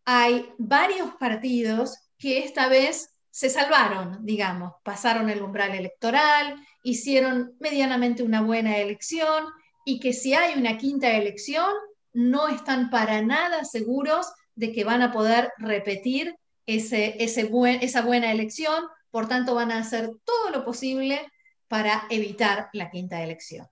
hay 0.04 0.52
varios 0.58 1.14
partidos 1.16 1.98
que 2.18 2.44
esta 2.44 2.68
vez 2.68 3.16
se 3.30 3.48
salvaron, 3.48 4.24
digamos, 4.24 4.74
pasaron 4.82 5.30
el 5.30 5.42
umbral 5.42 5.74
electoral, 5.74 6.56
hicieron 6.82 7.54
medianamente 7.60 8.22
una 8.22 8.42
buena 8.42 8.78
elección 8.78 9.44
y 9.84 10.00
que 10.00 10.12
si 10.12 10.34
hay 10.34 10.58
una 10.58 10.76
quinta 10.76 11.10
elección, 11.10 11.72
no 12.12 12.48
están 12.48 12.90
para 12.90 13.22
nada 13.22 13.64
seguros 13.64 14.32
de 14.54 14.72
que 14.72 14.84
van 14.84 15.02
a 15.02 15.12
poder 15.12 15.52
repetir 15.58 16.34
ese, 16.66 17.22
esa 17.22 18.02
buena 18.02 18.32
elección, 18.32 18.84
por 19.10 19.28
tanto 19.28 19.54
van 19.54 19.70
a 19.72 19.78
hacer 19.78 20.10
todo 20.24 20.50
lo 20.50 20.64
posible 20.64 21.20
para 21.68 22.04
evitar 22.10 22.68
la 22.72 22.90
quinta 22.90 23.22
elección. 23.22 23.66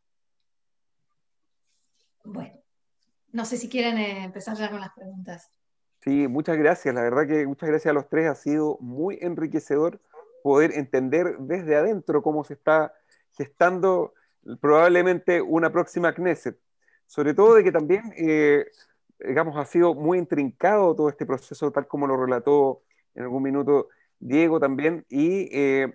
Bueno, 2.24 2.60
no 3.32 3.44
sé 3.44 3.56
si 3.56 3.68
quieren 3.68 3.98
eh, 3.98 4.24
empezar 4.24 4.56
ya 4.56 4.70
con 4.70 4.80
las 4.80 4.92
preguntas. 4.94 5.50
Sí, 6.00 6.28
muchas 6.28 6.56
gracias. 6.56 6.94
La 6.94 7.02
verdad 7.02 7.26
que 7.26 7.46
muchas 7.46 7.68
gracias 7.68 7.90
a 7.90 7.94
los 7.94 8.08
tres. 8.08 8.28
Ha 8.28 8.34
sido 8.34 8.78
muy 8.80 9.18
enriquecedor 9.20 10.00
poder 10.42 10.72
entender 10.72 11.36
desde 11.38 11.76
adentro 11.76 12.22
cómo 12.22 12.44
se 12.44 12.54
está 12.54 12.94
gestando 13.36 14.14
probablemente 14.60 15.42
una 15.42 15.70
próxima 15.70 16.14
Knesset. 16.14 16.58
Sobre 17.06 17.34
todo 17.34 17.54
de 17.54 17.64
que 17.64 17.72
también 17.72 18.12
eh, 18.16 18.66
digamos, 19.18 19.56
ha 19.56 19.64
sido 19.64 19.94
muy 19.94 20.18
intrincado 20.18 20.94
todo 20.94 21.08
este 21.08 21.26
proceso, 21.26 21.70
tal 21.72 21.86
como 21.86 22.06
lo 22.06 22.16
relató 22.16 22.82
en 23.14 23.24
algún 23.24 23.42
minuto 23.42 23.88
Diego 24.20 24.60
también, 24.60 25.04
y 25.08 25.48
eh, 25.52 25.92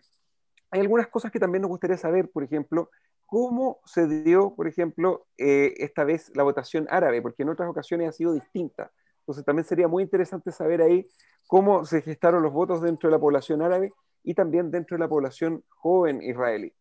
hay 0.71 0.81
algunas 0.81 1.07
cosas 1.07 1.31
que 1.31 1.39
también 1.39 1.61
nos 1.61 1.69
gustaría 1.69 1.97
saber, 1.97 2.29
por 2.29 2.43
ejemplo, 2.43 2.89
cómo 3.25 3.79
se 3.85 4.07
dio, 4.07 4.53
por 4.55 4.67
ejemplo, 4.67 5.25
eh, 5.37 5.73
esta 5.77 6.03
vez 6.03 6.31
la 6.35 6.43
votación 6.43 6.87
árabe, 6.89 7.21
porque 7.21 7.43
en 7.43 7.49
otras 7.49 7.69
ocasiones 7.69 8.09
ha 8.09 8.11
sido 8.11 8.33
distinta. 8.33 8.91
Entonces 9.23 9.45
también 9.45 9.65
sería 9.65 9.87
muy 9.87 10.03
interesante 10.03 10.51
saber 10.51 10.81
ahí 10.81 11.07
cómo 11.47 11.85
se 11.85 12.01
gestaron 12.01 12.43
los 12.43 12.51
votos 12.51 12.81
dentro 12.81 13.09
de 13.09 13.15
la 13.15 13.19
población 13.19 13.61
árabe 13.61 13.93
y 14.21 14.33
también 14.33 14.69
dentro 14.69 14.97
de 14.97 14.99
la 14.99 15.07
población 15.07 15.63
joven 15.69 16.21
israelí. 16.21 16.73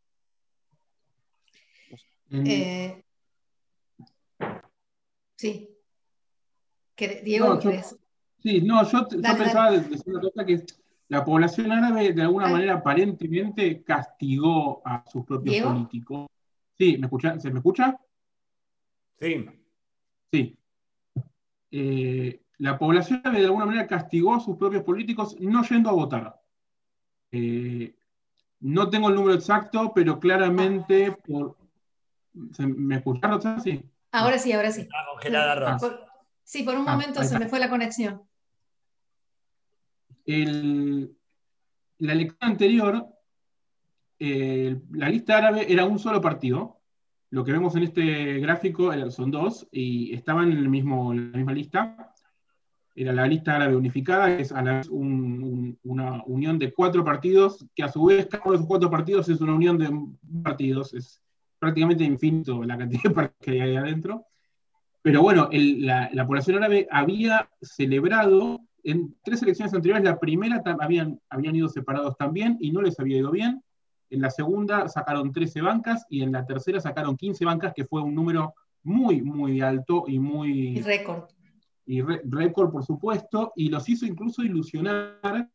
Eh, 2.30 3.05
sí. 5.36 5.68
Diego, 7.24 7.55
no, 7.55 7.61
yo, 7.61 7.70
sí, 8.43 8.61
no, 8.62 8.84
yo, 8.84 9.09
pensaba 9.09 9.72
decir 9.72 10.01
una 10.07 10.20
cosa 10.20 10.45
que 10.45 10.64
la 11.09 11.24
población 11.24 11.72
árabe 11.72 12.12
de 12.12 12.22
alguna 12.22 12.49
manera 12.49 12.74
aparentemente 12.74 13.82
castigó 13.82 14.82
a 14.84 15.05
sus 15.11 15.24
propios 15.24 15.66
políticos. 15.66 16.28
Sí, 16.78 16.97
¿me 16.99 17.07
escucha? 17.07 17.38
¿se 17.38 17.51
me 17.51 17.59
escucha? 17.59 17.99
Sí. 19.20 19.47
Sí. 20.32 20.59
Eh, 21.74 22.42
la 22.58 22.78
población 22.78 23.22
árabe 23.24 23.40
de 23.40 23.46
alguna 23.46 23.64
manera 23.64 23.86
castigó 23.86 24.34
a 24.34 24.40
sus 24.40 24.58
propios 24.58 24.84
políticos 24.84 25.34
no 25.40 25.64
yendo 25.64 25.88
a 25.88 25.94
votar. 25.94 26.40
Eh, 27.32 27.96
no 28.60 28.90
tengo 28.90 29.08
el 29.08 29.14
número 29.14 29.34
exacto, 29.34 29.92
pero 29.94 30.20
claramente 30.20 31.12
por, 31.12 31.56
¿Me 32.34 32.96
escucharon? 32.96 33.60
Sí. 33.62 33.82
Ahora 34.12 34.38
sí, 34.38 34.52
ahora 34.52 34.70
sí. 34.70 34.86
congelada, 35.12 35.78
sí, 36.44 36.62
por 36.62 36.76
un 36.76 36.86
ah, 36.88 36.92
momento 36.92 37.22
se 37.24 37.38
me 37.38 37.48
fue 37.48 37.58
la 37.58 37.70
conexión. 37.70 38.22
la 40.26 42.12
elección 42.12 42.50
anterior, 42.50 43.06
la 44.18 45.08
lista 45.08 45.38
árabe 45.38 45.72
era 45.72 45.86
un 45.86 45.98
solo 45.98 46.20
partido. 46.20 46.81
Lo 47.32 47.44
que 47.44 47.52
vemos 47.52 47.74
en 47.76 47.84
este 47.84 48.40
gráfico 48.40 48.92
son 49.10 49.30
dos 49.30 49.66
y 49.72 50.12
estaban 50.12 50.52
en, 50.52 50.58
el 50.58 50.68
mismo, 50.68 51.14
la 51.14 51.38
misma 51.38 51.54
lista. 51.54 52.12
Era 52.94 53.10
la 53.14 53.26
lista 53.26 53.56
árabe 53.56 53.74
unificada, 53.74 54.36
que 54.36 54.42
es 54.42 54.52
a 54.52 54.60
la 54.60 54.74
vez 54.74 54.90
una 54.90 56.22
unión 56.26 56.58
de 56.58 56.74
cuatro 56.74 57.02
partidos, 57.02 57.64
que 57.74 57.84
a 57.84 57.88
su 57.88 58.04
vez 58.04 58.26
cada 58.26 58.42
uno 58.44 58.52
de 58.52 58.56
esos 58.58 58.68
cuatro 58.68 58.90
partidos 58.90 59.30
es 59.30 59.40
una 59.40 59.54
unión 59.54 59.78
de 59.78 59.90
partidos. 60.42 60.92
Es, 60.92 61.22
prácticamente 61.58 62.04
infinito 62.04 62.64
la 62.64 62.76
cantidad 62.76 63.04
de 63.04 63.10
partidos 63.10 63.40
que 63.40 63.62
hay 63.62 63.76
adentro. 63.76 64.26
Pero 65.00 65.22
bueno, 65.22 65.48
la, 65.50 66.26
población 66.26 66.58
árabe 66.58 66.86
había 66.90 67.48
celebrado 67.62 68.60
en 68.84 69.16
tres 69.24 69.40
elecciones 69.40 69.72
anteriores, 69.72 70.04
la 70.04 70.18
primera 70.18 70.62
habían, 70.80 71.18
habían 71.30 71.56
ido 71.56 71.70
separados 71.70 72.14
también 72.18 72.58
y 72.60 72.72
no 72.72 72.82
les 72.82 73.00
había 73.00 73.16
ido 73.16 73.30
bien. 73.30 73.62
En 74.12 74.20
la 74.20 74.30
segunda 74.30 74.88
sacaron 74.88 75.32
13 75.32 75.62
bancas 75.62 76.04
y 76.10 76.22
en 76.22 76.32
la 76.32 76.44
tercera 76.44 76.80
sacaron 76.80 77.16
15 77.16 77.46
bancas, 77.46 77.72
que 77.74 77.86
fue 77.86 78.02
un 78.02 78.14
número 78.14 78.54
muy, 78.82 79.22
muy 79.22 79.62
alto 79.62 80.04
y 80.06 80.18
muy... 80.18 80.78
Y 80.78 80.82
récord. 80.82 81.24
Y 81.86 82.02
récord, 82.02 82.70
por 82.70 82.84
supuesto, 82.84 83.54
y 83.56 83.70
los 83.70 83.88
hizo 83.88 84.04
incluso 84.04 84.42
ilusionar 84.42 85.48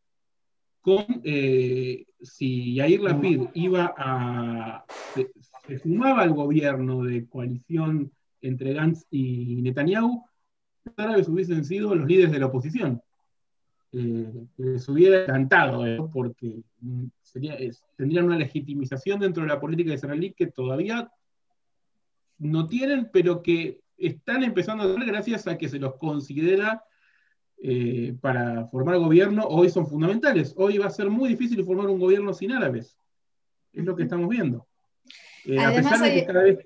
con 0.82 1.06
eh, 1.24 2.06
si 2.20 2.74
Yair 2.74 3.02
Lapid 3.02 3.42
iba 3.54 3.94
a, 3.96 4.86
se 5.68 5.78
sumaba 5.78 6.24
al 6.24 6.34
gobierno 6.34 7.04
de 7.04 7.28
coalición 7.28 8.12
entre 8.42 8.74
Gantz 8.74 9.06
y 9.12 9.62
Netanyahu, 9.62 10.24
los 10.84 10.98
árabes 10.98 11.28
hubiesen 11.28 11.64
sido 11.64 11.94
los 11.94 12.08
líderes 12.08 12.32
de 12.32 12.40
la 12.40 12.48
oposición. 12.48 13.02
Eh, 13.94 14.46
les 14.58 14.88
hubiera 14.90 15.24
encantado, 15.24 15.88
¿eh? 15.88 15.98
porque 16.12 16.62
mm, 16.82 17.06
tendrían 17.96 18.26
una 18.26 18.38
legitimización 18.38 19.20
dentro 19.20 19.44
de 19.44 19.50
la 19.50 19.60
política 19.60 19.94
israelí 19.94 20.34
que 20.34 20.48
todavía 20.48 21.10
no 22.38 22.68
tienen, 22.68 23.10
pero 23.12 23.42
que 23.42 23.82
están 23.98 24.44
empezando 24.44 24.84
a 24.84 24.92
tener 24.92 25.08
gracias 25.08 25.48
a 25.48 25.58
que 25.58 25.70
se 25.70 25.80
los 25.80 25.96
considera 25.96 26.84
eh, 27.60 28.16
para 28.22 28.68
formar 28.68 28.98
gobierno, 28.98 29.44
hoy 29.48 29.70
son 29.70 29.88
fundamentales. 29.88 30.54
Hoy 30.58 30.78
va 30.78 30.88
a 30.88 30.92
ser 30.92 31.10
muy 31.10 31.30
difícil 31.30 31.64
formar 31.66 31.88
un 31.88 32.00
gobierno 32.00 32.34
sin 32.34 32.52
árabes. 32.52 32.98
Es 33.74 33.84
lo 33.84 33.96
que 33.96 34.04
estamos 34.04 34.30
viendo. 34.30 34.68
Eh, 35.46 35.58
además 35.60 36.02
hay, 36.02 36.26
cada 36.26 36.44
vez... 36.44 36.60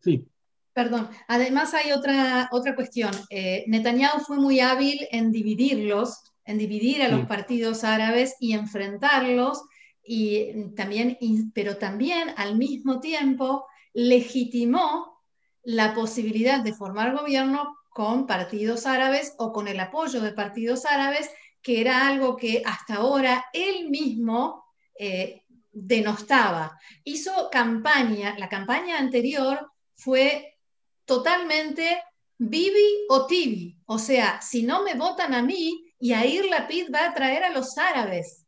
Sí. 0.00 0.28
Perdón, 0.72 1.08
además 1.26 1.74
hay 1.74 1.90
otra, 1.90 2.48
otra 2.52 2.76
cuestión. 2.76 3.10
Eh, 3.30 3.64
Netanyahu 3.66 4.20
fue 4.20 4.36
muy 4.38 4.60
hábil 4.60 5.00
en 5.10 5.32
dividirlos, 5.32 6.22
en 6.48 6.56
dividir 6.56 7.02
a 7.02 7.08
los 7.08 7.26
partidos 7.26 7.84
árabes 7.84 8.34
y 8.40 8.54
enfrentarlos, 8.54 9.62
y 10.02 10.70
también, 10.74 11.18
pero 11.54 11.76
también 11.76 12.32
al 12.38 12.56
mismo 12.56 13.00
tiempo 13.00 13.66
legitimó 13.92 15.20
la 15.62 15.92
posibilidad 15.92 16.60
de 16.60 16.72
formar 16.72 17.14
gobierno 17.14 17.76
con 17.90 18.26
partidos 18.26 18.86
árabes 18.86 19.34
o 19.36 19.52
con 19.52 19.68
el 19.68 19.78
apoyo 19.78 20.22
de 20.22 20.32
partidos 20.32 20.86
árabes, 20.86 21.28
que 21.60 21.82
era 21.82 22.08
algo 22.08 22.34
que 22.38 22.62
hasta 22.64 22.94
ahora 22.94 23.44
él 23.52 23.90
mismo 23.90 24.64
eh, 24.98 25.42
denostaba. 25.70 26.78
Hizo 27.04 27.50
campaña, 27.52 28.36
la 28.38 28.48
campaña 28.48 28.96
anterior 28.96 29.70
fue 29.94 30.56
totalmente 31.04 32.02
Bibi 32.38 33.04
o 33.10 33.26
Tibi, 33.26 33.76
o 33.84 33.98
sea, 33.98 34.40
si 34.40 34.62
no 34.62 34.82
me 34.82 34.94
votan 34.94 35.34
a 35.34 35.42
mí, 35.42 35.87
Yair 36.00 36.46
Lapid 36.46 36.92
va 36.92 37.06
a 37.06 37.14
traer 37.14 37.44
a 37.44 37.50
los 37.50 37.76
árabes. 37.78 38.46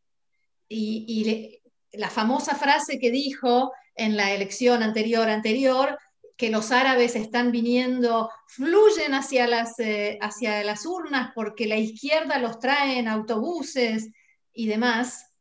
Y, 0.69 1.57
la 1.93 2.09
famosa 2.09 2.55
frase 2.55 3.01
que 3.01 3.11
dijo 3.11 3.73
en 3.97 4.17
la 4.17 4.33
elección 4.33 4.85
anterior, 4.85 5.29
anterior, 5.29 5.99
que 6.37 6.49
los 6.49 6.71
árabes 6.71 7.17
están 7.17 7.51
viniendo, 7.51 8.31
fluyen 8.47 9.13
hacia 9.13 9.49
las, 9.49 9.77
eh, 9.81 10.17
hacia 10.23 10.63
las 10.63 10.87
urnas 10.87 11.33
porque 11.35 11.67
la 11.67 11.77
izquierda 11.77 12.39
los 12.39 12.61
trae 12.61 13.01
en 13.01 13.09
autobuses 13.09 14.09
y 14.53 14.69
demás. 14.69 15.33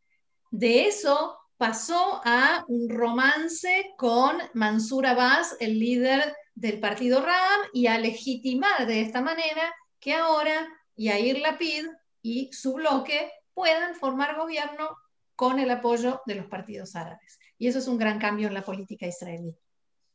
De 0.49 0.87
eso 0.87 1.37
pasó 1.57 2.19
a 2.25 2.65
un 2.67 2.89
romance 2.89 3.93
con 3.95 4.37
Mansur 4.53 5.05
Abbas, 5.05 5.55
el 5.59 5.77
líder 5.77 6.35
del 6.55 6.79
partido 6.79 7.21
RAM, 7.21 7.61
y 7.73 7.87
a 7.87 7.99
legitimar 7.99 8.87
de 8.87 9.01
esta 9.01 9.21
manera 9.21 9.73
que 9.99 10.13
ahora 10.13 10.67
Yair 10.95 11.39
Lapid 11.39 11.85
y 12.21 12.49
su 12.51 12.73
bloque 12.73 13.31
puedan 13.53 13.95
formar 13.95 14.37
gobierno 14.37 14.89
con 15.35 15.59
el 15.59 15.69
apoyo 15.71 16.21
de 16.25 16.35
los 16.35 16.47
partidos 16.47 16.95
árabes. 16.95 17.39
Y 17.57 17.67
eso 17.67 17.79
es 17.79 17.87
un 17.87 17.97
gran 17.97 18.19
cambio 18.19 18.47
en 18.47 18.53
la 18.53 18.61
política 18.61 19.07
israelí. 19.07 19.55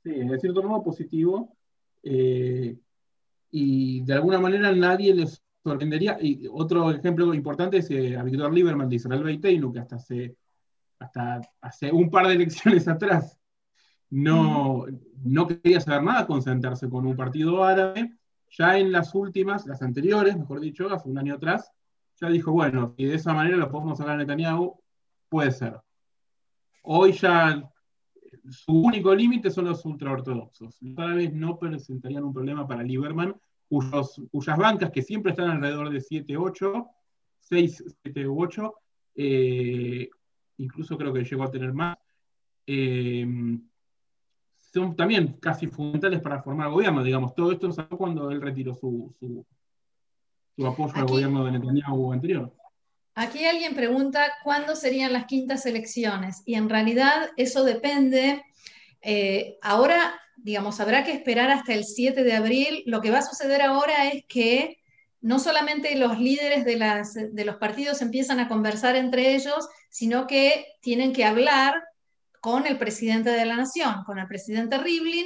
Sí, 0.03 0.11
en 0.15 0.39
cierto 0.39 0.63
modo 0.63 0.83
positivo. 0.83 1.57
Eh, 2.03 2.77
y 3.51 4.05
de 4.05 4.13
alguna 4.13 4.39
manera 4.39 4.73
nadie 4.73 5.15
les 5.15 5.43
sorprendería. 5.63 6.19
Y 6.21 6.47
otro 6.51 6.91
ejemplo 6.91 7.33
importante 7.33 7.79
es 7.79 7.91
eh, 7.91 8.17
a 8.17 8.23
Víctor 8.23 8.53
Lieberman 8.53 8.89
de 8.89 8.97
Israel 8.97 9.23
Beiteinu, 9.23 9.73
que 9.73 9.81
hasta 9.81 9.99
se 9.99 10.37
hasta 10.99 11.41
hace 11.61 11.91
un 11.91 12.11
par 12.11 12.27
de 12.29 12.35
elecciones 12.35 12.87
atrás 12.89 13.39
no, 14.15 14.87
no 15.25 15.47
quería 15.49 15.81
saber 15.81 16.05
nada 16.05 16.27
con 16.27 16.41
sentarse 16.41 16.89
con 16.89 17.05
un 17.05 17.17
partido 17.17 17.65
árabe, 17.65 18.13
ya 18.49 18.79
en 18.79 18.93
las 18.93 19.13
últimas, 19.13 19.67
las 19.67 19.83
anteriores, 19.83 20.37
mejor 20.39 20.61
dicho, 20.61 20.89
hace 20.93 21.09
un 21.09 21.19
año 21.19 21.35
atrás, 21.35 21.73
dijo, 22.31 22.53
bueno, 22.53 22.95
y 22.97 23.07
de 23.07 23.15
esa 23.15 23.33
manera 23.35 23.57
lo 23.57 23.71
podemos 23.71 24.01
hablar 24.01 24.17
a 24.17 24.19
Netanyahu, 24.19 24.81
puede 25.29 25.51
ser. 25.51 25.81
Hoy 26.83 27.13
ya 27.13 27.71
su 28.51 28.73
único 28.73 29.15
límite 29.15 29.51
son 29.51 29.67
los 29.67 29.85
ultraortodoxos. 29.85 30.81
Los 30.83 30.99
árabes 30.99 31.33
no 31.33 31.59
presentarían 31.59 32.25
un 32.25 32.35
problema 32.35 32.67
para 32.67 32.83
Lieberman, 32.83 33.35
cuyas 33.69 34.59
bancas, 34.59 34.91
que 34.91 35.03
siempre 35.03 35.33
están 35.33 35.51
alrededor 35.51 35.91
de 35.91 36.01
7, 36.01 36.37
8, 36.37 36.87
6, 37.41 37.85
7 38.03 38.29
u 38.29 38.43
8, 38.43 38.75
eh, 39.17 40.09
incluso 40.59 40.97
creo 40.97 41.13
que 41.13 41.25
llegó 41.25 41.45
a 41.45 41.51
tener 41.51 41.73
más, 41.73 41.97
eh, 42.67 43.27
son 44.59 44.97
también 44.97 45.37
casi 45.41 45.69
fundamentales 45.69 46.21
para 46.21 46.43
formar 46.43 46.71
gobierno, 46.71 47.03
digamos. 47.05 47.35
Todo 47.35 47.53
esto 47.53 47.71
salió 47.71 47.97
cuando 47.97 48.31
él 48.31 48.41
retiró 48.41 48.75
su, 48.75 49.15
apoyo 50.63 50.93
al 50.95 51.07
gobierno 51.07 51.45
de 51.45 51.53
Netanyahu 51.53 52.13
anterior. 52.13 52.53
Aquí 53.17 53.45
alguien 53.45 53.75
pregunta 53.75 54.33
cuándo 54.43 54.75
serían 54.75 55.13
las 55.13 55.27
quintas 55.27 55.67
elecciones 55.67 56.43
y 56.45 56.55
en 56.55 56.69
realidad 56.69 57.31
eso 57.37 57.65
depende. 57.65 58.43
Eh, 59.03 59.57
ahora, 59.63 60.21
digamos, 60.37 60.81
habrá 60.81 61.05
que 61.05 61.13
esperar 61.13 61.51
hasta 61.51 61.75
el 61.75 61.85
7 61.85 62.25
de 62.25 62.33
abril. 62.33 62.83
Lo 62.87 63.01
que 63.01 63.13
va 63.13 63.19
a 63.19 63.23
suceder 63.23 63.63
ahora 63.63 64.09
es 64.09 64.25
que 64.27 64.79
no 65.21 65.39
solamente 65.39 65.95
los 65.97 66.19
líderes 66.19 66.65
de, 66.65 66.77
las, 66.77 67.15
de 67.15 67.45
los 67.45 67.57
partidos 67.57 68.03
empiezan 68.03 68.41
a 68.41 68.49
conversar 68.49 68.97
entre 68.97 69.35
ellos, 69.35 69.69
sino 69.91 70.27
que 70.27 70.67
tienen 70.81 71.13
que 71.13 71.25
hablar 71.25 71.83
con 72.41 72.67
el 72.67 72.77
presidente 72.77 73.31
de 73.31 73.47
la 73.47 73.57
nación, 73.57 74.03
con 74.05 74.19
el 74.19 74.27
presidente 74.27 74.77
Rivlin, 74.77 75.25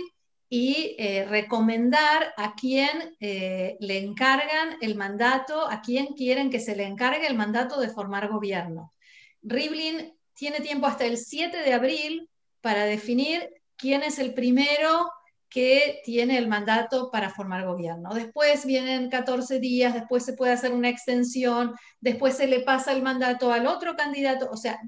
y 0.50 0.96
eh, 0.98 1.26
recomendar 1.28 2.32
a 2.36 2.54
quién 2.54 3.16
eh, 3.20 3.76
le 3.80 3.98
encargan 3.98 4.78
el 4.80 4.94
mandato, 4.94 5.68
a 5.68 5.82
quién 5.82 6.14
quieren 6.14 6.50
que 6.50 6.60
se 6.60 6.74
le 6.74 6.84
encargue 6.84 7.26
el 7.26 7.36
mandato 7.36 7.80
de 7.80 7.90
formar 7.90 8.28
gobierno. 8.28 8.94
Rivlin 9.42 10.14
tiene 10.34 10.60
tiempo 10.60 10.86
hasta 10.86 11.04
el 11.04 11.18
7 11.18 11.58
de 11.58 11.74
abril 11.74 12.30
para 12.62 12.84
definir 12.84 13.50
quién 13.76 14.02
es 14.02 14.18
el 14.18 14.32
primero 14.32 15.10
que 15.50 16.00
tiene 16.04 16.38
el 16.38 16.48
mandato 16.48 17.10
para 17.10 17.30
formar 17.30 17.66
gobierno. 17.66 18.14
Después 18.14 18.66
vienen 18.66 19.08
14 19.10 19.60
días, 19.60 19.94
después 19.94 20.24
se 20.24 20.34
puede 20.34 20.52
hacer 20.52 20.72
una 20.72 20.88
extensión, 20.88 21.74
después 22.00 22.36
se 22.36 22.46
le 22.46 22.60
pasa 22.60 22.92
el 22.92 23.02
mandato 23.02 23.52
al 23.52 23.66
otro 23.66 23.96
candidato. 23.96 24.48
O 24.50 24.56
sea, 24.56 24.78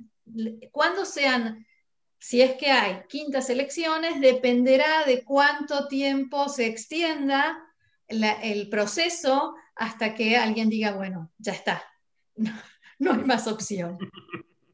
cuando 0.70 1.04
sean 1.04 1.66
si 2.20 2.42
es 2.42 2.52
que 2.56 2.70
hay 2.70 3.02
quintas 3.08 3.48
elecciones, 3.48 4.20
dependerá 4.20 5.04
de 5.06 5.24
cuánto 5.24 5.88
tiempo 5.88 6.48
se 6.50 6.66
extienda 6.66 7.58
el 8.08 8.68
proceso 8.68 9.54
hasta 9.74 10.14
que 10.14 10.36
alguien 10.36 10.68
diga, 10.68 10.92
bueno, 10.92 11.30
ya 11.38 11.52
está, 11.52 11.82
no, 12.36 13.12
hay 13.12 13.24
más 13.24 13.46
opción. 13.46 13.98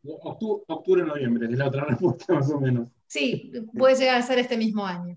Octubre, 0.03 1.05
noviembre, 1.05 1.47
es 1.47 1.57
la 1.57 1.68
otra 1.68 1.84
respuesta 1.88 2.34
más 2.34 2.51
o 2.51 2.61
menos. 2.61 2.90
Sí, 3.07 3.53
puede 3.76 3.94
llegar 3.97 4.16
a 4.16 4.22
ser 4.22 4.40
este 4.40 4.57
mismo 4.57 4.84
año. 4.84 5.16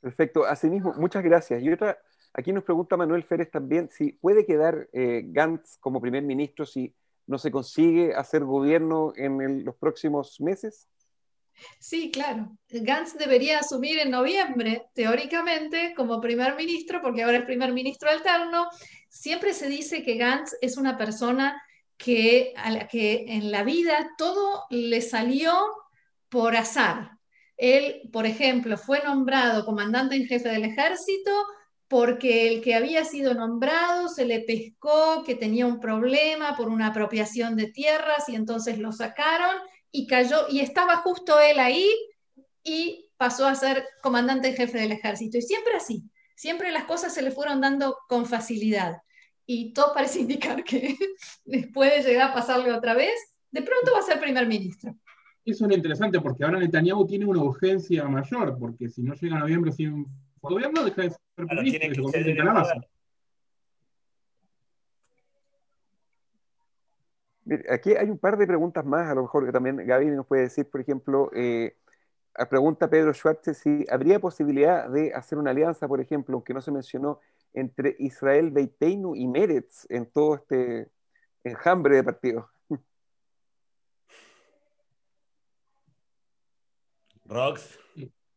Perfecto, 0.00 0.44
asimismo, 0.44 0.94
muchas 0.94 1.22
gracias. 1.22 1.62
Y 1.62 1.70
otra, 1.70 1.98
aquí 2.32 2.52
nos 2.52 2.64
pregunta 2.64 2.96
Manuel 2.96 3.22
Férez 3.22 3.50
también, 3.50 3.88
si 3.90 4.12
puede 4.12 4.44
quedar 4.44 4.88
eh, 4.92 5.22
Gantz 5.26 5.78
como 5.78 6.00
primer 6.00 6.24
ministro 6.24 6.66
si 6.66 6.92
no 7.26 7.38
se 7.38 7.52
consigue 7.52 8.12
hacer 8.14 8.44
gobierno 8.44 9.12
en 9.14 9.64
los 9.64 9.76
próximos 9.76 10.40
meses. 10.40 10.88
Sí, 11.78 12.10
claro. 12.10 12.56
Gantz 12.68 13.14
debería 13.14 13.58
asumir 13.58 13.98
en 13.98 14.10
noviembre, 14.10 14.86
teóricamente, 14.94 15.94
como 15.96 16.20
primer 16.20 16.56
ministro, 16.56 17.00
porque 17.02 17.22
ahora 17.22 17.38
es 17.38 17.44
primer 17.44 17.72
ministro 17.72 18.10
alterno. 18.10 18.68
Siempre 19.08 19.54
se 19.54 19.68
dice 19.68 20.02
que 20.02 20.16
Gantz 20.16 20.54
es 20.60 20.76
una 20.76 20.96
persona 20.96 21.60
que, 21.96 22.52
a 22.56 22.70
la 22.70 22.88
que 22.88 23.24
en 23.28 23.50
la 23.50 23.62
vida 23.62 24.10
todo 24.16 24.64
le 24.70 25.00
salió 25.00 25.52
por 26.28 26.56
azar. 26.56 27.10
Él, 27.56 28.08
por 28.12 28.24
ejemplo, 28.24 28.78
fue 28.78 29.02
nombrado 29.04 29.66
comandante 29.66 30.16
en 30.16 30.26
jefe 30.26 30.48
del 30.48 30.64
ejército 30.64 31.30
porque 31.88 32.46
el 32.46 32.62
que 32.62 32.76
había 32.76 33.04
sido 33.04 33.34
nombrado 33.34 34.08
se 34.08 34.24
le 34.24 34.40
pescó 34.40 35.24
que 35.26 35.34
tenía 35.34 35.66
un 35.66 35.80
problema 35.80 36.56
por 36.56 36.68
una 36.68 36.86
apropiación 36.86 37.56
de 37.56 37.66
tierras 37.66 38.28
y 38.28 38.36
entonces 38.36 38.78
lo 38.78 38.92
sacaron 38.92 39.56
y 39.92 40.06
cayó, 40.06 40.46
y 40.48 40.60
estaba 40.60 40.98
justo 40.98 41.38
él 41.40 41.58
ahí 41.58 41.88
y 42.62 43.10
pasó 43.16 43.46
a 43.46 43.54
ser 43.54 43.84
comandante 44.02 44.48
en 44.48 44.56
jefe 44.56 44.78
del 44.78 44.92
ejército. 44.92 45.38
Y 45.38 45.42
siempre 45.42 45.74
así, 45.74 46.04
siempre 46.36 46.72
las 46.72 46.84
cosas 46.84 47.12
se 47.12 47.22
le 47.22 47.30
fueron 47.30 47.60
dando 47.60 47.98
con 48.08 48.26
facilidad. 48.26 49.02
Y 49.46 49.72
todo 49.72 49.92
parece 49.92 50.20
indicar 50.20 50.64
que 50.64 50.96
después 51.44 51.94
de 51.94 52.10
llegar 52.10 52.30
a 52.30 52.34
pasarle 52.34 52.72
otra 52.72 52.94
vez, 52.94 53.14
de 53.50 53.62
pronto 53.62 53.92
va 53.92 53.98
a 53.98 54.02
ser 54.02 54.20
primer 54.20 54.46
ministro. 54.46 54.94
Eso 55.44 55.66
es 55.66 55.76
interesante 55.76 56.20
porque 56.20 56.44
ahora 56.44 56.58
Netanyahu 56.58 57.06
tiene 57.06 57.24
una 57.24 57.42
urgencia 57.42 58.04
mayor, 58.04 58.56
porque 58.58 58.88
si 58.88 59.02
no 59.02 59.14
llega 59.14 59.36
a 59.36 59.40
noviembre 59.40 59.72
sin 59.72 60.06
gobierno, 60.40 60.84
deja 60.84 61.02
de 61.02 61.10
ser 61.10 61.20
primer 61.34 61.64
ministro 61.64 62.08
y 62.08 62.10
se 62.10 62.20
Aquí 67.68 67.94
hay 67.94 68.08
un 68.08 68.18
par 68.18 68.36
de 68.36 68.46
preguntas 68.46 68.84
más, 68.84 69.08
a 69.08 69.14
lo 69.14 69.22
mejor 69.22 69.44
que 69.44 69.52
también 69.52 69.76
Gaby 69.76 70.06
nos 70.06 70.26
puede 70.26 70.42
decir, 70.42 70.70
por 70.70 70.80
ejemplo, 70.80 71.30
eh, 71.34 71.76
pregunta 72.48 72.88
Pedro 72.88 73.12
Schwartz 73.12 73.56
si 73.58 73.84
habría 73.90 74.20
posibilidad 74.20 74.88
de 74.88 75.12
hacer 75.14 75.36
una 75.36 75.50
alianza, 75.50 75.88
por 75.88 76.00
ejemplo, 76.00 76.34
aunque 76.34 76.54
no 76.54 76.60
se 76.60 76.70
mencionó, 76.70 77.20
entre 77.52 77.96
Israel 77.98 78.50
Beiteinu 78.50 79.16
y 79.16 79.26
Meretz 79.26 79.84
en 79.88 80.06
todo 80.06 80.36
este 80.36 80.88
enjambre 81.42 81.96
de 81.96 82.04
partidos. 82.04 82.46
Rox. 87.24 87.78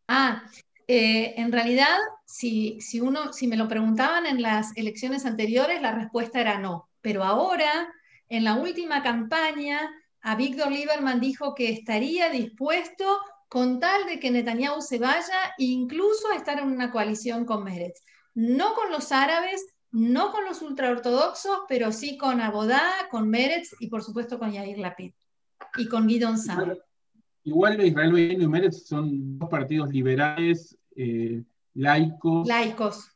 Ah, 0.07 0.43
eh, 0.87 1.33
en 1.37 1.51
realidad, 1.51 1.97
si, 2.25 2.79
si, 2.81 2.99
uno, 2.99 3.31
si 3.33 3.47
me 3.47 3.57
lo 3.57 3.67
preguntaban 3.67 4.25
en 4.25 4.41
las 4.41 4.75
elecciones 4.75 5.25
anteriores, 5.25 5.81
la 5.81 5.93
respuesta 5.93 6.41
era 6.41 6.57
no. 6.59 6.89
Pero 7.01 7.23
ahora 7.23 7.93
en 8.33 8.43
la 8.43 8.55
última 8.55 9.03
campaña, 9.03 9.79
a 10.21 10.35
Víctor 10.35 10.71
Lieberman 10.71 11.19
dijo 11.19 11.53
que 11.53 11.69
estaría 11.69 12.31
dispuesto 12.31 13.05
con 13.47 13.79
tal 13.79 14.07
de 14.07 14.19
que 14.19 14.31
Netanyahu 14.31 14.81
se 14.81 14.97
vaya, 14.97 15.53
incluso 15.59 16.31
a 16.31 16.35
estar 16.35 16.57
en 16.57 16.65
una 16.65 16.89
coalición 16.89 17.45
con 17.45 17.63
Meretz. 17.63 18.01
No 18.33 18.73
con 18.73 18.91
los 18.91 19.11
árabes, 19.11 19.63
no 19.91 20.31
con 20.31 20.45
los 20.45 20.63
ultraortodoxos, 20.63 21.59
pero 21.69 21.91
sí 21.91 22.17
con 22.17 22.41
Abodá, 22.41 22.81
con 23.11 23.29
Meretz 23.29 23.75
y 23.79 23.87
por 23.87 24.01
supuesto 24.01 24.39
con 24.39 24.51
Yair 24.51 24.79
Lapid 24.79 25.13
y 25.77 25.87
con 25.87 26.07
Guidon 26.07 26.39
Saar. 26.39 26.79
Igual 27.43 27.85
Israel 27.85 28.17
y 28.17 28.47
Meretz 28.47 28.87
son 28.87 29.37
dos 29.37 29.47
partidos 29.47 29.89
liberales, 29.89 30.75
eh, 30.95 31.43
laicos. 31.75 32.47
Laicos 32.47 33.12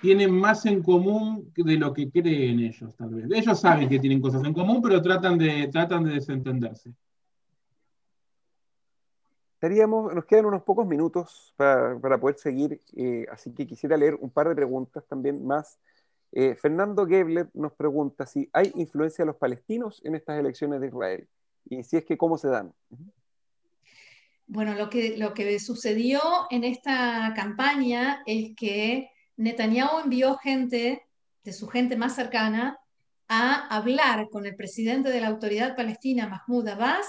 tienen 0.00 0.32
más 0.32 0.66
en 0.66 0.82
común 0.82 1.52
de 1.56 1.76
lo 1.76 1.92
que 1.92 2.10
creen 2.10 2.60
ellos, 2.60 2.94
tal 2.96 3.10
vez. 3.10 3.26
Ellos 3.30 3.60
saben 3.60 3.88
que 3.88 3.98
tienen 3.98 4.20
cosas 4.20 4.44
en 4.44 4.52
común, 4.52 4.80
pero 4.82 5.00
tratan 5.02 5.38
de, 5.38 5.68
tratan 5.68 6.04
de 6.04 6.14
desentenderse. 6.14 6.92
nos 9.60 10.24
quedan 10.24 10.46
unos 10.46 10.62
pocos 10.62 10.86
minutos 10.86 11.52
para, 11.56 12.18
poder 12.20 12.38
seguir, 12.38 12.80
eh, 12.96 13.26
así 13.30 13.52
que 13.52 13.66
quisiera 13.66 13.96
leer 13.96 14.14
un 14.14 14.30
par 14.30 14.48
de 14.48 14.54
preguntas 14.54 15.04
también 15.08 15.44
más. 15.44 15.78
Eh, 16.32 16.54
Fernando 16.54 17.06
Gebler 17.06 17.48
nos 17.54 17.72
pregunta 17.72 18.26
si 18.26 18.48
hay 18.52 18.70
influencia 18.74 19.22
de 19.22 19.26
los 19.26 19.36
palestinos 19.36 20.02
en 20.04 20.14
estas 20.14 20.38
elecciones 20.38 20.80
de 20.80 20.88
Israel 20.88 21.28
y 21.70 21.82
si 21.82 21.96
es 21.96 22.04
que 22.04 22.18
cómo 22.18 22.36
se 22.36 22.48
dan. 22.48 22.72
Bueno, 24.46 24.74
lo 24.74 24.88
que, 24.88 25.16
lo 25.16 25.34
que 25.34 25.58
sucedió 25.58 26.20
en 26.50 26.64
esta 26.64 27.32
campaña 27.34 28.22
es 28.26 28.54
que 28.56 29.10
Netanyahu 29.38 30.00
envió 30.00 30.36
gente, 30.36 31.06
de 31.44 31.52
su 31.52 31.68
gente 31.68 31.96
más 31.96 32.14
cercana, 32.14 32.78
a 33.28 33.74
hablar 33.74 34.28
con 34.30 34.46
el 34.46 34.56
presidente 34.56 35.10
de 35.10 35.20
la 35.20 35.28
autoridad 35.28 35.76
palestina, 35.76 36.26
Mahmoud 36.26 36.68
Abbas, 36.68 37.06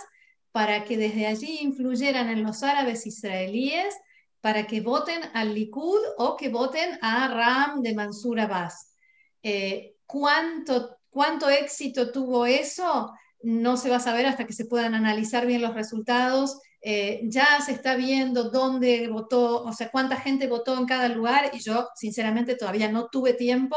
para 0.52 0.84
que 0.84 0.96
desde 0.96 1.26
allí 1.26 1.60
influyeran 1.62 2.30
en 2.30 2.44
los 2.44 2.64
árabes 2.64 3.06
israelíes 3.08 3.96
para 4.42 4.68
que 4.68 4.82
voten 4.82 5.22
al 5.34 5.54
Likud 5.54 6.00
o 6.18 6.38
que 6.38 6.50
voten 6.50 6.98
a 7.02 7.28
Ram 7.28 7.82
de 7.82 7.94
Mansur 7.94 8.40
Abbas. 8.40 8.96
Eh, 9.44 9.96
¿cuánto, 10.06 10.98
¿Cuánto 11.10 11.50
éxito 11.50 12.12
tuvo 12.12 12.46
eso? 12.46 13.12
No 13.42 13.76
se 13.76 13.90
va 13.90 13.98
a 13.98 14.02
saber 14.02 14.26
hasta 14.28 14.46
que 14.46 14.54
se 14.54 14.66
puedan 14.66 14.94
analizar 14.94 15.46
bien 15.46 15.62
los 15.62 15.74
resultados 15.74 16.60
eh, 16.82 17.22
ya 17.24 17.60
se 17.62 17.74
está 17.74 17.96
viendo 17.96 18.50
dónde 18.50 19.08
votó, 19.10 19.64
o 19.64 19.74
sea, 19.74 19.90
cuánta 19.90 20.16
gente 20.16 20.48
votó 20.48 20.78
en 20.78 20.86
cada 20.86 21.10
lugar 21.10 21.52
y 21.54 21.60
yo 21.60 21.90
sinceramente 21.96 22.56
todavía 22.56 22.90
no 22.90 23.10
tuve 23.10 23.34
tiempo 23.34 23.76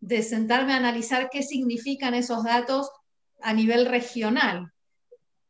de 0.00 0.22
sentarme 0.22 0.72
a 0.72 0.76
analizar 0.76 1.28
qué 1.30 1.42
significan 1.42 2.14
esos 2.14 2.42
datos 2.42 2.90
a 3.40 3.52
nivel 3.52 3.86
regional. 3.86 4.72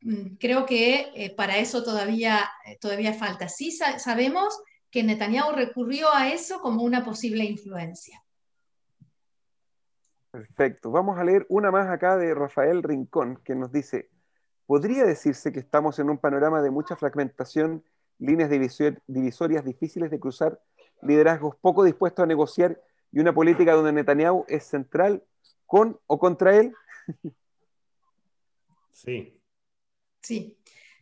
Mm, 0.02 0.36
creo 0.38 0.66
que 0.66 1.10
eh, 1.14 1.34
para 1.34 1.58
eso 1.58 1.82
todavía, 1.82 2.48
eh, 2.66 2.76
todavía 2.80 3.14
falta. 3.14 3.48
Sí 3.48 3.70
sabemos 3.70 4.62
que 4.90 5.02
Netanyahu 5.02 5.52
recurrió 5.52 6.08
a 6.12 6.28
eso 6.28 6.60
como 6.60 6.82
una 6.82 7.04
posible 7.04 7.44
influencia. 7.44 8.22
Perfecto. 10.30 10.90
Vamos 10.90 11.18
a 11.18 11.24
leer 11.24 11.46
una 11.48 11.70
más 11.70 11.88
acá 11.88 12.16
de 12.16 12.34
Rafael 12.34 12.82
Rincón, 12.82 13.40
que 13.44 13.54
nos 13.54 13.72
dice, 13.72 14.10
podría 14.70 15.02
decirse 15.02 15.50
que 15.50 15.58
estamos 15.58 15.98
en 15.98 16.10
un 16.10 16.18
panorama 16.18 16.62
de 16.62 16.70
mucha 16.70 16.94
fragmentación, 16.94 17.84
líneas 18.20 18.48
divisorias 19.08 19.64
difíciles 19.64 20.12
de 20.12 20.20
cruzar, 20.20 20.60
liderazgos 21.02 21.56
poco 21.56 21.82
dispuestos 21.82 22.22
a 22.22 22.26
negociar 22.26 22.80
y 23.10 23.18
una 23.18 23.34
política 23.34 23.72
donde 23.72 23.92
Netanyahu 23.92 24.44
es 24.46 24.62
central 24.62 25.24
con 25.66 25.98
o 26.06 26.20
contra 26.20 26.56
él? 26.56 26.72
Sí. 28.92 29.40
Sí, 30.22 30.56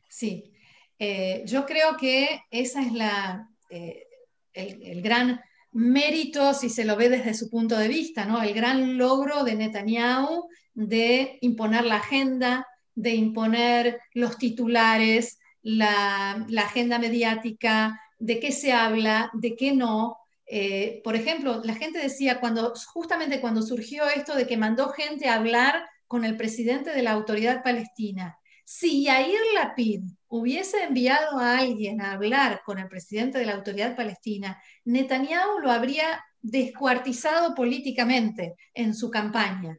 sí. 0.08 0.54
Eh, 0.98 1.42
yo 1.44 1.66
creo 1.66 1.98
que 1.98 2.40
esa 2.50 2.80
es 2.80 2.92
la, 2.94 3.50
eh, 3.68 4.06
el, 4.54 4.82
el, 4.82 5.02
gran 5.02 5.42
mérito, 5.72 6.54
si 6.54 6.70
se 6.70 6.86
lo 6.86 6.96
ve 6.96 7.10
desde 7.10 7.34
su 7.34 7.50
punto 7.50 7.76
de 7.76 7.88
vista, 7.88 8.24
¿no? 8.24 8.42
El 8.42 8.54
gran 8.54 8.96
logro 8.96 9.44
de 9.44 9.56
Netanyahu 9.56 10.48
de 10.72 11.36
imponer 11.42 11.84
la 11.84 11.96
agenda, 11.96 12.64
de 12.98 13.14
imponer 13.14 14.00
los 14.12 14.38
titulares, 14.38 15.38
la, 15.62 16.46
agenda 16.58 16.98
mediática, 16.98 18.00
de 18.18 18.40
qué 18.40 18.50
se 18.50 18.72
habla, 18.72 19.30
de 19.34 19.54
qué 19.54 19.72
no. 19.72 20.16
Eh, 20.46 21.00
por 21.04 21.14
ejemplo, 21.14 21.60
la 21.62 21.76
gente 21.76 22.00
decía, 22.00 22.40
cuando, 22.40 22.74
justamente 22.92 23.40
cuando 23.40 23.62
surgió 23.62 24.08
esto 24.08 24.34
de 24.34 24.48
que 24.48 24.56
mandó 24.56 24.88
gente 24.88 25.28
a 25.28 25.36
hablar 25.36 25.84
con 26.08 26.24
el 26.24 26.36
presidente 26.36 26.90
de 26.90 27.02
la 27.02 27.12
autoridad 27.12 27.62
palestina, 27.62 28.36
Si 28.64 29.04
Yair 29.04 29.40
Lapid 29.54 30.02
hubiese 30.26 30.82
enviado 30.82 31.38
a 31.38 31.58
alguien 31.58 32.02
a 32.02 32.12
hablar 32.12 32.62
con 32.66 32.78
el 32.78 32.88
presidente 32.88 33.38
de 33.38 33.46
la 33.46 33.54
autoridad 33.54 33.94
palestina, 33.96 34.60
Netanyahu 34.84 35.60
lo 35.60 35.70
habría 35.70 36.22
descuartizado 36.42 37.54
políticamente 37.54 38.56
en 38.74 38.94
su 38.94 39.08
campaña. 39.10 39.78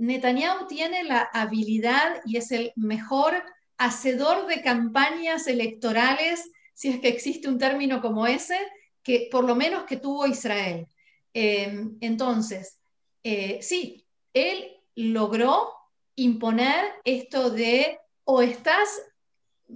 Netanyahu 0.00 0.66
tiene 0.66 1.04
la 1.04 1.20
habilidad 1.20 2.22
y 2.24 2.38
es 2.38 2.50
el 2.52 2.72
mejor 2.74 3.44
hacedor 3.76 4.46
de 4.46 4.62
campañas 4.62 5.46
electorales, 5.46 6.50
si 6.72 6.88
es 6.88 7.00
que 7.00 7.08
existe 7.08 7.48
un 7.48 7.58
término 7.58 8.00
como 8.00 8.26
ese, 8.26 8.58
que 9.02 9.28
por 9.30 9.44
lo 9.44 9.54
menos 9.54 9.84
que 9.84 9.98
tuvo 9.98 10.26
Israel. 10.26 10.86
Em, 11.34 11.98
entonces, 12.00 12.78
eh, 13.22 13.58
sí, 13.60 14.06
él 14.32 14.74
logró 14.94 15.70
imponer 16.16 16.94
esto 17.04 17.50
de 17.50 17.98
o 18.24 18.40
estás 18.40 18.88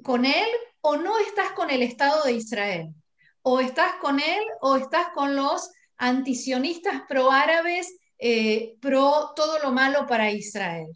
con 0.02 0.24
él 0.24 0.48
o 0.80 0.96
no 0.96 1.18
estás 1.18 1.50
con 1.52 1.68
el 1.68 1.82
Estado 1.82 2.24
de 2.24 2.32
Israel. 2.32 2.94
O 3.42 3.60
estás 3.60 3.96
con 4.00 4.20
él 4.20 4.42
o 4.62 4.76
estás 4.76 5.08
con 5.14 5.36
los 5.36 5.70
antisionistas 5.98 7.02
pro-árabes, 7.06 7.94
eh, 8.18 8.76
pro 8.80 9.32
todo 9.34 9.58
lo 9.58 9.72
malo 9.72 10.06
para 10.06 10.30
Israel. 10.30 10.88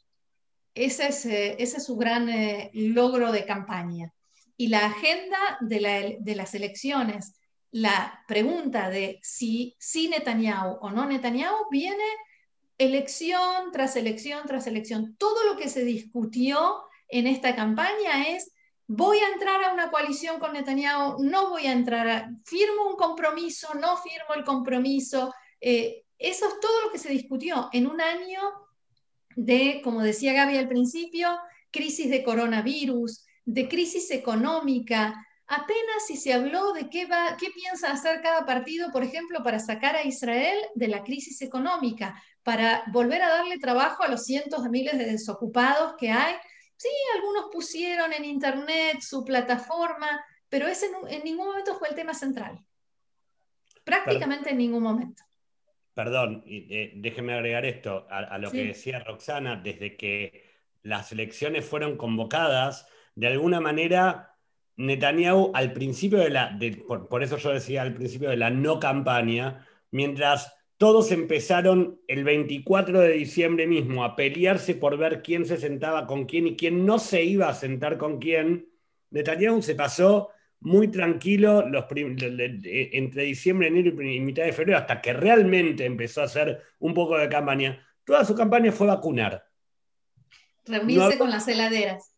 Ese 0.75 1.09
es, 1.09 1.27
eh, 1.27 1.57
ese 1.59 1.79
es 1.79 1.85
su 1.85 1.97
gran 1.97 2.29
eh, 2.29 2.71
logro 2.73 3.33
de 3.33 3.45
campaña. 3.45 4.13
Y 4.57 4.69
la 4.69 4.87
agenda 4.87 5.39
de, 5.61 6.19
de, 6.21 6.35
las 6.35 6.55
elecciones, 6.55 7.35
la 7.71 8.25
pregunta 8.27 8.91
de 8.91 9.19
si, 9.23 9.77
si 9.79 10.09
Netanyahu 10.09 10.79
o 10.81 10.91
no 10.91 11.07
Netanyahu, 11.07 11.69
viene 11.71 12.05
elección 12.77 13.73
tras 13.73 13.97
elección 13.97 14.47
tras 14.47 14.67
elección. 14.67 15.17
Todo 15.17 15.45
lo 15.45 15.57
que 15.57 15.69
se 15.69 15.85
discutió 15.85 16.83
en 17.09 17.27
esta 17.27 17.57
campaña 17.57 18.29
es 18.29 18.53
voy 18.87 19.19
a 19.19 19.33
entrar 19.33 19.63
a 19.65 19.73
una 19.73 19.91
coalición 19.91 20.41
con 20.41 20.55
Netanyahu, 20.55 21.23
no 21.23 21.51
voy 21.51 21.67
a 21.67 21.73
entrar, 21.73 22.09
a, 22.09 22.31
firmo 22.45 22.89
un 22.89 22.97
compromiso, 22.97 23.75
no 23.75 23.97
firmo 23.97 24.35
el 24.35 24.45
compromiso. 24.45 25.33
Eso 26.19 26.49
es 26.49 26.61
todo 26.61 26.83
lo 26.83 26.91
que 26.91 26.99
se 26.99 27.11
discutió 27.11 27.69
en 27.73 27.87
un 27.87 28.01
año 28.01 28.41
de, 29.37 29.81
como 29.85 30.03
decía 30.03 30.33
Gaby 30.33 30.57
al 30.57 30.69
principio, 30.69 31.39
crisis 31.71 32.11
de 32.11 32.25
coronavirus, 32.25 33.25
de 33.45 33.69
crisis 33.69 34.11
económica. 34.11 35.15
Apenas 35.47 36.07
si 36.07 36.17
se 36.17 36.33
habló 36.33 36.73
de 36.73 36.91
qué, 36.91 37.07
va, 37.07 37.37
qué 37.39 37.49
piensa 37.51 37.91
hacer 37.91 38.21
cada 38.21 38.45
partido, 38.45 38.91
por 38.91 39.03
ejemplo, 39.03 39.43
para 39.43 39.59
sacar 39.59 39.97
a 39.97 40.05
Israel 40.05 40.59
de 40.75 40.89
la 40.89 41.03
crisis 41.05 41.41
económica, 41.41 42.23
para 42.43 42.83
volver 42.93 43.23
a 43.23 43.29
darle 43.29 43.59
trabajo 43.59 44.03
a 44.03 44.09
los 44.09 44.25
cientos 44.25 44.63
de 44.63 44.71
miles 44.71 44.99
de 44.99 45.07
desocupados 45.07 45.95
que 45.99 46.11
hay 46.11 46.35
Sí, 46.79 46.89
algunos 47.17 47.47
pusieron 47.51 48.13
en 48.13 48.25
internet 48.25 49.01
su 49.01 49.25
plataforma, 49.25 50.25
pero 50.49 50.69
ese 50.69 50.89
en 51.09 51.25
ningún 51.25 51.49
momento 51.49 51.75
fue 51.75 51.89
el 51.89 51.97
tema 51.97 52.15
central. 52.15 52.65
Prácticamente 53.83 54.51
en 54.51 54.59
ningún 54.59 54.85
momento. 54.85 55.25
Perdón, 55.99 56.45
eh, 56.47 56.93
déjeme 56.95 57.35
agregar 57.35 57.67
esto 57.67 58.07
a, 58.09 58.39
lo 58.39 58.53
que 58.53 58.67
decía 58.67 59.01
Roxana, 59.01 59.57
desde 59.57 59.97
que 59.97 60.45
las 60.85 61.11
elecciones 61.11 61.65
fueron 61.65 61.97
convocadas, 61.97 62.87
de 63.17 63.27
alguna 63.27 63.61
manera 63.61 64.37
Netanyahu 64.77 65.51
al 65.55 65.73
principio 65.73 66.19
de 66.21 66.31
la, 66.31 66.57
por, 66.87 67.09
por, 67.09 67.25
eso 67.25 67.37
yo 67.39 67.51
decía 67.51 67.83
al 67.83 67.95
principio 67.95 68.31
de 68.31 68.37
la 68.37 68.49
no 68.49 68.79
campaña, 68.79 69.67
mientras 69.91 70.55
todos 70.77 71.11
empezaron 71.11 72.01
el 72.07 72.23
24 72.23 73.01
de 73.01 73.15
diciembre 73.15 73.67
mismo 73.67 74.05
a 74.05 74.15
pelearse 74.15 74.77
por 74.77 74.99
ver 74.99 75.21
quién 75.21 75.47
se 75.47 75.57
sentaba 75.57 76.07
con 76.07 76.27
quién 76.27 76.47
y 76.47 76.57
quién 76.57 76.87
no 76.87 77.01
se 77.01 77.25
iba 77.25 77.49
a 77.49 77.55
sentar 77.55 77.99
con 77.99 78.21
quién. 78.21 78.69
Netanyahu 79.11 79.63
se 79.63 79.75
pasó 79.75 80.31
muy 80.61 80.89
tranquilo 80.89 81.69
los 81.69 81.85
entre 81.91 83.23
diciembre, 83.23 83.69
enero 83.69 83.91
y 84.03 84.21
mitad 84.21 84.45
de 84.45 84.53
febrero, 84.53 84.79
hasta 84.79 85.01
que 85.01 85.13
realmente 85.13 85.85
empezó 85.85 86.21
a 86.21 86.25
hacer 86.25 86.63
un 86.79 86.95
poco 86.95 87.17
de 87.17 87.29
campaña. 87.29 87.87
Toda 88.05 88.25
su 88.25 88.35
campaña 88.35 88.73
fue 88.73 88.87
vacunar. 88.87 89.47
Reunirse 90.67 91.19
con 91.19 91.31
las 91.31 91.47
heladeras. 91.47 92.15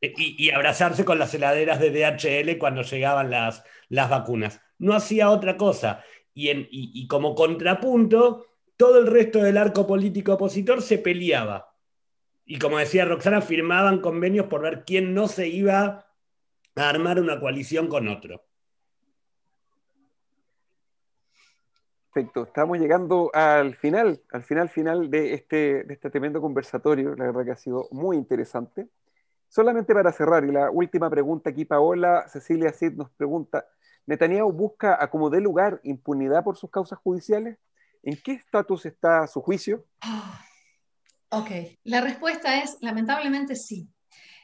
E, 0.00 0.12
y, 0.16 0.50
abrazarse 0.50 1.04
con 1.04 1.18
las 1.18 1.32
heladeras 1.34 1.80
de 1.80 1.90
DHL 1.90 2.58
cuando 2.58 2.82
llegaban 2.82 3.30
las, 3.30 3.64
las 3.88 4.10
vacunas. 4.10 4.60
No 4.78 4.94
hacía 4.94 5.30
otra 5.30 5.56
cosa 5.56 6.04
y, 6.34 7.06
como 7.06 7.34
contrapunto, 7.34 8.46
todo 8.76 8.98
el 8.98 9.06
resto 9.06 9.42
del 9.42 9.56
arco 9.56 9.86
político 9.86 10.34
opositor 10.34 10.82
se 10.82 10.98
peleaba. 10.98 11.74
Y 12.44 12.58
como 12.58 12.78
decía 12.78 13.04
Roxana, 13.04 13.40
firmaban 13.40 14.00
convenios 14.00 14.46
por 14.46 14.62
ver 14.62 14.84
quién 14.84 15.14
no 15.14 15.28
se 15.28 15.48
iba 15.48 16.03
a 16.76 16.88
armar 16.88 17.20
una 17.20 17.38
coalición 17.38 17.88
con 17.88 18.08
otro. 18.08 18.44
Perfecto, 22.12 22.44
estamos 22.44 22.78
llegando 22.78 23.30
al 23.34 23.74
final, 23.74 24.20
al 24.30 24.44
final 24.44 24.68
final 24.68 25.10
de 25.10 25.34
este, 25.34 25.82
de 25.82 25.94
este 25.94 26.10
tremendo 26.10 26.40
conversatorio, 26.40 27.16
la 27.16 27.26
verdad 27.26 27.44
que 27.44 27.50
ha 27.50 27.56
sido 27.56 27.88
muy 27.90 28.16
interesante. 28.16 28.88
Solamente 29.48 29.94
para 29.94 30.12
cerrar, 30.12 30.44
y 30.44 30.52
la 30.52 30.70
última 30.70 31.10
pregunta 31.10 31.50
aquí, 31.50 31.64
Paola, 31.64 32.28
Cecilia 32.28 32.72
Cid 32.72 32.92
nos 32.92 33.10
pregunta, 33.10 33.66
Netanyahu 34.06 34.52
busca 34.52 35.02
a 35.02 35.10
como 35.10 35.30
dé 35.30 35.40
lugar 35.40 35.80
impunidad 35.82 36.44
por 36.44 36.56
sus 36.56 36.70
causas 36.70 36.98
judiciales. 36.98 37.58
¿En 38.02 38.20
qué 38.22 38.32
estatus 38.32 38.86
está 38.86 39.26
su 39.26 39.40
juicio? 39.40 39.84
Ok, 41.30 41.50
la 41.84 42.00
respuesta 42.00 42.62
es 42.62 42.78
lamentablemente 42.80 43.56
sí. 43.56 43.88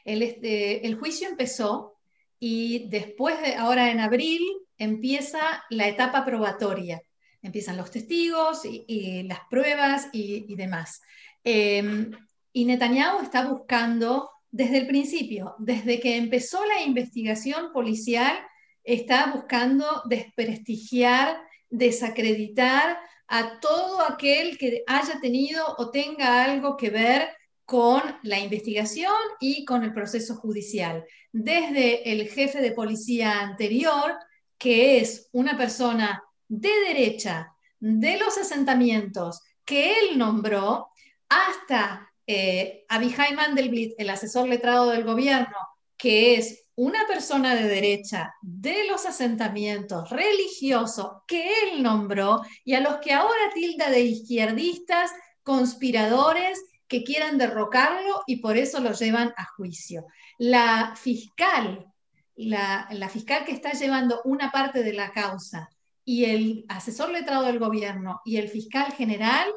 El, 0.03 0.23
este, 0.23 0.85
el 0.85 0.99
juicio 0.99 1.29
empezó 1.29 2.00
y 2.43 2.89
después 2.89 3.39
de, 3.39 3.53
ahora 3.53 3.91
en 3.91 3.99
abril, 3.99 4.41
empieza 4.75 5.63
la 5.69 5.87
etapa 5.87 6.25
probatoria. 6.25 6.99
Empiezan 7.39 7.77
los 7.77 7.91
testigos 7.91 8.63
y, 8.65 9.21
las 9.23 9.41
pruebas 9.47 10.09
y, 10.11 10.55
demás. 10.55 11.01
Em, 11.43 12.09
y 12.51 12.65
Netanyahu 12.65 13.21
está 13.21 13.47
buscando 13.47 14.31
desde 14.49 14.79
el 14.79 14.87
principio, 14.87 15.53
desde 15.59 15.99
que 15.99 16.17
empezó 16.17 16.65
la 16.65 16.81
investigación 16.81 17.71
policial, 17.71 18.35
está 18.83 19.31
buscando 19.35 20.01
desprestigiar, 20.05 21.37
desacreditar 21.69 22.97
a 23.27 23.59
todo 23.59 24.01
aquel 24.01 24.57
que 24.57 24.83
haya 24.87 25.19
tenido 25.21 25.63
o 25.77 25.91
tenga 25.91 26.43
algo 26.43 26.75
que 26.75 26.89
ver 26.89 27.29
con 27.65 28.01
la 28.23 28.39
investigación 28.39 29.13
y 29.39 29.65
con 29.65 29.83
el 29.83 29.93
proceso 29.93 30.35
judicial. 30.35 31.05
Desde 31.31 32.11
el 32.11 32.27
jefe 32.27 32.61
de 32.61 32.71
policía 32.71 33.39
anterior, 33.39 34.15
que 34.57 34.99
es 34.99 35.29
una 35.31 35.57
persona 35.57 36.23
de 36.47 36.71
derecha 36.87 37.53
de 37.79 38.17
los 38.17 38.37
asentamientos 38.37 39.41
que 39.65 39.93
él 39.99 40.17
nombró, 40.17 40.89
hasta 41.29 42.11
eh, 42.27 42.85
Abihai 42.89 43.33
Mandelblit, 43.35 43.93
el 43.97 44.09
asesor 44.09 44.47
letrado 44.47 44.89
del 44.89 45.03
gobierno, 45.03 45.55
que 45.97 46.35
es 46.35 46.67
una 46.75 47.05
persona 47.07 47.55
de 47.55 47.67
derecha 47.67 48.33
de 48.41 48.87
los 48.87 49.05
asentamientos 49.05 50.09
religiosos 50.09 51.11
que 51.27 51.47
él 51.63 51.83
nombró 51.83 52.41
y 52.65 52.73
a 52.73 52.81
los 52.81 52.97
que 52.97 53.13
ahora 53.13 53.51
tilda 53.53 53.89
de 53.89 54.01
izquierdistas, 54.01 55.11
conspiradores 55.43 56.59
que 56.91 57.05
quieran 57.05 57.37
derrocarlo 57.37 58.21
y 58.27 58.41
por 58.41 58.57
eso 58.57 58.81
lo 58.81 58.91
llevan 58.91 59.33
a 59.37 59.45
juicio. 59.55 60.07
La 60.37 60.93
fiscal, 60.97 61.89
la, 62.35 63.07
fiscal 63.09 63.45
que 63.45 63.53
está 63.53 63.71
llevando 63.71 64.19
una 64.25 64.51
parte 64.51 64.83
de 64.83 64.91
la 64.91 65.13
causa 65.13 65.69
y 66.03 66.25
el 66.25 66.65
asesor 66.67 67.11
letrado 67.11 67.43
del 67.43 67.59
gobierno 67.59 68.19
y 68.25 68.35
el 68.35 68.49
fiscal 68.49 68.91
general 68.91 69.49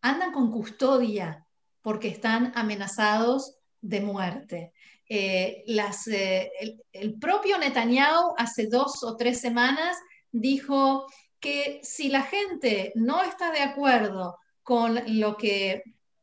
andan 0.00 0.32
con 0.32 0.50
custodia 0.50 1.46
porque 1.82 2.08
están 2.08 2.52
amenazados 2.54 3.58
de 3.82 4.00
muerte. 4.00 4.72
Eh, 5.10 5.64
eh, 5.66 6.50
el, 6.92 7.18
propio 7.18 7.58
Netanyahu 7.58 8.32
hace 8.38 8.66
dos 8.68 9.04
o 9.04 9.14
tres 9.14 9.42
semanas 9.42 9.98
dijo 10.32 11.04
que 11.38 11.80
si 11.82 12.08
la 12.08 12.22
gente 12.22 12.92
no 12.94 13.22
está 13.22 13.50
de 13.50 13.60
acuerdo 13.60 14.38
con 14.62 14.98
lo 15.20 15.36
que, 15.36 15.82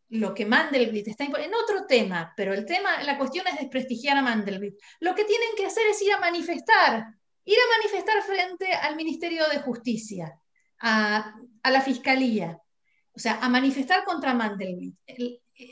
lo 0.10 0.34
que 0.34 0.46
Mandelblit 0.46 1.08
está 1.08 1.26
en 1.26 1.54
otro 1.54 1.86
tema, 1.88 2.34
pero 2.38 2.54
el 2.54 2.66
tema, 2.66 3.02
la 3.04 3.18
cuestión 3.18 3.46
es 3.48 3.60
desprestigiar 3.60 4.18
a 4.18 4.22
Mandelblit, 4.22 4.76
lo 5.00 5.16
que 5.16 5.26
tienen 5.26 5.50
que 5.58 5.66
hacer 5.66 5.88
es 5.88 6.02
ir 6.02 6.14
a 6.14 6.20
manifestar, 6.20 7.06
ir 7.44 7.58
a 7.58 7.78
manifestar 7.78 8.22
frente 8.24 8.72
al 8.74 8.96
Ministerio 8.96 9.48
de 9.50 9.60
Justicia, 9.60 10.40
a, 10.80 11.34
la 11.64 11.82
Fiscalía, 11.82 12.60
o 13.14 13.20
sea, 13.20 13.40
a 13.42 13.50
manifestar 13.50 14.04
contra 14.04 14.34
Mandelblit. 14.34 14.96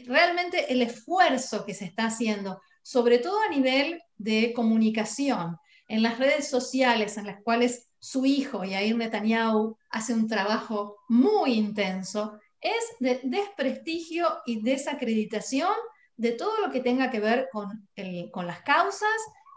realmente 0.06 0.72
el 0.72 0.82
esfuerzo 0.82 1.66
que 1.66 1.74
se 1.74 1.86
está 1.86 2.06
haciendo 2.06 2.62
sobre 2.84 3.18
todo 3.18 3.40
a 3.42 3.50
nivel 3.50 4.02
de 4.18 4.54
comunicación, 4.54 5.58
en 5.88 6.04
las 6.04 6.20
redes 6.20 6.50
sociales 6.50 7.18
en 7.18 7.26
las 7.26 7.42
cuales 7.42 7.90
su 8.00 8.26
hijo, 8.26 8.64
Yair 8.64 8.96
Netanyahu, 8.96 9.78
hace 9.90 10.14
un 10.14 10.28
trabajo 10.28 10.98
muy 11.08 11.54
intenso, 11.54 12.40
es 12.64 12.98
de 13.00 13.20
desprestigio 13.24 14.28
y 14.46 14.62
desacreditación 14.62 15.74
de 16.16 16.32
todo 16.32 16.66
lo 16.66 16.72
que 16.72 16.80
tenga 16.80 17.12
que 17.12 17.20
ver 17.20 17.50
con, 17.52 17.88
con 18.32 18.48
las 18.48 18.62
causas. 18.62 19.10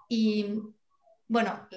Y, 0.09 0.47
bueno, 1.29 1.69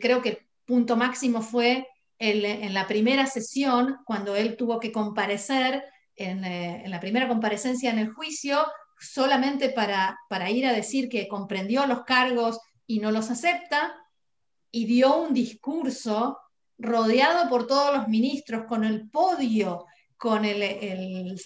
creo 0.00 0.20
que 0.22 0.28
el 0.28 0.38
punto 0.64 0.96
máximo 0.96 1.42
fue 1.42 1.88
en 2.18 2.72
la 2.72 2.86
primera 2.86 3.26
sesión, 3.26 3.98
cuando 4.06 4.36
él 4.36 4.56
tuvo 4.56 4.78
que 4.80 4.92
comparecer, 4.92 5.84
en, 6.16 6.44
eh, 6.44 6.84
en, 6.84 6.90
la 6.90 7.00
primera 7.00 7.28
comparecencia 7.28 7.90
en 7.90 7.98
el 7.98 8.12
juicio, 8.12 8.64
solamente 8.98 9.70
para, 9.70 10.18
para 10.28 10.50
ir 10.50 10.64
a 10.66 10.72
decir 10.72 11.08
que 11.08 11.28
comprendió 11.28 11.86
los 11.86 12.04
cargos 12.04 12.60
y 12.86 13.00
no 13.00 13.10
los 13.10 13.30
acepta, 13.30 13.94
y 14.70 14.86
dio 14.86 15.16
un 15.16 15.34
discurso 15.34 16.38
rodeado 16.78 17.48
por 17.48 17.66
todos 17.66 17.94
los 17.96 18.08
ministros, 18.08 18.64
con 18.66 18.84
el 18.84 19.10
podio, 19.10 19.86
con 20.16 20.44
el, 20.44 21.38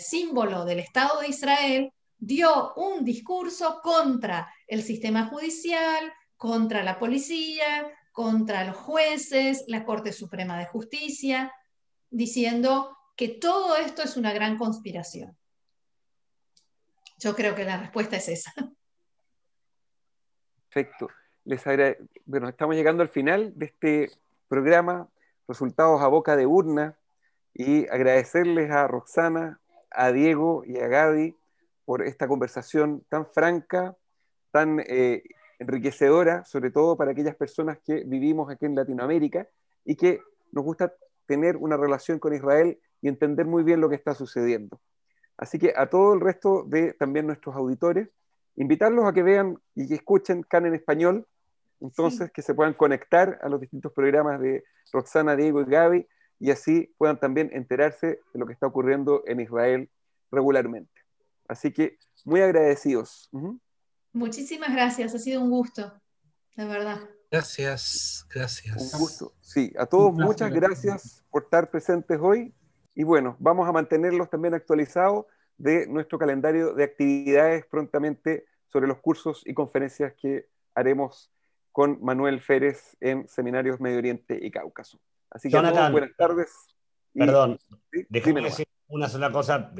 símbolo 0.00 0.64
del 0.64 0.80
Estado 0.80 1.20
de 1.20 1.28
Israel, 1.28 1.92
dio 2.18 2.74
un 2.74 3.04
discurso 3.04 3.80
contra 3.82 4.52
el 4.66 4.82
sistema 4.82 5.26
judicial, 5.26 6.12
contra 6.36 6.82
la 6.82 6.98
policía, 6.98 7.90
contra 8.12 8.64
los 8.64 8.76
jueces, 8.76 9.64
la 9.68 9.84
Corte 9.84 10.12
Suprema 10.12 10.58
de 10.58 10.66
Justicia, 10.66 11.52
diciendo 12.10 12.96
que 13.16 13.28
todo 13.28 13.76
esto 13.76 14.02
es 14.02 14.16
una 14.16 14.32
gran 14.32 14.56
conspiración. 14.58 15.36
Yo 17.18 17.34
creo 17.34 17.54
que 17.54 17.64
la 17.64 17.78
respuesta 17.78 18.16
es 18.16 18.28
esa. 18.28 18.52
Perfecto. 20.68 21.08
Les 21.44 21.62
Bueno, 22.24 22.48
estamos 22.48 22.74
llegando 22.74 23.02
al 23.02 23.08
final 23.08 23.52
de 23.56 23.66
este 23.66 24.10
programa, 24.48 25.08
resultados 25.46 26.02
a 26.02 26.08
boca 26.08 26.36
de 26.36 26.44
urna, 26.44 26.98
y 27.58 27.88
agradecerles 27.88 28.70
a 28.70 28.86
Roxana, 28.86 29.60
a 29.90 30.12
Diego 30.12 30.62
y 30.66 30.78
a 30.78 30.88
Gaby 30.88 31.34
por 31.86 32.02
esta 32.02 32.28
conversación 32.28 33.02
tan 33.08 33.24
franca, 33.26 33.96
tan 34.50 34.78
eh, 34.80 35.22
enriquecedora, 35.58 36.44
sobre 36.44 36.70
todo 36.70 36.98
para 36.98 37.12
aquellas 37.12 37.34
personas 37.34 37.78
que 37.82 38.04
vivimos 38.04 38.50
aquí 38.50 38.66
en 38.66 38.74
Latinoamérica 38.74 39.48
y 39.86 39.96
que 39.96 40.20
nos 40.52 40.64
gusta 40.64 40.92
tener 41.24 41.56
una 41.56 41.78
relación 41.78 42.18
con 42.18 42.34
Israel 42.34 42.78
y 43.00 43.08
entender 43.08 43.46
muy 43.46 43.62
bien 43.62 43.80
lo 43.80 43.88
que 43.88 43.94
está 43.94 44.14
sucediendo. 44.14 44.78
Así 45.38 45.58
que 45.58 45.72
a 45.74 45.88
todo 45.88 46.12
el 46.12 46.20
resto 46.20 46.62
de 46.66 46.92
también 46.92 47.26
nuestros 47.26 47.56
auditores, 47.56 48.10
invitarlos 48.56 49.06
a 49.06 49.14
que 49.14 49.22
vean 49.22 49.58
y 49.74 49.88
que 49.88 49.94
escuchen 49.94 50.42
CAN 50.42 50.66
en 50.66 50.74
español, 50.74 51.26
entonces 51.80 52.30
que 52.32 52.42
se 52.42 52.52
puedan 52.52 52.74
conectar 52.74 53.38
a 53.42 53.48
los 53.48 53.62
distintos 53.62 53.92
programas 53.92 54.40
de 54.40 54.62
Roxana, 54.92 55.36
Diego 55.36 55.62
y 55.62 55.64
Gaby 55.64 56.06
y 56.38 56.50
así 56.50 56.94
puedan 56.98 57.18
también 57.18 57.50
enterarse 57.52 58.20
de 58.32 58.38
lo 58.38 58.46
que 58.46 58.52
está 58.52 58.66
ocurriendo 58.66 59.22
en 59.26 59.40
Israel 59.40 59.90
regularmente. 60.30 60.92
Así 61.48 61.72
que 61.72 61.98
muy 62.24 62.40
agradecidos. 62.40 63.30
Muchísimas 64.12 64.72
gracias, 64.72 65.14
ha 65.14 65.18
sido 65.18 65.42
un 65.42 65.50
gusto, 65.50 65.92
de 66.56 66.64
verdad. 66.64 66.98
Gracias, 67.30 68.26
gracias. 68.32 68.94
Un 68.94 69.00
gusto. 69.00 69.32
Sí, 69.40 69.72
a 69.78 69.86
todos 69.86 70.12
muchas 70.14 70.52
gracias 70.52 71.24
por 71.30 71.44
estar 71.44 71.70
presentes 71.70 72.18
hoy 72.20 72.54
y 72.94 73.04
bueno, 73.04 73.36
vamos 73.38 73.68
a 73.68 73.72
mantenerlos 73.72 74.30
también 74.30 74.54
actualizados 74.54 75.26
de 75.58 75.86
nuestro 75.86 76.18
calendario 76.18 76.74
de 76.74 76.84
actividades 76.84 77.66
prontamente 77.66 78.46
sobre 78.68 78.86
los 78.86 78.98
cursos 78.98 79.42
y 79.44 79.54
conferencias 79.54 80.14
que 80.14 80.48
haremos 80.74 81.30
con 81.72 81.98
Manuel 82.02 82.40
Férez 82.40 82.96
en 83.00 83.28
Seminarios 83.28 83.80
Medio 83.80 83.98
Oriente 83.98 84.38
y 84.40 84.50
Cáucaso. 84.50 84.98
Así 85.30 85.48
que 85.48 85.56
Jonathan, 85.56 85.92
buenas 85.92 86.16
tardes. 86.16 86.52
perdón, 87.14 87.58
déjame 88.08 88.42
decir 88.42 88.66
una 88.88 89.08
sola 89.08 89.32
cosa. 89.32 89.72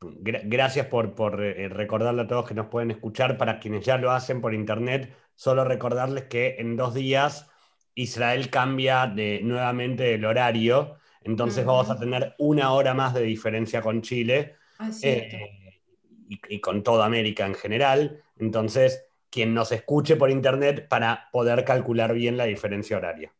gracias 0.00 0.86
por, 0.86 1.14
por 1.14 1.42
eh, 1.42 1.68
recordarle 1.68 2.22
a 2.22 2.26
todos 2.26 2.48
que 2.48 2.54
nos 2.54 2.66
pueden 2.66 2.90
escuchar. 2.90 3.36
Para 3.36 3.58
quienes 3.58 3.84
ya 3.84 3.98
lo 3.98 4.10
hacen 4.10 4.40
por 4.40 4.54
internet, 4.54 5.14
solo 5.34 5.64
recordarles 5.64 6.24
que 6.24 6.56
en 6.58 6.76
dos 6.76 6.94
días 6.94 7.50
Israel 7.94 8.50
cambia 8.50 9.06
de, 9.06 9.40
nuevamente 9.42 10.14
el 10.14 10.24
horario. 10.24 10.96
Entonces 11.22 11.64
vamos 11.64 11.88
a 11.90 11.98
tener 11.98 12.34
una 12.38 12.72
hora 12.72 12.92
más 12.92 13.14
de 13.14 13.22
diferencia 13.22 13.80
con 13.80 14.02
Chile 14.02 14.56
ah, 14.78 14.90
eh, 15.02 15.80
y, 16.28 16.60
con 16.60 16.82
toda 16.82 17.06
América 17.06 17.46
en 17.46 17.54
general. 17.54 18.22
Entonces, 18.38 19.06
quien 19.30 19.54
nos 19.54 19.72
escuche 19.72 20.16
por 20.16 20.30
internet 20.30 20.86
para 20.88 21.28
poder 21.32 21.64
calcular 21.64 22.12
bien 22.12 22.36
la 22.36 22.44
diferencia 22.44 22.98
horaria. 22.98 23.32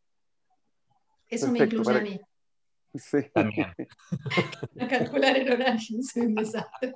Eso 1.28 1.48
me 1.48 1.60
incluye 1.60 1.96
a 1.96 2.00
mí. 2.00 2.20
Sí. 2.94 3.18
También. 3.32 3.74
a 4.80 4.88
calcular 4.88 5.36
el 5.36 5.52
horario, 5.52 5.78
es 5.98 6.16
un 6.16 6.34
desastre. 6.34 6.94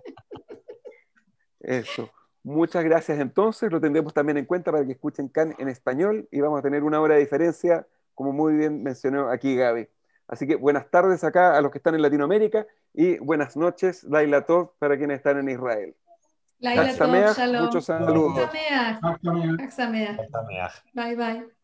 Eso. 1.61 2.11
Muchas 2.45 2.85
gracias 2.85 3.19
entonces, 3.19 3.71
lo 3.71 3.81
tendremos 3.81 4.15
también 4.15 4.39
en 4.39 4.47
cuenta 4.47 4.71
para 4.71 4.87
que 4.87 4.93
escuchen 4.93 5.29
CAN 5.29 5.55
en 5.59 5.69
español 5.69 6.29
y 6.31 6.41
vamos 6.41 6.61
a 6.61 6.63
tener 6.63 6.83
una 6.83 7.01
hora 7.01 7.15
de 7.15 7.21
diferencia, 7.21 7.87
como 8.15 8.33
muy 8.33 8.55
bien 8.55 8.83
mencionó 8.83 9.29
aquí 9.29 9.57
Gaby. 9.57 9.89
Así 10.29 10.47
que 10.47 10.57
buenas 10.57 10.91
tardes 10.91 11.25
acá 11.25 11.57
a 11.57 11.61
los 11.61 11.73
que 11.73 11.79
están 11.79 11.95
en 11.95 12.03
Latinoamérica 12.03 12.67
y 12.95 13.19
buenas 13.19 13.57
noches, 13.57 14.05
Laila 14.05 14.47
Tov, 14.47 14.73
para 14.79 14.97
quienes 14.97 15.19
están 15.19 15.39
en 15.39 15.49
Israel. 15.49 15.95
Laila 16.61 16.97
Tov, 16.97 17.37
shalom. 17.37 17.65
Muchos 17.65 17.85
saludos. 17.85 18.51
Bye 20.95 21.17
bye. 21.17 21.58